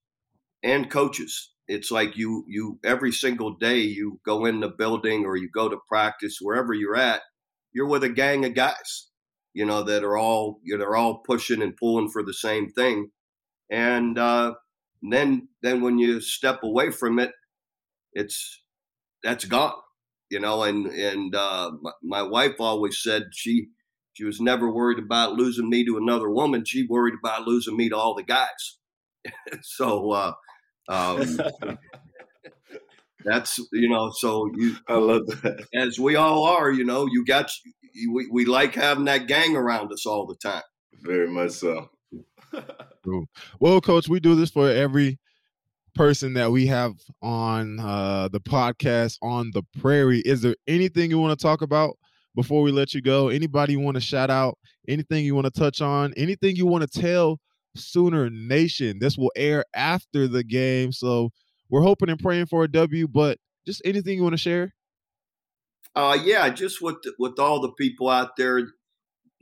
and 0.63 0.91
coaches. 0.91 1.53
It's 1.69 1.91
like 1.91 2.17
you 2.17 2.45
you 2.49 2.79
every 2.83 3.13
single 3.13 3.57
day 3.57 3.81
you 3.81 4.21
go 4.25 4.47
in 4.47 4.61
the 4.61 4.69
building 4.69 5.27
or 5.27 5.37
you 5.37 5.51
go 5.55 5.69
to 5.69 5.79
practice 5.87 6.39
wherever 6.41 6.73
you're 6.73 6.97
at, 6.97 7.21
you're 7.73 7.89
with 7.89 8.05
a 8.05 8.09
gang 8.09 8.47
of 8.47 8.55
guys, 8.55 9.09
you 9.55 9.65
know 9.65 9.83
that 9.83 10.05
are 10.05 10.17
all 10.17 10.61
you 10.63 10.75
know, 10.75 10.79
they're 10.79 10.97
all 10.97 11.19
pushing 11.19 11.63
and 11.63 11.77
pulling 11.77 12.09
for 12.09 12.23
the 12.23 12.35
same 12.35 12.71
thing, 12.71 13.11
and 13.71 14.19
uh, 14.19 14.55
then 15.03 15.49
then 15.63 15.81
when 15.81 15.99
you 15.99 16.21
step 16.21 16.63
away 16.63 16.91
from 16.91 17.19
it, 17.19 17.33
it's 18.13 18.63
that's 19.23 19.45
gone 19.45 19.75
you 20.31 20.41
know 20.41 20.63
and 20.63 20.87
and 20.87 21.35
uh, 21.35 21.71
my, 22.03 22.23
wife 22.23 22.57
always 22.59 23.03
said 23.03 23.25
she 23.33 23.69
she 24.13 24.25
was 24.25 24.41
never 24.41 24.71
worried 24.71 24.99
about 24.99 25.35
losing 25.35 25.71
me 25.71 25.85
to 25.85 25.97
another 25.97 26.29
woman. 26.29 26.65
She 26.65 26.87
worried 26.89 27.15
about 27.23 27.47
losing 27.47 27.77
me 27.77 27.89
to 27.89 27.97
all 27.97 28.15
the 28.15 28.23
guys. 28.23 28.79
So 29.63 30.13
uh, 30.13 30.33
um, 30.89 31.39
that's 33.25 33.59
you 33.73 33.89
know 33.89 34.11
so 34.11 34.51
you 34.55 34.77
i 34.89 34.95
love 34.95 35.27
that 35.27 35.67
as 35.75 35.99
we 35.99 36.17
all 36.17 36.45
are 36.45 36.71
you 36.71 36.85
know 36.85 37.07
you 37.07 37.25
got 37.25 37.51
you, 37.93 38.13
we, 38.13 38.29
we 38.31 38.45
like 38.45 38.75
having 38.75 39.05
that 39.05 39.27
gang 39.27 39.57
around 39.57 39.93
us 39.93 40.07
all 40.07 40.27
the 40.27 40.37
time 40.37 40.63
very 41.03 41.29
much 41.29 41.51
so 41.53 41.89
well 43.61 43.81
coach 43.81 44.09
we 44.09 44.21
do 44.21 44.35
this 44.35 44.51
for 44.51 44.71
every 44.71 45.19
person 45.99 46.35
that 46.35 46.53
we 46.53 46.65
have 46.65 46.95
on 47.23 47.81
uh, 47.81 48.29
the 48.29 48.39
podcast 48.39 49.19
on 49.21 49.51
the 49.53 49.65
prairie. 49.81 50.21
Is 50.21 50.43
there 50.43 50.55
anything 50.69 51.11
you 51.11 51.19
want 51.19 51.37
to 51.37 51.43
talk 51.43 51.61
about 51.61 51.99
before 52.37 52.63
we 52.63 52.71
let 52.71 52.95
you 52.95 53.03
go? 53.03 53.31
Anybody 53.31 53.73
you 53.73 53.81
want 53.81 53.97
to 53.97 54.01
shout 54.01 54.31
out? 54.31 54.57
Anything 54.87 55.25
you 55.25 55.35
want 55.35 55.53
to 55.53 55.61
touch 55.61 55.81
on? 55.81 56.15
Anything 56.17 56.55
you 56.55 56.67
want 56.67 56.89
to 56.89 57.01
tell 57.01 57.41
Sooner 57.75 58.31
Nation? 58.31 59.01
This 59.01 59.19
will 59.19 59.33
air 59.35 59.65
after 59.75 60.29
the 60.29 60.45
game. 60.45 60.93
So 60.93 61.31
we're 61.71 61.83
hoping 61.83 62.11
and 62.11 62.21
praying 62.21 62.47
for 62.47 62.65
a 62.65 62.69
W, 62.69 63.09
but 63.09 63.39
just 63.67 63.83
anything 63.85 64.17
you 64.17 64.23
want 64.23 64.35
to 64.35 64.39
share? 64.39 64.75
Uh, 65.95 66.17
yeah, 66.23 66.49
just 66.51 66.81
with 66.81 66.97
with 67.19 67.39
all 67.39 67.61
the 67.61 67.73
people 67.73 68.09
out 68.09 68.37
there, 68.37 68.63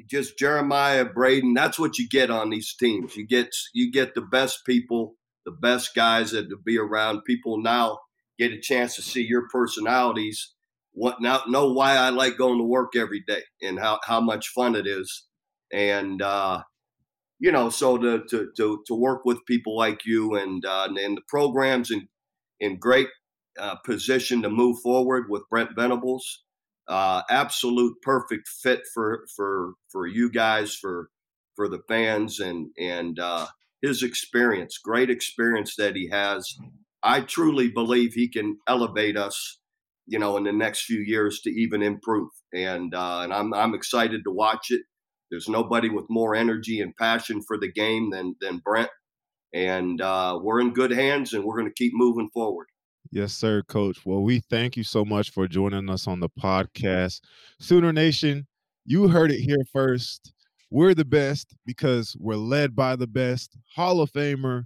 just 0.09 0.39
Jeremiah 0.39 1.05
Brayden. 1.05 1.55
That's 1.55 1.79
what 1.79 1.99
you 1.99 2.09
get 2.09 2.31
on 2.31 2.51
these 2.51 2.75
teams. 2.75 3.17
You 3.17 3.27
get 3.27 3.49
you 3.75 3.91
get 3.91 4.15
the 4.15 4.23
best 4.23 4.65
people 4.65 5.17
the 5.47 5.53
best 5.53 5.95
guys 5.95 6.33
that 6.33 6.51
to 6.51 6.57
be 6.57 6.77
around. 6.77 7.25
People 7.25 7.63
now 7.63 8.01
get 8.39 8.53
a 8.53 8.61
chance 8.61 8.97
to 8.97 9.03
see 9.03 9.23
your 9.23 9.49
personalities. 9.51 10.53
What 10.93 11.21
now 11.21 11.43
know 11.47 11.73
why 11.73 11.97
I 11.97 12.11
like 12.11 12.37
going 12.37 12.59
to 12.59 12.65
work 12.65 12.97
every 12.97 13.23
day 13.27 13.43
and 13.63 13.79
how, 13.79 14.01
how 14.05 14.21
much 14.21 14.49
fun 14.49 14.75
it 14.75 14.87
is. 14.87 15.25
And 15.73 16.21
uh, 16.21 16.63
you 17.39 17.53
know, 17.53 17.71
so 17.71 17.97
to, 17.97 18.25
to 18.29 18.51
to 18.57 18.83
to 18.87 18.95
work 18.95 19.25
with 19.25 19.47
people 19.47 19.77
like 19.77 20.05
you 20.05 20.35
and 20.35 20.65
uh, 20.65 20.89
and 20.99 21.17
the 21.17 21.23
programs 21.29 21.91
in 21.91 22.09
in 22.61 22.79
great 22.79 23.09
uh, 23.59 23.77
position 23.85 24.43
to 24.43 24.51
move 24.51 24.79
forward 24.83 25.27
with 25.29 25.49
Brent 25.51 25.71
Venables. 25.77 26.45
Uh, 26.89 27.23
absolute 27.31 27.97
perfect 28.03 28.47
fit 28.49 28.83
for 28.95 29.27
for 29.35 29.73
for 29.91 30.07
you 30.07 30.31
guys 30.31 30.75
for 30.75 31.11
for 31.57 31.69
the 31.69 31.81
fans 31.89 32.39
and 32.39 32.69
and 32.79 33.19
uh, 33.19 33.47
his 33.83 34.03
experience, 34.03 34.79
great 34.79 35.11
experience 35.11 35.75
that 35.77 35.97
he 35.97 36.09
has. 36.11 36.55
I 37.03 37.21
truly 37.21 37.69
believe 37.69 38.13
he 38.15 38.29
can 38.29 38.59
elevate 38.69 39.17
us, 39.17 39.59
you 40.07 40.19
know, 40.19 40.37
in 40.37 40.45
the 40.45 40.53
next 40.53 40.85
few 40.85 41.01
years 41.01 41.41
to 41.41 41.51
even 41.51 41.83
improve. 41.83 42.31
And 42.55 42.95
uh, 42.95 43.21
and 43.23 43.33
I'm 43.33 43.53
I'm 43.53 43.75
excited 43.75 44.23
to 44.25 44.31
watch 44.31 44.71
it. 44.71 44.83
There's 45.31 45.49
nobody 45.49 45.89
with 45.89 46.07
more 46.09 46.37
energy 46.37 46.81
and 46.81 46.97
passion 46.97 47.43
for 47.47 47.59
the 47.59 47.71
game 47.71 48.11
than 48.11 48.37
than 48.41 48.63
Brent. 48.65 48.91
And 49.57 50.03
uh, 50.03 50.39
we're 50.43 50.61
in 50.61 50.75
good 50.75 50.91
hands, 50.91 51.33
and 51.33 51.43
we're 51.43 51.57
going 51.57 51.69
to 51.69 51.75
keep 51.75 51.93
moving 51.95 52.29
forward. 52.29 52.67
Yes, 53.11 53.33
sir, 53.33 53.63
Coach. 53.63 54.05
Well, 54.05 54.23
we 54.23 54.41
thank 54.41 54.77
you 54.77 54.85
so 54.85 55.05
much 55.05 55.31
for 55.31 55.49
joining 55.49 55.89
us 55.89 56.07
on 56.07 56.21
the 56.21 56.29
podcast. 56.29 57.21
Sooner 57.59 57.93
Nation, 57.93 58.47
you 58.85 59.09
heard 59.09 59.31
it 59.31 59.41
here 59.41 59.65
first. 59.73 60.35
We're 60.71 60.95
the 60.95 61.05
best 61.07 61.55
because 61.65 62.15
we're 62.21 62.37
led 62.37 62.77
by 62.77 62.97
the 62.97 63.07
best. 63.07 63.57
Hall 63.75 64.01
of 64.01 64.13
Famer 64.13 64.65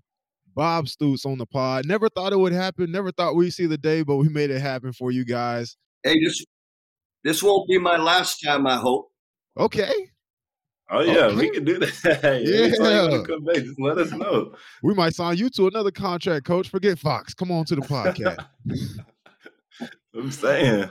Bob 0.57 0.88
Stoops 0.88 1.24
on 1.24 1.38
the 1.38 1.47
pod. 1.47 1.86
Never 1.86 2.09
thought 2.09 2.32
it 2.32 2.38
would 2.38 2.53
happen. 2.53 2.91
Never 2.91 3.12
thought 3.12 3.36
we'd 3.36 3.51
see 3.51 3.66
the 3.66 3.78
day, 3.78 4.03
but 4.03 4.16
we 4.16 4.28
made 4.28 4.51
it 4.51 4.61
happen 4.61 4.93
for 4.93 5.12
you 5.12 5.24
guys. 5.24 5.76
Hey, 6.03 6.18
this 6.24 6.45
this 7.22 7.43
won't 7.43 7.68
be 7.68 7.78
my 7.78 7.97
last 7.97 8.41
time. 8.43 8.66
I 8.66 8.76
hope. 8.76 9.12
Okay. 9.57 9.93
Oh, 10.93 10.99
oh 10.99 11.01
yeah, 11.03 11.26
okay. 11.26 11.36
we 11.36 11.51
can 11.51 11.64
do 11.64 11.78
that. 11.78 12.43
yeah, 12.45 13.22
come 13.24 13.45
back, 13.45 13.57
just 13.57 13.78
let 13.78 13.99
us 13.99 14.11
know. 14.11 14.55
We 14.82 14.93
might 14.95 15.14
sign 15.14 15.36
you 15.36 15.49
to 15.51 15.68
another 15.68 15.93
contract, 15.93 16.45
Coach. 16.45 16.68
Forget 16.68 16.99
Fox. 16.99 17.32
Come 17.32 17.53
on 17.53 17.64
to 17.66 17.76
the 17.76 17.82
podcast. 17.82 18.45
I'm 20.14 20.30
saying. 20.32 20.91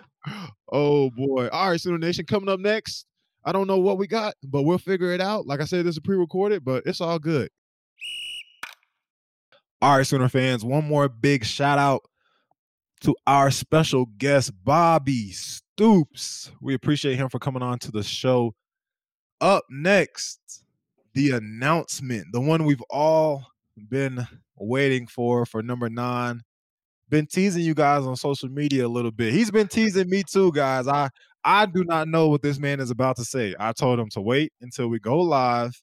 Oh 0.71 1.09
boy! 1.09 1.47
All 1.49 1.71
right, 1.71 1.79
Sooner 1.79 1.97
Nation. 1.97 2.25
Coming 2.25 2.49
up 2.49 2.59
next, 2.59 3.05
I 3.43 3.51
don't 3.51 3.67
know 3.67 3.79
what 3.79 3.97
we 3.97 4.07
got, 4.07 4.35
but 4.43 4.63
we'll 4.63 4.77
figure 4.77 5.11
it 5.11 5.19
out. 5.19 5.45
Like 5.45 5.59
I 5.59 5.65
said, 5.65 5.85
this 5.85 5.95
is 5.95 5.99
pre-recorded, 5.99 6.63
but 6.63 6.83
it's 6.85 7.01
all 7.01 7.19
good. 7.19 7.49
All 9.81 9.97
right, 9.97 10.07
Sooner 10.07 10.29
fans, 10.29 10.63
one 10.63 10.85
more 10.85 11.09
big 11.09 11.43
shout 11.43 11.77
out 11.77 12.03
to 13.01 13.15
our 13.25 13.49
special 13.51 14.05
guest, 14.17 14.51
Bobby 14.63 15.31
Stoops. 15.31 16.51
We 16.61 16.73
appreciate 16.73 17.15
him 17.15 17.29
for 17.29 17.39
coming 17.39 17.63
on 17.63 17.79
to 17.79 17.91
the 17.91 18.03
show. 18.03 18.53
Up 19.41 19.63
next, 19.69 20.63
the 21.13 21.31
announcement, 21.31 22.27
the 22.31 22.41
one 22.41 22.65
we've 22.65 22.83
all 22.89 23.45
been 23.89 24.27
waiting 24.57 25.07
for 25.07 25.45
for 25.45 25.61
number 25.63 25.89
nine. 25.89 26.41
Been 27.09 27.25
teasing 27.25 27.63
you 27.63 27.73
guys 27.73 28.05
on 28.05 28.15
social 28.15 28.49
media 28.49 28.85
a 28.85 28.89
little 28.89 29.11
bit. 29.11 29.33
He's 29.33 29.49
been 29.49 29.67
teasing 29.67 30.09
me 30.09 30.23
too, 30.23 30.51
guys. 30.51 30.87
I 30.87 31.09
I 31.43 31.65
do 31.65 31.83
not 31.85 32.07
know 32.07 32.27
what 32.27 32.41
this 32.41 32.59
man 32.59 32.79
is 32.79 32.91
about 32.91 33.15
to 33.17 33.25
say. 33.25 33.55
I 33.59 33.71
told 33.71 33.99
him 33.99 34.09
to 34.09 34.21
wait 34.21 34.51
until 34.61 34.89
we 34.89 34.99
go 34.99 35.19
live 35.19 35.81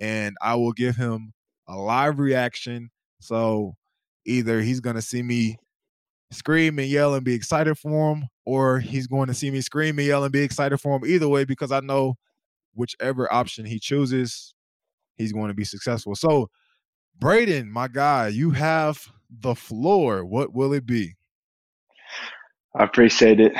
and 0.00 0.36
I 0.42 0.56
will 0.56 0.72
give 0.72 0.96
him 0.96 1.32
a 1.68 1.76
live 1.76 2.18
reaction 2.18 2.90
so 3.20 3.74
either 4.26 4.60
he's 4.60 4.80
going 4.80 4.96
to 4.96 5.02
see 5.02 5.22
me 5.22 5.56
scream 6.30 6.78
and 6.78 6.88
yell 6.88 7.14
and 7.14 7.24
be 7.24 7.34
excited 7.34 7.76
for 7.78 8.14
him, 8.14 8.28
or 8.44 8.80
he's 8.80 9.06
going 9.06 9.28
to 9.28 9.34
see 9.34 9.50
me 9.50 9.60
scream 9.60 9.98
and 9.98 10.06
yell 10.06 10.24
and 10.24 10.32
be 10.32 10.42
excited 10.42 10.78
for 10.78 10.96
him. 10.96 11.06
Either 11.06 11.28
way, 11.28 11.44
because 11.44 11.72
I 11.72 11.80
know 11.80 12.16
whichever 12.74 13.32
option 13.32 13.64
he 13.64 13.78
chooses, 13.78 14.54
he's 15.16 15.32
going 15.32 15.48
to 15.48 15.54
be 15.54 15.64
successful. 15.64 16.14
So, 16.14 16.50
Brayden, 17.20 17.66
my 17.66 17.88
guy, 17.88 18.28
you 18.28 18.50
have 18.52 19.06
the 19.30 19.54
floor. 19.54 20.24
What 20.24 20.54
will 20.54 20.72
it 20.72 20.86
be? 20.86 21.16
I 22.74 22.84
appreciate 22.84 23.40
it. 23.40 23.52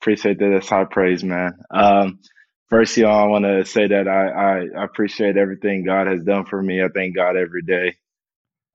Appreciate 0.00 0.38
that. 0.38 0.50
That's 0.52 0.68
high 0.68 0.84
praise, 0.84 1.24
man. 1.24 1.52
Um, 1.70 2.20
first, 2.68 2.96
y'all, 2.96 3.24
I 3.24 3.26
want 3.26 3.44
to 3.44 3.64
say 3.64 3.88
that 3.88 4.08
I, 4.08 4.28
I, 4.28 4.80
I 4.80 4.84
appreciate 4.84 5.36
everything 5.36 5.84
God 5.84 6.06
has 6.06 6.22
done 6.22 6.46
for 6.46 6.62
me. 6.62 6.82
I 6.82 6.88
thank 6.94 7.14
God 7.16 7.36
every 7.36 7.62
day. 7.62 7.96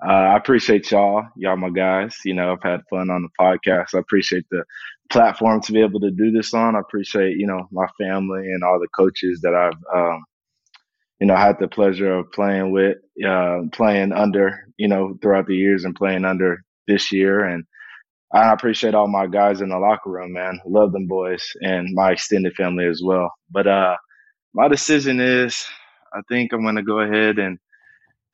Uh, 0.05 0.11
I 0.33 0.37
appreciate 0.37 0.89
y'all, 0.91 1.25
y'all 1.35 1.57
my 1.57 1.69
guys. 1.69 2.15
You 2.25 2.33
know, 2.33 2.53
I've 2.53 2.63
had 2.63 2.81
fun 2.89 3.11
on 3.11 3.23
the 3.23 3.29
podcast. 3.39 3.93
I 3.93 3.99
appreciate 3.99 4.45
the 4.49 4.63
platform 5.11 5.61
to 5.61 5.71
be 5.73 5.81
able 5.81 5.99
to 5.99 6.11
do 6.11 6.31
this 6.31 6.53
on. 6.53 6.75
I 6.75 6.79
appreciate 6.79 7.37
you 7.37 7.45
know 7.45 7.67
my 7.71 7.85
family 7.99 8.41
and 8.51 8.63
all 8.63 8.79
the 8.79 8.87
coaches 8.97 9.41
that 9.43 9.53
I've 9.53 9.77
um, 9.95 10.23
you 11.19 11.27
know 11.27 11.35
had 11.35 11.57
the 11.59 11.67
pleasure 11.67 12.19
of 12.19 12.31
playing 12.31 12.71
with, 12.71 12.97
uh, 13.27 13.59
playing 13.73 14.11
under 14.13 14.65
you 14.77 14.87
know 14.87 15.17
throughout 15.21 15.47
the 15.47 15.55
years 15.55 15.85
and 15.85 15.95
playing 15.95 16.25
under 16.25 16.63
this 16.87 17.11
year. 17.11 17.45
And 17.45 17.63
I 18.33 18.53
appreciate 18.53 18.95
all 18.95 19.07
my 19.07 19.27
guys 19.27 19.61
in 19.61 19.69
the 19.69 19.77
locker 19.79 20.09
room, 20.09 20.33
man. 20.33 20.59
Love 20.65 20.93
them 20.93 21.07
boys 21.07 21.43
and 21.61 21.89
my 21.93 22.11
extended 22.11 22.55
family 22.55 22.85
as 22.87 23.01
well. 23.03 23.31
But 23.51 23.67
uh, 23.67 23.97
my 24.53 24.67
decision 24.67 25.19
is, 25.19 25.63
I 26.13 26.21
think 26.29 26.53
I'm 26.53 26.63
going 26.63 26.75
to 26.75 26.83
go 26.83 26.99
ahead 27.01 27.39
and 27.39 27.59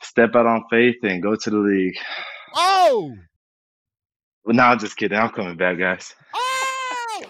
step 0.02 0.36
out 0.36 0.46
on 0.46 0.64
faith 0.70 0.98
and 1.04 1.22
go 1.22 1.36
to 1.36 1.50
the 1.50 1.58
league. 1.58 1.96
Oh. 2.56 3.14
Well, 4.46 4.56
no, 4.56 4.64
I'm 4.64 4.80
just 4.80 4.98
kidding. 4.98 5.18
I'm 5.18 5.30
coming 5.30 5.58
back, 5.58 5.78
guys. 5.78 6.16
Oh. 6.34 7.24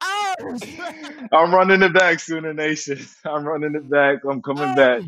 oh. 0.02 1.28
I'm 1.32 1.54
running 1.54 1.82
it 1.82 1.94
back, 1.94 2.20
Sooner 2.20 2.54
Nation. 2.54 2.98
I'm 3.24 3.44
running 3.46 3.74
it 3.74 3.88
back. 3.88 4.18
I'm 4.28 4.42
coming 4.42 4.70
oh. 4.70 4.74
back. 4.74 5.02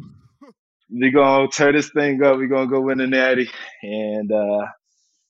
We're 0.90 1.10
gonna 1.10 1.48
tear 1.48 1.72
this 1.72 1.90
thing 1.90 2.22
up. 2.22 2.36
We're 2.36 2.46
gonna 2.46 2.70
go 2.70 2.82
win 2.82 2.98
the 2.98 3.06
natty, 3.06 3.50
and 3.82 4.30
uh, 4.30 4.66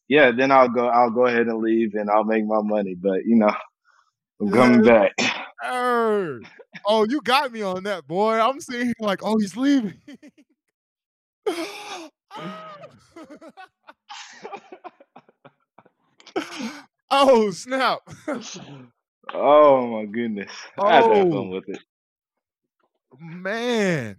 yeah, 0.08 0.32
then 0.32 0.50
I'll 0.50 0.68
go. 0.68 0.88
I'll 0.88 1.10
go 1.10 1.26
ahead 1.26 1.46
and 1.46 1.62
leave, 1.62 1.94
and 1.94 2.10
I'll 2.10 2.24
make 2.24 2.44
my 2.44 2.60
money. 2.60 2.94
But 2.94 3.24
you 3.24 3.36
know, 3.36 3.54
I'm 4.40 4.50
coming 4.50 4.82
back. 4.82 5.12
Oh, 6.86 7.06
you 7.08 7.20
got 7.22 7.52
me 7.52 7.62
on 7.62 7.84
that, 7.84 8.06
boy. 8.06 8.38
I'm 8.40 8.60
sitting 8.60 8.86
here 8.86 8.94
like, 9.00 9.20
oh, 9.22 9.38
he's 9.38 9.56
leaving. 9.56 9.94
oh, 17.10 17.50
snap. 17.50 18.00
oh, 19.32 19.86
my 19.86 20.04
goodness. 20.06 20.50
I 20.78 20.94
had 20.94 21.04
fun 21.04 21.28
Oh, 21.32 21.48
with 21.48 21.68
it. 21.68 21.78
man. 23.20 24.16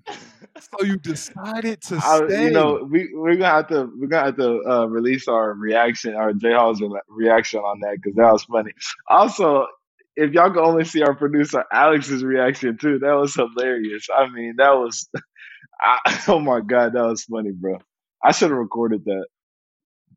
So 0.80 0.86
you 0.86 0.98
decided 0.98 1.82
to 1.84 1.98
I, 1.98 2.28
you 2.30 2.52
know, 2.52 2.88
we 2.90 3.10
we're 3.14 3.36
gonna 3.36 3.46
have 3.48 3.68
to 3.68 3.92
we're 3.98 4.08
gonna 4.08 4.28
have 4.28 4.38
to 4.38 4.62
uh, 4.64 4.86
release 4.86 5.28
our 5.28 5.54
reaction, 5.54 6.16
our 6.16 6.32
J 6.34 6.54
Hall's 6.54 6.82
re- 6.82 7.02
reaction 7.10 7.60
on 7.60 7.80
that 7.82 7.98
because 8.02 8.16
that 8.16 8.32
was 8.32 8.44
funny. 8.46 8.72
Also, 9.10 9.68
if 10.16 10.32
y'all 10.34 10.52
could 10.52 10.64
only 10.66 10.86
see 10.86 11.02
our 11.04 11.16
producer 11.16 11.64
Alex's 11.72 12.24
reaction 12.24 12.78
too, 12.78 13.00
that 13.00 13.14
was 13.14 13.36
hilarious. 13.36 14.08
I 14.16 14.28
mean, 14.30 14.56
that 14.58 14.72
was, 14.72 15.10
I, 15.82 16.24
oh 16.28 16.40
my 16.40 16.62
god, 16.62 16.94
that 16.94 17.04
was 17.06 17.24
funny, 17.24 17.52
bro. 17.52 17.78
I 18.24 18.32
should 18.32 18.50
have 18.50 18.58
recorded 18.58 19.06
that. 19.06 19.26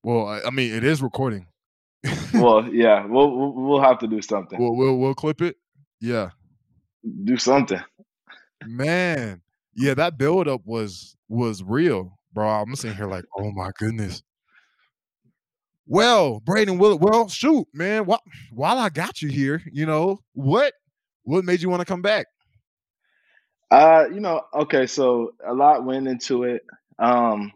Well, 0.03 0.27
I 0.27 0.41
I 0.47 0.51
mean, 0.51 0.73
it 0.75 0.85
is 0.85 1.03
recording. 1.03 1.47
Well, 2.35 2.69
yeah, 2.73 3.05
we'll 3.07 3.37
we'll, 3.37 3.53
we'll 3.55 3.81
have 3.83 3.99
to 4.01 4.07
do 4.07 4.21
something. 4.23 4.59
we'll, 4.61 4.77
we'll 4.77 4.97
we'll 4.99 5.15
clip 5.15 5.41
it. 5.43 5.57
Yeah, 6.01 6.31
Do 7.25 7.37
something. 7.39 7.81
man. 8.65 9.43
Yeah, 9.75 9.95
that 9.95 10.19
buildup 10.19 10.63
was 10.65 11.17
was 11.29 11.63
real, 11.63 12.19
bro. 12.33 12.49
I'm 12.49 12.75
sitting 12.77 12.97
here 12.97 13.07
like, 13.07 13.25
oh 13.39 13.51
my 13.53 13.71
goodness. 13.79 14.23
Well, 15.91 16.43
Brayden, 16.43 16.79
well, 16.79 16.99
well, 16.99 17.29
shoot, 17.29 17.67
man. 17.73 18.05
While, 18.05 18.23
while 18.53 18.77
I 18.77 18.91
got 18.91 19.23
you 19.23 19.31
here, 19.31 19.63
you 19.73 19.87
know 19.87 20.21
what? 20.35 20.75
What 21.23 21.47
made 21.47 21.63
you 21.63 21.71
want 21.71 21.81
to 21.81 21.87
come 21.87 22.03
back? 22.03 22.27
Uh, 23.71 24.05
you 24.13 24.21
know, 24.21 24.43
okay, 24.53 24.87
so 24.87 25.33
a 25.47 25.55
lot 25.55 25.87
went 25.87 26.07
into 26.07 26.45
it. 26.45 26.63
Um, 26.99 27.53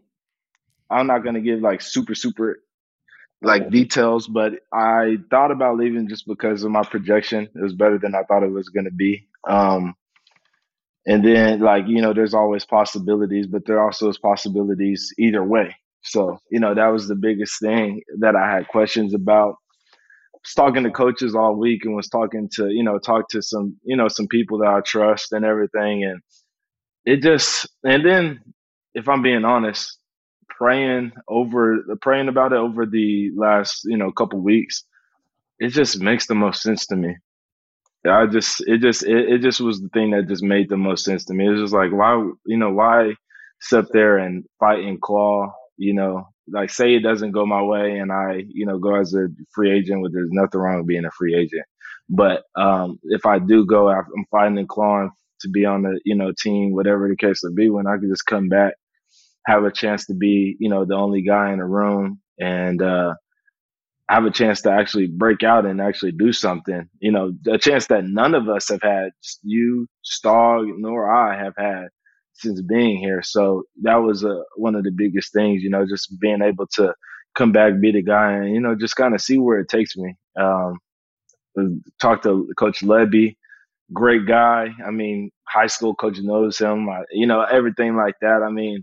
I'm 0.89 1.07
not 1.07 1.25
gonna 1.25 1.43
give 1.43 1.61
like 1.61 1.83
super 1.83 2.15
super 2.15 2.63
like 3.43 3.71
details, 3.71 4.29
but 4.29 4.55
I 4.73 5.19
thought 5.31 5.51
about 5.51 5.77
leaving 5.77 6.09
just 6.09 6.27
because 6.27 6.65
of 6.65 6.71
my 6.71 6.85
projection. 6.85 7.49
It 7.55 7.63
was 7.63 7.75
better 7.75 7.99
than 7.99 8.15
I 8.15 8.23
thought 8.23 8.45
it 8.45 8.51
was 8.51 8.71
gonna 8.71 8.91
be. 8.91 9.29
Um, 9.47 9.95
and 11.07 11.23
then 11.23 11.61
like 11.61 11.87
you 11.87 12.01
know, 12.01 12.15
there's 12.15 12.35
always 12.35 12.65
possibilities, 12.65 13.47
but 13.47 13.67
there 13.67 13.83
also 13.83 14.09
is 14.09 14.19
possibilities 14.19 15.13
either 15.19 15.45
way. 15.45 15.77
So 16.03 16.39
you 16.51 16.61
know, 16.61 16.75
that 16.75 16.89
was 16.89 17.09
the 17.09 17.15
biggest 17.15 17.61
thing 17.61 18.03
that 18.21 18.37
I 18.37 18.51
had 18.51 18.69
questions 18.69 19.15
about. 19.15 19.57
Was 20.45 20.55
talking 20.55 20.83
to 20.83 20.91
coaches 20.91 21.37
all 21.37 21.55
week 21.55 21.85
and 21.85 21.95
was 21.95 22.09
talking 22.09 22.49
to 22.55 22.69
you 22.69 22.83
know 22.83 22.99
talk 22.99 23.29
to 23.31 23.43
some 23.43 23.77
you 23.85 23.97
know 23.97 24.09
some 24.09 24.27
people 24.27 24.59
that 24.59 24.69
I 24.69 24.81
trust 24.81 25.33
and 25.33 25.45
everything, 25.45 26.05
and 26.05 26.21
it 27.05 27.23
just 27.23 27.69
and 27.85 28.05
then 28.05 28.41
if 28.95 29.09
I'm 29.09 29.23
being 29.23 29.45
honest, 29.45 29.99
praying 30.49 31.13
over 31.29 31.79
the 31.87 31.97
praying 31.97 32.29
about 32.29 32.53
it 32.53 32.59
over 32.59 32.87
the 32.87 33.31
last 33.37 33.83
you 33.85 33.97
know 33.97 34.11
couple 34.11 34.41
weeks, 34.41 34.85
it 35.59 35.69
just 35.69 36.01
makes 36.01 36.27
the 36.27 36.35
most 36.35 36.63
sense 36.63 36.87
to 36.87 36.97
me. 36.97 37.17
I 38.07 38.27
just 38.27 38.63
it 38.67 38.81
just 38.81 39.05
it, 39.05 39.35
it 39.35 39.43
just 39.43 39.61
was 39.61 39.81
the 39.81 39.89
thing 39.91 40.11
that 40.11 40.29
just 40.29 40.43
made 40.43 40.69
the 40.69 40.77
most 40.77 41.05
sense 41.05 41.25
to 41.27 41.35
me. 41.35 41.47
It 41.47 41.51
was 41.51 41.61
just 41.61 41.75
like 41.75 41.93
why 41.93 42.15
you 42.47 42.57
know 42.57 42.73
why 42.73 43.15
sit 43.61 43.87
there 43.93 44.19
and 44.19 44.45
fight 44.59 44.81
and 44.81 45.01
claw, 45.01 45.53
you 45.77 45.95
know, 45.95 46.29
like 46.49 46.71
say 46.71 46.95
it 46.95 47.01
doesn't 47.03 47.33
go 47.33 47.47
my 47.47 47.63
way 47.63 47.99
and 47.99 48.13
I, 48.13 48.45
you 48.49 48.67
know, 48.67 48.79
go 48.79 48.97
as 48.97 49.15
a 49.15 49.29
free 49.55 49.73
agent, 49.73 50.01
well, 50.03 50.11
there's 50.13 50.31
nothing 50.33 50.61
wrong 50.61 50.79
with 50.79 50.87
being 50.89 51.05
a 51.05 51.11
free 51.13 51.35
agent. 51.35 51.65
But 52.09 52.43
um 52.57 52.99
if 53.05 53.27
I 53.27 53.39
do 53.39 53.67
go, 53.67 53.89
I'm 53.91 54.25
fighting 54.31 54.59
and 54.59 54.69
clawing 54.69 55.11
to 55.41 55.49
be 55.49 55.65
on 55.65 55.83
the, 55.83 56.01
you 56.05 56.15
know, 56.15 56.33
team, 56.39 56.73
whatever 56.73 57.09
the 57.09 57.17
case 57.17 57.41
may 57.45 57.65
be, 57.65 57.71
when 57.71 57.87
I 57.87 57.97
could 57.99 58.11
just 58.11 58.27
come 58.27 58.49
back, 58.49 58.75
have 59.47 59.65
a 59.65 59.73
chance 59.73 60.07
to 60.07 60.15
be, 60.15 60.57
you 60.61 60.69
know, 60.71 60.85
the 60.85 60.95
only 60.95 61.23
guy 61.23 61.53
in 61.53 61.59
the 61.59 61.65
room 61.67 62.21
and 62.41 62.83
uh 62.83 63.15
have 64.09 64.25
a 64.25 64.31
chance 64.31 64.63
to 64.63 64.71
actually 64.71 65.07
break 65.07 65.43
out 65.43 65.65
and 65.67 65.81
actually 65.81 66.13
do 66.13 66.33
something. 66.33 66.89
You 67.01 67.13
know, 67.13 67.33
a 67.49 67.59
chance 67.59 67.87
that 67.89 68.05
none 68.05 68.35
of 68.35 68.49
us 68.49 68.69
have 68.69 68.83
had, 68.83 69.11
you, 69.43 69.87
Stog, 70.05 70.67
nor 70.79 71.13
I 71.13 71.39
have 71.43 71.55
had 71.57 71.89
since 72.35 72.61
being 72.63 72.99
here. 72.99 73.23
So 73.23 73.65
that 73.83 73.97
was 73.97 74.25
uh, 74.25 74.43
one 74.57 74.75
of 74.75 74.85
the 74.85 74.91
biggest 74.91 75.33
things, 75.33 75.63
you 75.63 75.71
know, 75.71 75.87
just 75.87 76.19
being 76.21 76.43
able 76.43 76.67
to 76.75 76.95
come 77.35 77.53
back, 77.53 77.81
be 77.81 77.93
the 77.93 78.03
guy, 78.03 78.33
and 78.33 78.55
you 78.55 78.61
know, 78.61 78.75
just 78.75 78.97
kind 78.97 79.15
of 79.15 79.21
see 79.21 79.39
where 79.39 79.61
it 79.61 79.69
takes 79.69 79.97
me. 79.97 80.15
Um, 80.39 80.79
talk 82.01 82.23
to 82.23 82.51
Coach 82.59 82.81
Lebby, 82.81 83.37
great 83.93 84.27
guy. 84.27 84.69
I 84.87 84.91
mean, 84.91 85.31
high 85.49 85.67
school 85.67 85.95
coach 85.95 86.19
knows 86.19 86.59
him. 86.59 86.89
I, 86.89 87.03
you 87.11 87.27
know, 87.27 87.43
everything 87.43 87.97
like 87.97 88.15
that. 88.21 88.43
I 88.43 88.51
mean, 88.51 88.83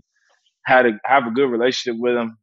had 0.66 0.86
a 0.86 0.92
have 1.04 1.26
a 1.26 1.30
good 1.30 1.50
relationship 1.50 2.00
with 2.00 2.16
him. 2.16 2.36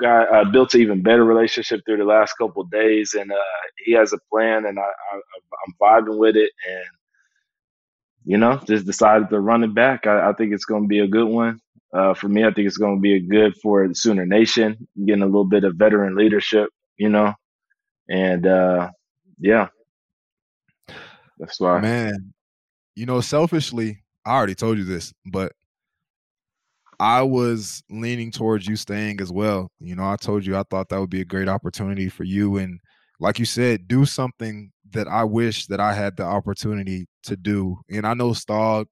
Got 0.00 0.32
uh, 0.34 0.50
built 0.50 0.74
an 0.74 0.80
even 0.80 1.02
better 1.02 1.24
relationship 1.24 1.82
through 1.84 1.98
the 1.98 2.04
last 2.04 2.34
couple 2.38 2.64
days, 2.64 3.14
and 3.14 3.30
uh, 3.30 3.36
he 3.84 3.92
has 3.92 4.14
a 4.14 4.18
plan, 4.32 4.64
and 4.64 4.78
I, 4.78 4.82
I 4.82 5.20
I'm 5.66 5.74
vibing 5.80 6.18
with 6.18 6.36
it, 6.36 6.50
and 6.68 6.84
you 8.24 8.38
know, 8.38 8.60
just 8.66 8.86
decided 8.86 9.30
to 9.30 9.40
run 9.40 9.64
it 9.64 9.74
back. 9.74 10.06
I, 10.06 10.30
I 10.30 10.32
think 10.32 10.52
it's 10.52 10.64
going 10.64 10.82
to 10.82 10.88
be 10.88 11.00
a 11.00 11.08
good 11.08 11.28
one. 11.28 11.60
Uh, 11.92 12.14
for 12.14 12.28
me, 12.28 12.44
I 12.44 12.52
think 12.52 12.66
it's 12.66 12.76
going 12.76 12.96
to 12.96 13.00
be 13.00 13.14
a 13.14 13.20
good 13.20 13.56
for 13.56 13.86
the 13.86 13.94
Sooner 13.94 14.24
Nation, 14.24 14.86
getting 15.04 15.22
a 15.22 15.26
little 15.26 15.44
bit 15.44 15.64
of 15.64 15.74
veteran 15.74 16.14
leadership, 16.14 16.70
you 16.96 17.08
know, 17.08 17.34
and 18.08 18.46
uh, 18.46 18.90
yeah, 19.40 19.68
that's 21.38 21.58
why. 21.58 21.80
Man, 21.80 22.32
you 22.94 23.06
know, 23.06 23.20
selfishly, 23.20 24.04
I 24.24 24.36
already 24.36 24.54
told 24.54 24.78
you 24.78 24.84
this, 24.84 25.12
but 25.26 25.52
I 27.00 27.22
was 27.22 27.82
leaning 27.90 28.30
towards 28.30 28.66
you 28.66 28.76
staying 28.76 29.20
as 29.20 29.32
well. 29.32 29.70
You 29.80 29.96
know, 29.96 30.04
I 30.04 30.16
told 30.16 30.44
you 30.46 30.56
I 30.56 30.64
thought 30.70 30.90
that 30.90 31.00
would 31.00 31.10
be 31.10 31.22
a 31.22 31.24
great 31.24 31.48
opportunity 31.48 32.08
for 32.08 32.24
you, 32.24 32.58
and 32.58 32.78
like 33.20 33.38
you 33.38 33.44
said, 33.44 33.86
do 33.86 34.04
something 34.04 34.72
that 34.92 35.06
I 35.06 35.24
wish 35.24 35.66
that 35.66 35.78
I 35.78 35.92
had 35.92 36.16
the 36.16 36.24
opportunity 36.24 37.06
to 37.24 37.36
do. 37.36 37.78
And 37.90 38.06
I 38.06 38.14
know 38.14 38.30
Stog, 38.30 38.86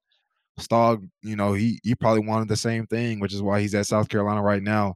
Stog, 0.59 1.09
you 1.23 1.35
know, 1.35 1.53
he 1.53 1.79
he 1.83 1.95
probably 1.95 2.25
wanted 2.25 2.47
the 2.47 2.55
same 2.55 2.85
thing, 2.85 3.19
which 3.19 3.33
is 3.33 3.41
why 3.41 3.59
he's 3.59 3.75
at 3.75 3.87
South 3.87 4.07
Carolina 4.07 4.41
right 4.41 4.63
now. 4.63 4.95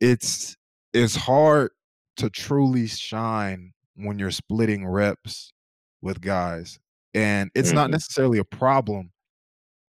It's 0.00 0.56
it's 0.92 1.14
hard 1.14 1.70
to 2.16 2.30
truly 2.30 2.86
shine 2.86 3.72
when 3.94 4.18
you're 4.18 4.30
splitting 4.30 4.86
reps 4.86 5.52
with 6.00 6.20
guys. 6.20 6.78
And 7.14 7.50
it's 7.54 7.68
mm-hmm. 7.68 7.76
not 7.76 7.90
necessarily 7.90 8.38
a 8.38 8.44
problem, 8.44 9.10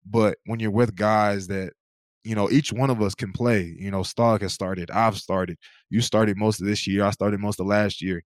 but 0.05 0.37
when 0.45 0.59
you're 0.59 0.71
with 0.71 0.95
guys 0.95 1.47
that 1.47 1.73
you 2.23 2.35
know, 2.35 2.49
each 2.51 2.73
one 2.73 2.89
of 2.89 3.01
us 3.01 3.15
can 3.15 3.31
play. 3.31 3.73
You 3.79 3.89
know, 3.89 4.01
Stog 4.01 4.41
has 4.41 4.51
started. 4.51 4.91
I've 4.91 5.17
started. 5.17 5.57
You 5.89 6.01
started 6.01 6.35
most 6.35 6.59
of 6.59 6.67
this 6.67 6.85
year. 6.85 7.05
I 7.05 7.11
started 7.11 7.39
most 7.39 7.61
of 7.61 7.67
last 7.67 8.01
year. 8.01 8.21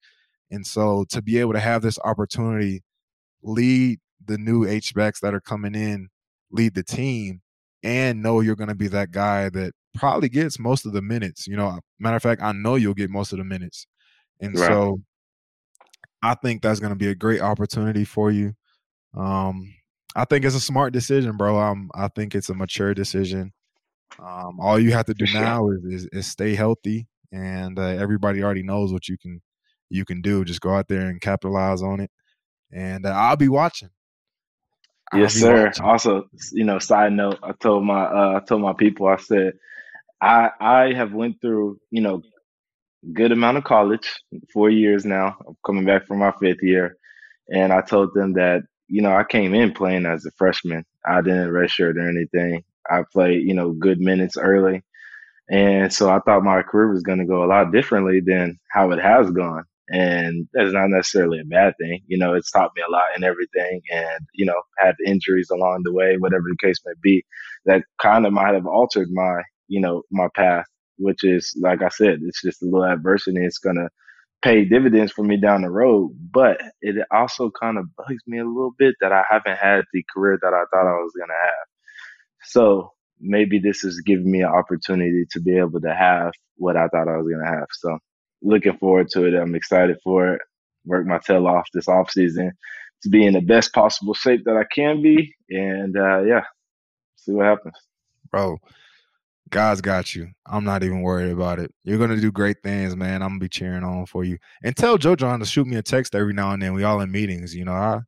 And 0.51 0.67
so 0.67 1.05
to 1.09 1.21
be 1.21 1.39
able 1.39 1.53
to 1.53 1.59
have 1.59 1.81
this 1.81 1.97
opportunity, 2.03 2.83
lead 3.41 3.99
the 4.23 4.37
new 4.37 4.67
H-backs 4.67 5.21
that 5.21 5.33
are 5.33 5.41
coming 5.41 5.73
in, 5.73 6.09
lead 6.51 6.75
the 6.75 6.83
team, 6.83 7.41
and 7.83 8.21
know 8.21 8.41
you're 8.41 8.55
going 8.55 8.67
to 8.67 8.75
be 8.75 8.89
that 8.89 9.11
guy 9.11 9.49
that 9.49 9.73
probably 9.95 10.29
gets 10.29 10.59
most 10.59 10.85
of 10.85 10.93
the 10.93 11.01
minutes. 11.01 11.47
You 11.47 11.55
know, 11.55 11.79
matter 11.99 12.17
of 12.17 12.23
fact, 12.23 12.41
I 12.41 12.51
know 12.51 12.75
you'll 12.75 12.93
get 12.93 13.09
most 13.09 13.31
of 13.31 13.39
the 13.39 13.45
minutes. 13.45 13.87
And 14.39 14.57
right. 14.57 14.67
so 14.67 14.99
I 16.21 16.35
think 16.35 16.61
that's 16.61 16.79
going 16.79 16.91
to 16.91 16.99
be 16.99 17.07
a 17.07 17.15
great 17.15 17.41
opportunity 17.41 18.03
for 18.03 18.29
you. 18.29 18.53
Um, 19.17 19.73
I 20.15 20.25
think 20.25 20.45
it's 20.45 20.55
a 20.55 20.59
smart 20.59 20.93
decision, 20.93 21.37
bro. 21.37 21.57
Um, 21.57 21.89
I 21.95 22.09
think 22.09 22.35
it's 22.35 22.49
a 22.49 22.53
mature 22.53 22.93
decision. 22.93 23.53
Um, 24.19 24.59
all 24.59 24.77
you 24.77 24.91
have 24.91 25.05
to 25.05 25.13
do 25.13 25.25
now 25.33 25.69
is, 25.69 25.83
is, 25.85 26.09
is 26.11 26.27
stay 26.27 26.53
healthy, 26.53 27.07
and 27.31 27.79
uh, 27.79 27.83
everybody 27.83 28.43
already 28.43 28.63
knows 28.63 28.91
what 28.91 29.07
you 29.07 29.17
can 29.17 29.41
you 29.91 30.05
can 30.05 30.21
do. 30.21 30.45
Just 30.45 30.61
go 30.61 30.73
out 30.73 30.87
there 30.87 31.07
and 31.07 31.21
capitalize 31.21 31.81
on 31.81 31.99
it. 31.99 32.11
And 32.71 33.05
uh, 33.05 33.09
I'll 33.09 33.35
be 33.35 33.49
watching. 33.49 33.89
yes, 35.13 35.33
sir. 35.33 35.65
Watching. 35.65 35.85
Also, 35.85 36.29
you 36.53 36.63
know, 36.63 36.79
side 36.79 37.13
note, 37.13 37.39
I 37.43 37.51
told 37.51 37.85
my 37.85 38.03
uh, 38.03 38.39
I 38.41 38.45
told 38.45 38.61
my 38.61 38.73
people, 38.73 39.07
I 39.07 39.17
said, 39.17 39.53
I 40.21 40.49
I 40.59 40.93
have 40.93 41.13
went 41.13 41.41
through, 41.41 41.79
you 41.91 42.01
know, 42.01 42.21
good 43.13 43.31
amount 43.31 43.57
of 43.57 43.63
college, 43.65 44.09
four 44.53 44.69
years 44.69 45.05
now. 45.05 45.35
I'm 45.47 45.57
coming 45.65 45.85
back 45.85 46.07
from 46.07 46.19
my 46.19 46.31
fifth 46.39 46.63
year. 46.63 46.97
And 47.53 47.73
I 47.73 47.81
told 47.81 48.13
them 48.13 48.33
that, 48.33 48.61
you 48.87 49.01
know, 49.01 49.13
I 49.13 49.25
came 49.25 49.53
in 49.53 49.73
playing 49.73 50.05
as 50.05 50.25
a 50.25 50.31
freshman. 50.31 50.85
I 51.05 51.21
didn't 51.21 51.49
redshirt 51.49 51.95
or 51.95 52.07
anything. 52.07 52.63
I 52.89 53.03
played, 53.11 53.45
you 53.45 53.53
know, 53.53 53.71
good 53.71 53.99
minutes 53.99 54.37
early. 54.37 54.83
And 55.49 55.91
so 55.91 56.09
I 56.09 56.19
thought 56.19 56.43
my 56.43 56.61
career 56.61 56.93
was 56.93 57.03
going 57.03 57.17
to 57.17 57.25
go 57.25 57.43
a 57.43 57.47
lot 57.47 57.73
differently 57.73 58.21
than 58.21 58.57
how 58.69 58.91
it 58.91 58.99
has 59.01 59.29
gone 59.31 59.65
and 59.91 60.47
that's 60.53 60.73
not 60.73 60.89
necessarily 60.89 61.39
a 61.39 61.45
bad 61.45 61.73
thing. 61.79 62.01
You 62.07 62.17
know, 62.17 62.33
it's 62.33 62.51
taught 62.51 62.71
me 62.75 62.83
a 62.87 62.91
lot 62.91 63.13
and 63.15 63.23
everything, 63.23 63.81
and 63.91 64.25
you 64.33 64.45
know, 64.45 64.61
had 64.77 64.95
injuries 65.05 65.49
along 65.51 65.81
the 65.83 65.93
way, 65.93 66.17
whatever 66.17 66.45
the 66.47 66.67
case 66.67 66.79
may 66.85 66.93
be, 67.01 67.23
that 67.65 67.83
kind 68.01 68.25
of 68.25 68.33
might 68.33 68.53
have 68.53 68.67
altered 68.67 69.09
my, 69.11 69.41
you 69.67 69.81
know, 69.81 70.03
my 70.11 70.27
path. 70.35 70.65
Which 70.97 71.23
is, 71.23 71.57
like 71.59 71.81
I 71.81 71.89
said, 71.89 72.19
it's 72.23 72.43
just 72.43 72.61
a 72.61 72.65
little 72.65 72.83
adversity. 72.85 73.43
It's 73.43 73.57
gonna 73.57 73.89
pay 74.43 74.65
dividends 74.65 75.11
for 75.11 75.23
me 75.23 75.37
down 75.37 75.63
the 75.63 75.69
road, 75.69 76.11
but 76.31 76.61
it 76.81 76.95
also 77.11 77.51
kind 77.51 77.77
of 77.79 77.85
bugs 77.95 78.21
me 78.27 78.39
a 78.39 78.45
little 78.45 78.73
bit 78.77 78.95
that 79.01 79.11
I 79.11 79.23
haven't 79.29 79.57
had 79.57 79.85
the 79.93 80.03
career 80.13 80.37
that 80.41 80.53
I 80.53 80.63
thought 80.71 80.87
I 80.87 81.01
was 81.01 81.13
gonna 81.19 81.33
have. 81.33 81.67
So 82.43 82.91
maybe 83.19 83.59
this 83.59 83.83
is 83.83 84.01
giving 84.05 84.29
me 84.29 84.41
an 84.41 84.49
opportunity 84.49 85.25
to 85.31 85.41
be 85.41 85.57
able 85.57 85.81
to 85.81 85.93
have 85.93 86.33
what 86.57 86.77
I 86.77 86.87
thought 86.87 87.07
I 87.07 87.17
was 87.17 87.27
gonna 87.31 87.49
have. 87.49 87.67
So 87.71 87.97
looking 88.41 88.77
forward 88.77 89.09
to 89.11 89.25
it. 89.25 89.33
I'm 89.33 89.55
excited 89.55 89.97
for 90.03 90.33
it. 90.33 90.41
Work 90.85 91.05
my 91.05 91.19
tail 91.19 91.47
off 91.47 91.67
this 91.73 91.87
off 91.87 92.11
season 92.11 92.51
to 93.03 93.09
be 93.09 93.25
in 93.25 93.33
the 93.33 93.41
best 93.41 93.73
possible 93.73 94.13
shape 94.13 94.43
that 94.45 94.57
I 94.57 94.63
can 94.73 95.01
be, 95.01 95.33
and 95.49 95.97
uh, 95.97 96.21
yeah, 96.21 96.43
see 97.15 97.31
what 97.31 97.45
happens. 97.45 97.75
Bro, 98.31 98.57
God's 99.49 99.81
got 99.81 100.15
you. 100.15 100.29
I'm 100.45 100.63
not 100.63 100.83
even 100.83 101.01
worried 101.01 101.31
about 101.31 101.59
it. 101.59 101.73
You're 101.83 101.97
gonna 101.97 102.19
do 102.19 102.31
great 102.31 102.57
things, 102.63 102.95
man. 102.95 103.21
I'm 103.21 103.29
gonna 103.29 103.39
be 103.39 103.49
cheering 103.49 103.83
on 103.83 104.05
for 104.05 104.23
you. 104.23 104.37
And 104.63 104.75
tell 104.75 104.97
Joe 104.97 105.15
Jon 105.15 105.39
to 105.39 105.45
shoot 105.45 105.67
me 105.67 105.77
a 105.77 105.81
text 105.81 106.15
every 106.15 106.33
now 106.33 106.51
and 106.51 106.61
then. 106.61 106.73
We 106.73 106.83
all 106.83 107.01
in 107.01 107.11
meetings, 107.11 107.55
you 107.55 107.65
know. 107.65 107.73
I 107.73 107.99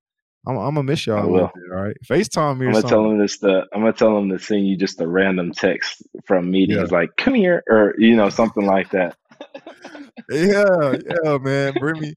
I'm, 0.46 0.58
I'm 0.58 0.76
gonna 0.76 0.84
miss 0.84 1.08
y'all. 1.08 1.20
I 1.20 1.42
Bit, 1.54 1.64
all 1.72 1.82
right, 1.84 1.98
Facetime 2.06 2.58
me. 2.58 2.68
I'm 2.68 2.74
gonna 2.74 2.88
tell 2.88 3.06
him 3.06 3.18
this. 3.18 3.38
To, 3.40 3.66
I'm 3.74 3.82
gonna 3.82 3.94
tell 3.94 4.18
him 4.18 4.30
to 4.30 4.40
send 4.40 4.68
you 4.68 4.78
just 4.78 5.00
a 5.00 5.08
random 5.08 5.54
text 5.54 6.04
from 6.26 6.52
meetings, 6.52 6.92
yeah. 6.92 6.98
like 6.98 7.16
"Come 7.18 7.34
here" 7.34 7.64
or 7.70 7.96
you 7.98 8.16
know 8.16 8.30
something 8.30 8.66
like 8.66 8.90
that 8.92 9.16
yeah, 10.30 10.98
yeah, 11.24 11.38
man. 11.38 11.74
Bring 11.80 12.00
me, 12.00 12.14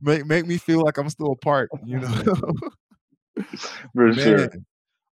make 0.00 0.26
make 0.26 0.46
me 0.46 0.58
feel 0.58 0.82
like 0.82 0.98
I'm 0.98 1.10
still 1.10 1.32
a 1.32 1.36
part. 1.36 1.70
You 1.84 2.00
know, 2.00 2.08
for 3.94 4.06
man. 4.06 4.14
sure. 4.14 4.48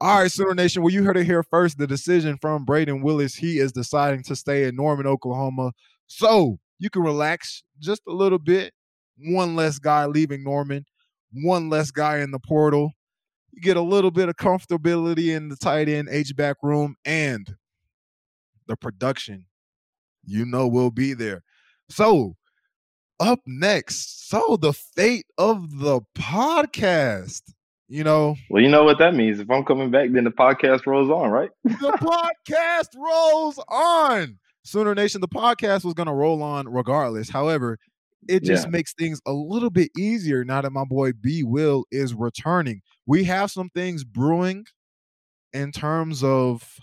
All 0.01 0.19
right, 0.19 0.31
Sooner 0.31 0.55
Nation. 0.55 0.81
Well, 0.81 0.91
you 0.91 1.03
heard 1.03 1.17
it 1.17 1.25
here 1.25 1.43
first. 1.43 1.77
The 1.77 1.85
decision 1.85 2.37
from 2.41 2.65
Brayden 2.65 3.03
Willis. 3.03 3.35
He 3.35 3.59
is 3.59 3.71
deciding 3.71 4.23
to 4.23 4.35
stay 4.35 4.63
in 4.63 4.75
Norman, 4.75 5.05
Oklahoma. 5.05 5.73
So 6.07 6.57
you 6.79 6.89
can 6.89 7.03
relax 7.03 7.61
just 7.79 8.01
a 8.07 8.11
little 8.11 8.39
bit. 8.39 8.73
One 9.17 9.55
less 9.55 9.77
guy 9.77 10.07
leaving 10.07 10.43
Norman. 10.43 10.85
One 11.31 11.69
less 11.69 11.91
guy 11.91 12.17
in 12.17 12.31
the 12.31 12.39
portal. 12.39 12.93
You 13.51 13.61
get 13.61 13.77
a 13.77 13.81
little 13.81 14.09
bit 14.09 14.27
of 14.27 14.35
comfortability 14.37 15.35
in 15.35 15.49
the 15.49 15.55
tight 15.55 15.87
end 15.87 16.09
H 16.09 16.35
back 16.35 16.57
room 16.63 16.95
and 17.05 17.55
the 18.67 18.75
production. 18.75 19.45
You 20.23 20.45
know 20.45 20.67
we'll 20.67 20.91
be 20.91 21.13
there. 21.13 21.43
So, 21.89 22.35
up 23.19 23.39
next, 23.45 24.29
so 24.29 24.57
the 24.59 24.73
fate 24.73 25.25
of 25.37 25.79
the 25.79 26.01
podcast. 26.17 27.41
You 27.87 28.05
know, 28.05 28.37
well, 28.49 28.63
you 28.63 28.69
know 28.69 28.85
what 28.85 28.99
that 28.99 29.15
means. 29.15 29.41
If 29.41 29.49
I'm 29.51 29.65
coming 29.65 29.91
back, 29.91 30.11
then 30.11 30.23
the 30.23 30.31
podcast 30.31 30.85
rolls 30.85 31.09
on, 31.09 31.29
right? 31.29 31.49
the 31.65 31.97
podcast 31.99 32.87
rolls 32.95 33.59
on. 33.67 34.39
Sooner 34.63 34.95
Nation, 34.95 35.19
the 35.19 35.27
podcast 35.27 35.83
was 35.83 35.93
going 35.93 36.07
to 36.07 36.13
roll 36.13 36.41
on 36.41 36.69
regardless. 36.69 37.29
However, 37.29 37.79
it 38.29 38.43
just 38.43 38.67
yeah. 38.67 38.71
makes 38.71 38.93
things 38.93 39.19
a 39.25 39.33
little 39.33 39.71
bit 39.71 39.91
easier 39.97 40.45
now 40.45 40.61
that 40.61 40.71
my 40.71 40.85
boy 40.85 41.11
B 41.13 41.43
Will 41.43 41.85
is 41.91 42.13
returning. 42.13 42.81
We 43.05 43.23
have 43.25 43.51
some 43.51 43.69
things 43.69 44.03
brewing 44.03 44.65
in 45.53 45.71
terms 45.71 46.23
of 46.23 46.79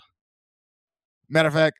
matter 1.29 1.47
of 1.47 1.53
fact, 1.53 1.79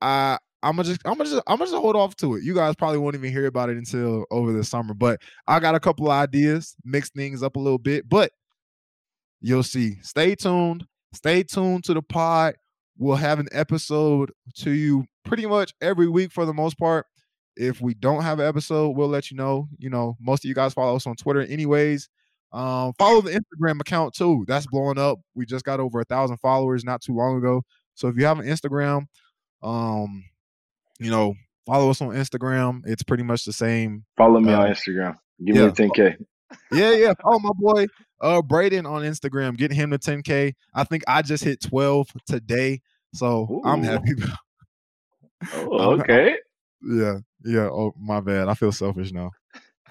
I 0.00 0.38
I'm 0.62 0.76
gonna 0.76 0.88
just 0.88 1.00
I'm 1.04 1.14
gonna 1.14 1.30
just 1.30 1.42
I'm 1.46 1.58
gonna 1.58 1.70
just 1.70 1.80
hold 1.80 1.96
off 1.96 2.16
to 2.16 2.36
it. 2.36 2.44
You 2.44 2.54
guys 2.54 2.74
probably 2.76 2.98
won't 2.98 3.14
even 3.16 3.32
hear 3.32 3.46
about 3.46 3.70
it 3.70 3.76
until 3.76 4.24
over 4.30 4.52
the 4.52 4.64
summer. 4.64 4.94
But 4.94 5.20
I 5.46 5.60
got 5.60 5.74
a 5.74 5.80
couple 5.80 6.06
of 6.06 6.12
ideas, 6.12 6.76
mix 6.84 7.10
things 7.10 7.42
up 7.42 7.56
a 7.56 7.60
little 7.60 7.78
bit, 7.78 8.08
but 8.08 8.30
you'll 9.40 9.62
see. 9.62 9.96
Stay 10.02 10.34
tuned. 10.34 10.86
Stay 11.12 11.42
tuned 11.42 11.84
to 11.84 11.94
the 11.94 12.02
pod. 12.02 12.54
We'll 12.96 13.16
have 13.16 13.40
an 13.40 13.48
episode 13.52 14.32
to 14.58 14.70
you 14.70 15.04
pretty 15.24 15.46
much 15.46 15.72
every 15.80 16.08
week 16.08 16.32
for 16.32 16.46
the 16.46 16.54
most 16.54 16.78
part. 16.78 17.06
If 17.56 17.80
we 17.80 17.94
don't 17.94 18.22
have 18.22 18.38
an 18.38 18.46
episode, 18.46 18.96
we'll 18.96 19.08
let 19.08 19.30
you 19.30 19.36
know. 19.36 19.68
You 19.78 19.90
know, 19.90 20.16
most 20.20 20.44
of 20.44 20.48
you 20.48 20.54
guys 20.54 20.72
follow 20.72 20.96
us 20.96 21.06
on 21.06 21.16
Twitter, 21.16 21.42
anyways. 21.42 22.08
Um, 22.52 22.92
follow 22.98 23.20
the 23.22 23.30
Instagram 23.30 23.80
account 23.80 24.14
too. 24.14 24.44
That's 24.46 24.66
blowing 24.66 24.98
up. 24.98 25.18
We 25.34 25.46
just 25.46 25.64
got 25.64 25.80
over 25.80 26.00
a 26.00 26.04
thousand 26.04 26.36
followers 26.38 26.84
not 26.84 27.00
too 27.02 27.14
long 27.14 27.38
ago. 27.38 27.62
So 27.94 28.08
if 28.08 28.16
you 28.16 28.24
have 28.26 28.38
an 28.38 28.46
Instagram, 28.46 29.06
um, 29.62 30.24
you 31.02 31.10
know, 31.10 31.34
follow 31.66 31.90
us 31.90 32.00
on 32.00 32.08
Instagram. 32.10 32.82
It's 32.86 33.02
pretty 33.02 33.22
much 33.22 33.44
the 33.44 33.52
same. 33.52 34.04
Follow 34.16 34.40
me 34.40 34.52
uh, 34.52 34.62
on 34.62 34.68
Instagram. 34.68 35.16
Give 35.44 35.56
yeah. 35.56 35.66
me 35.66 35.72
10K. 35.72 36.16
Yeah, 36.70 36.92
yeah. 36.92 37.14
Oh, 37.24 37.38
my 37.38 37.50
boy. 37.54 37.86
uh 38.20 38.42
Brayden 38.42 38.88
on 38.88 39.02
Instagram, 39.02 39.56
get 39.56 39.72
him 39.72 39.90
to 39.90 39.98
10k. 39.98 40.54
I 40.74 40.84
think 40.84 41.02
I 41.06 41.22
just 41.22 41.44
hit 41.44 41.60
12 41.62 42.08
today, 42.26 42.80
so 43.14 43.60
I'm 43.64 43.82
happy. 43.82 44.12
Oh, 45.54 45.98
okay. 45.98 46.36
yeah, 46.88 47.18
yeah. 47.44 47.68
Oh, 47.68 47.92
my 47.98 48.20
bad. 48.20 48.46
I 48.48 48.54
feel 48.54 48.70
selfish 48.70 49.10
now. 49.10 49.32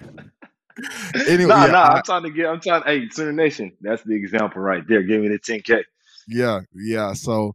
anyway, 1.28 1.44
nah, 1.44 1.66
yeah, 1.66 1.72
nah. 1.72 1.82
I- 1.82 1.96
I'm 1.96 2.02
trying 2.04 2.22
to 2.22 2.30
get. 2.30 2.46
I'm 2.46 2.58
trying. 2.58 2.82
Hey, 2.84 3.10
Sooner 3.10 3.32
Nation. 3.32 3.70
That's 3.82 4.02
the 4.02 4.14
example 4.14 4.62
right 4.62 4.82
there. 4.88 5.02
Give 5.02 5.20
me 5.20 5.28
the 5.28 5.38
10k. 5.38 5.82
yeah, 6.26 6.60
yeah. 6.74 7.12
So 7.12 7.54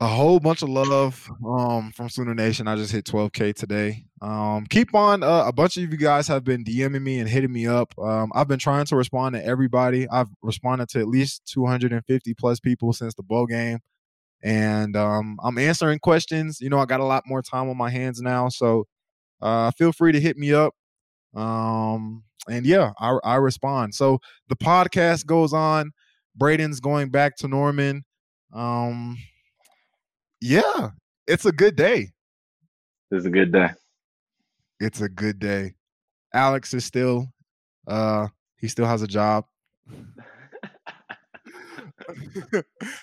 a 0.00 0.06
whole 0.06 0.40
bunch 0.40 0.62
of 0.62 0.70
love 0.70 1.30
um 1.46 1.92
from 1.92 2.08
Sooner 2.08 2.34
Nation. 2.34 2.66
I 2.66 2.76
just 2.76 2.92
hit 2.92 3.04
12k 3.04 3.54
today. 3.54 4.04
Um, 4.22 4.64
keep 4.66 4.94
on. 4.94 5.22
Uh, 5.22 5.44
a 5.46 5.52
bunch 5.52 5.76
of 5.76 5.82
you 5.82 5.96
guys 5.96 6.26
have 6.28 6.42
been 6.42 6.64
DMing 6.64 7.02
me 7.02 7.18
and 7.18 7.28
hitting 7.28 7.52
me 7.52 7.66
up. 7.66 7.92
Um, 7.98 8.32
I've 8.34 8.48
been 8.48 8.58
trying 8.58 8.86
to 8.86 8.96
respond 8.96 9.34
to 9.34 9.44
everybody. 9.44 10.08
I've 10.08 10.28
responded 10.42 10.88
to 10.90 11.00
at 11.00 11.08
least 11.08 11.42
250 11.52 12.34
plus 12.34 12.60
people 12.60 12.92
since 12.94 13.14
the 13.14 13.22
bowl 13.22 13.46
game, 13.46 13.80
and 14.42 14.96
um, 14.96 15.38
I'm 15.42 15.58
answering 15.58 15.98
questions. 15.98 16.60
You 16.60 16.70
know, 16.70 16.78
I 16.78 16.86
got 16.86 17.00
a 17.00 17.04
lot 17.04 17.24
more 17.26 17.42
time 17.42 17.68
on 17.68 17.76
my 17.76 17.90
hands 17.90 18.22
now, 18.22 18.48
so 18.48 18.86
uh, 19.42 19.70
feel 19.72 19.92
free 19.92 20.12
to 20.12 20.20
hit 20.20 20.38
me 20.38 20.54
up. 20.54 20.74
Um, 21.34 22.24
and 22.48 22.64
yeah, 22.64 22.92
I, 22.98 23.18
I 23.22 23.36
respond. 23.36 23.94
So 23.94 24.18
the 24.48 24.56
podcast 24.56 25.26
goes 25.26 25.52
on. 25.52 25.92
Brayden's 26.38 26.80
going 26.80 27.10
back 27.10 27.36
to 27.36 27.48
Norman. 27.48 28.04
Um, 28.52 29.18
yeah, 30.40 30.90
it's 31.26 31.44
a 31.44 31.52
good 31.52 31.76
day. 31.76 32.10
It's 33.10 33.26
a 33.26 33.30
good 33.30 33.52
day. 33.52 33.70
It's 34.78 35.00
a 35.00 35.08
good 35.08 35.38
day. 35.38 35.74
Alex 36.32 36.72
is 36.74 36.84
still, 36.84 37.26
uh, 37.86 38.28
he 38.58 38.68
still 38.68 38.86
has 38.86 39.02
a 39.02 39.06
job. 39.06 39.44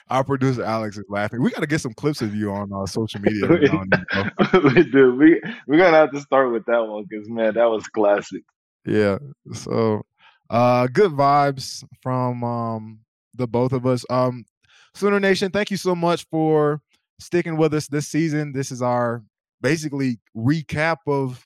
Our 0.10 0.24
producer 0.24 0.64
Alex 0.64 0.98
is 0.98 1.06
laughing. 1.10 1.42
We 1.42 1.52
got 1.52 1.62
to 1.62 1.68
get 1.68 1.82
some 1.82 1.94
clips 1.94 2.22
of 2.22 2.34
you 2.34 2.52
on 2.52 2.72
uh, 2.74 2.86
social 2.86 3.22
media. 3.22 3.44
every 3.44 3.68
now 3.68 3.84
and 4.12 4.64
we 4.76 4.84
do. 4.84 5.16
We 5.16 5.42
we're 5.68 5.78
gonna 5.78 5.98
have 5.98 6.12
to 6.12 6.22
start 6.22 6.52
with 6.52 6.66
that 6.66 6.88
one 6.88 7.06
because 7.08 7.30
man, 7.30 7.54
that 7.56 7.70
was 7.70 7.88
classic. 7.88 8.44
Yeah. 8.86 9.18
So 9.54 10.04
uh 10.50 10.88
good 10.88 11.12
vibes 11.12 11.84
from 12.02 12.44
um 12.44 13.00
the 13.34 13.48
both 13.48 13.74
of 13.74 13.86
us. 13.86 14.06
Um 14.10 14.46
Sooner 14.94 15.20
Nation, 15.20 15.52
thank 15.52 15.70
you 15.70 15.78
so 15.78 15.94
much 15.94 16.26
for 16.32 16.82
sticking 17.20 17.58
with 17.58 17.74
us 17.74 17.88
this 17.88 18.08
season. 18.08 18.54
This 18.54 18.72
is 18.72 18.82
our 18.82 19.24
basically 19.62 20.20
recap 20.36 20.98
of 21.08 21.46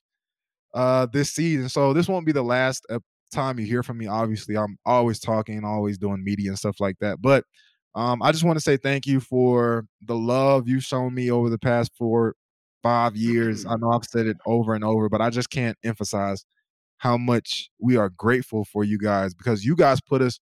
uh 0.73 1.07
this 1.11 1.33
season. 1.33 1.69
So 1.69 1.93
this 1.93 2.07
won't 2.07 2.25
be 2.25 2.31
the 2.31 2.43
last 2.43 2.85
uh, 2.89 2.99
time 3.33 3.59
you 3.59 3.65
hear 3.65 3.83
from 3.83 3.97
me. 3.97 4.07
Obviously, 4.07 4.57
I'm 4.57 4.77
always 4.85 5.19
talking, 5.19 5.63
always 5.63 5.97
doing 5.97 6.23
media 6.23 6.49
and 6.49 6.59
stuff 6.59 6.79
like 6.79 6.97
that. 6.99 7.21
But 7.21 7.45
um 7.95 8.21
I 8.21 8.31
just 8.31 8.43
want 8.43 8.57
to 8.57 8.63
say 8.63 8.77
thank 8.77 9.05
you 9.05 9.19
for 9.19 9.85
the 10.01 10.15
love 10.15 10.67
you've 10.67 10.83
shown 10.83 11.13
me 11.13 11.31
over 11.31 11.49
the 11.49 11.59
past 11.59 11.91
four, 11.97 12.35
five 12.83 13.15
years. 13.15 13.65
I 13.65 13.75
know 13.75 13.91
I've 13.91 14.05
said 14.05 14.27
it 14.27 14.37
over 14.45 14.73
and 14.73 14.83
over, 14.83 15.09
but 15.09 15.21
I 15.21 15.29
just 15.29 15.49
can't 15.49 15.77
emphasize 15.83 16.45
how 16.97 17.17
much 17.17 17.69
we 17.79 17.97
are 17.97 18.09
grateful 18.09 18.63
for 18.63 18.83
you 18.83 18.97
guys 18.97 19.33
because 19.33 19.65
you 19.65 19.75
guys 19.75 19.99
put 20.01 20.21
us 20.21 20.39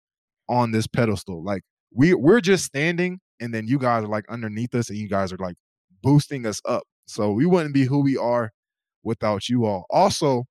on 0.49 0.71
this 0.73 0.87
pedestal. 0.87 1.45
Like 1.45 1.63
we 1.95 2.15
we're 2.15 2.41
just 2.41 2.65
standing 2.65 3.21
and 3.41 3.53
then 3.55 3.67
you 3.67 3.79
guys 3.79 4.05
are 4.05 4.09
like 4.09 4.25
underneath 4.29 4.75
us 4.75 4.89
and 4.91 4.99
you 4.99 5.09
guys 5.09 5.33
are 5.33 5.39
like 5.39 5.57
boosting 6.03 6.47
us 6.47 6.61
up. 6.65 6.83
So 7.07 7.33
we 7.33 7.47
wouldn't 7.47 7.75
be 7.75 7.85
who 7.85 8.01
we 8.01 8.17
are 8.17 8.53
without 9.05 9.49
you 9.49 9.65
all. 9.65 9.87
Also, 9.91 10.45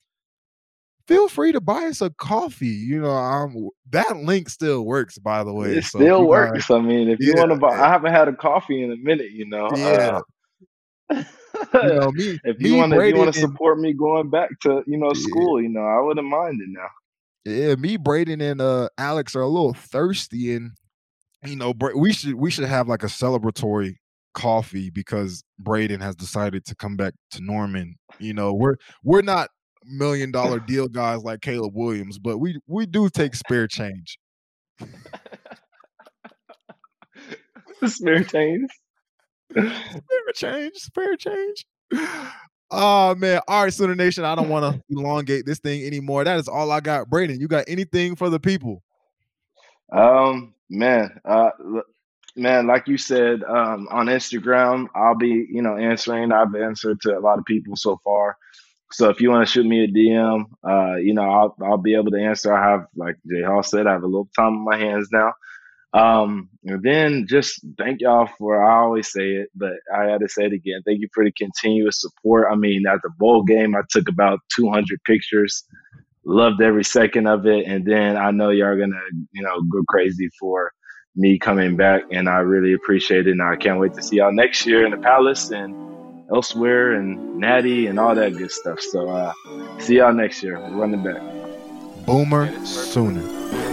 feel 1.07 1.27
free 1.27 1.51
to 1.51 1.61
buy 1.61 1.83
us 1.85 2.01
a 2.01 2.09
coffee. 2.11 2.67
You 2.67 3.01
know, 3.01 3.11
um 3.11 3.69
that 3.91 4.17
link 4.17 4.49
still 4.49 4.85
works 4.85 5.17
by 5.17 5.43
the 5.43 5.53
way. 5.53 5.77
It 5.77 5.83
So 5.85 5.99
still 5.99 6.27
works. 6.27 6.71
I 6.71 6.79
mean, 6.79 7.09
if 7.09 7.19
you 7.19 7.33
Yeah, 7.35 7.41
want 7.41 7.51
to 7.51 7.57
buy, 7.57 7.77
I 7.79 7.89
haven't 7.89 8.13
had 8.13 8.27
a 8.27 8.33
coffee 8.33 8.81
in 8.83 8.91
a 8.91 8.97
minute. 8.97 9.31
You 9.31 9.47
know. 9.49 9.69
Yeah. 9.75 10.21
Uh, 11.09 11.23
you 11.83 11.93
know, 11.93 12.11
me, 12.13 12.39
if 12.43 12.59
you 12.59 12.75
want 12.75 12.91
to, 12.93 12.99
if 12.99 13.13
you 13.13 13.19
want 13.19 13.33
to 13.33 13.39
and- 13.41 13.51
support 13.51 13.79
me 13.79 13.93
going 13.93 14.29
back 14.29 14.49
to 14.61 14.83
you 14.87 14.97
know 14.97 15.11
Yeah. 15.13 15.21
school, 15.21 15.61
you 15.61 15.69
know, 15.69 15.85
I 15.85 15.99
wouldn't 16.01 16.27
mind 16.27 16.59
it 16.61 16.69
now. 16.69 16.87
yeah, 17.45 17.75
me, 17.75 17.97
Brayden, 17.97 18.41
and 18.41 18.59
uh 18.61 18.89
Alex 18.97 19.35
are 19.35 19.41
a 19.41 19.47
little 19.47 19.73
thirsty, 19.73 20.53
and 20.55 20.71
you 21.43 21.55
know, 21.55 21.73
Bra- 21.73 21.95
we 21.95 22.13
should 22.13 22.35
we 22.35 22.51
should 22.51 22.65
have 22.65 22.87
like 22.87 23.03
a 23.03 23.07
celebratory 23.07 23.95
coffee 24.33 24.89
because 24.89 25.43
Brayden 25.61 26.01
has 26.01 26.15
decided 26.15 26.65
to 26.65 26.75
come 26.75 26.95
back 26.95 27.13
to 27.31 27.41
Norman. 27.41 27.95
You 28.19 28.33
know, 28.33 28.53
we're 28.53 28.75
we're 29.03 29.21
not 29.21 29.49
million 29.85 30.31
dollar 30.31 30.59
deal 30.67 30.87
guys 30.87 31.23
like 31.23 31.41
Caleb 31.41 31.73
Williams, 31.75 32.19
but 32.19 32.37
we 32.37 32.59
we 32.67 32.85
do 32.85 33.09
take 33.09 33.35
spare 33.35 33.67
change. 33.67 34.17
Spare 37.85 38.23
change. 38.23 38.69
Spare 39.51 40.31
change, 40.33 40.75
spare 40.75 41.15
change. 41.17 41.65
Oh 42.71 43.13
man. 43.15 43.41
All 43.47 43.63
right, 43.63 43.73
Sooner 43.73 43.95
Nation. 43.95 44.25
I 44.25 44.33
don't 44.35 44.49
want 44.49 44.75
to 44.75 44.81
elongate 44.97 45.45
this 45.45 45.59
thing 45.59 45.85
anymore. 45.85 46.23
That 46.23 46.39
is 46.39 46.47
all 46.47 46.71
I 46.71 46.79
got. 46.79 47.09
Brayden, 47.09 47.39
you 47.39 47.47
got 47.47 47.65
anything 47.67 48.15
for 48.15 48.29
the 48.29 48.39
people? 48.39 48.81
Um, 49.91 50.54
man, 50.69 51.19
uh, 51.25 51.51
man, 52.35 52.67
like 52.67 52.87
you 52.87 52.97
said, 52.97 53.43
um, 53.43 53.87
on 53.91 54.07
Instagram, 54.07 54.87
I'll 54.95 55.15
be, 55.17 55.47
you 55.49 55.61
know, 55.61 55.77
answering. 55.77 56.31
I've 56.31 56.55
answered 56.55 57.01
to 57.01 57.17
a 57.17 57.19
lot 57.21 57.39
of 57.39 57.45
people 57.45 57.75
so 57.75 57.99
far. 58.03 58.37
So 58.91 59.09
if 59.09 59.19
you 59.19 59.29
want 59.31 59.45
to 59.47 59.51
shoot 59.51 59.65
me 59.65 59.83
a 59.83 59.87
DM, 59.87 60.45
uh, 60.67 60.95
you 60.97 61.13
know, 61.13 61.23
I'll 61.23 61.55
I'll 61.63 61.77
be 61.77 61.95
able 61.95 62.11
to 62.11 62.21
answer. 62.21 62.53
I 62.53 62.71
have, 62.71 62.85
like 62.95 63.15
Jay 63.29 63.41
Hall 63.41 63.63
said, 63.63 63.87
I 63.87 63.93
have 63.93 64.03
a 64.03 64.07
little 64.07 64.29
time 64.35 64.53
on 64.53 64.63
my 64.63 64.77
hands 64.77 65.09
now. 65.11 65.33
Um, 65.93 66.49
and 66.65 66.83
then 66.83 67.25
just 67.27 67.65
thank 67.77 68.01
y'all 68.01 68.29
for 68.37 68.63
I 68.63 68.81
always 68.81 69.11
say 69.11 69.27
it, 69.27 69.49
but 69.55 69.73
I 69.95 70.03
had 70.03 70.19
to 70.19 70.27
say 70.27 70.43
it 70.43 70.53
again. 70.53 70.81
Thank 70.85 70.99
you 70.99 71.07
for 71.13 71.23
the 71.23 71.31
continuous 71.31 72.01
support. 72.01 72.47
I 72.51 72.55
mean, 72.55 72.83
at 72.85 73.01
the 73.01 73.09
bowl 73.17 73.43
game, 73.43 73.75
I 73.75 73.81
took 73.89 74.09
about 74.09 74.39
200 74.55 74.99
pictures 75.05 75.63
loved 76.25 76.61
every 76.61 76.83
second 76.83 77.27
of 77.27 77.45
it. 77.45 77.65
And 77.67 77.85
then 77.85 78.17
I 78.17 78.31
know 78.31 78.49
y'all 78.49 78.77
gonna, 78.77 78.99
you 79.31 79.43
know, 79.43 79.61
go 79.63 79.83
crazy 79.87 80.29
for 80.39 80.71
me 81.15 81.39
coming 81.39 81.75
back, 81.77 82.03
and 82.11 82.27
I 82.27 82.37
really 82.37 82.73
appreciate 82.73 83.27
it. 83.27 83.31
And 83.31 83.41
I 83.41 83.55
can't 83.55 83.79
wait 83.79 83.93
to 83.93 84.01
see 84.01 84.17
y'all 84.17 84.33
next 84.33 84.65
year 84.65 84.85
in 84.85 84.91
the 84.91 84.97
Palace 84.97 85.51
and 85.51 85.73
elsewhere, 86.33 86.93
and 86.93 87.37
Natty 87.37 87.87
and 87.87 87.99
all 87.99 88.15
that 88.15 88.35
good 88.35 88.51
stuff. 88.51 88.79
So 88.81 89.09
uh, 89.09 89.33
see 89.79 89.97
y'all 89.97 90.13
next 90.13 90.43
year. 90.43 90.59
We're 90.59 90.75
running 90.75 91.03
back. 91.03 91.21
Boomer 92.05 92.65
Sooner. 92.65 93.64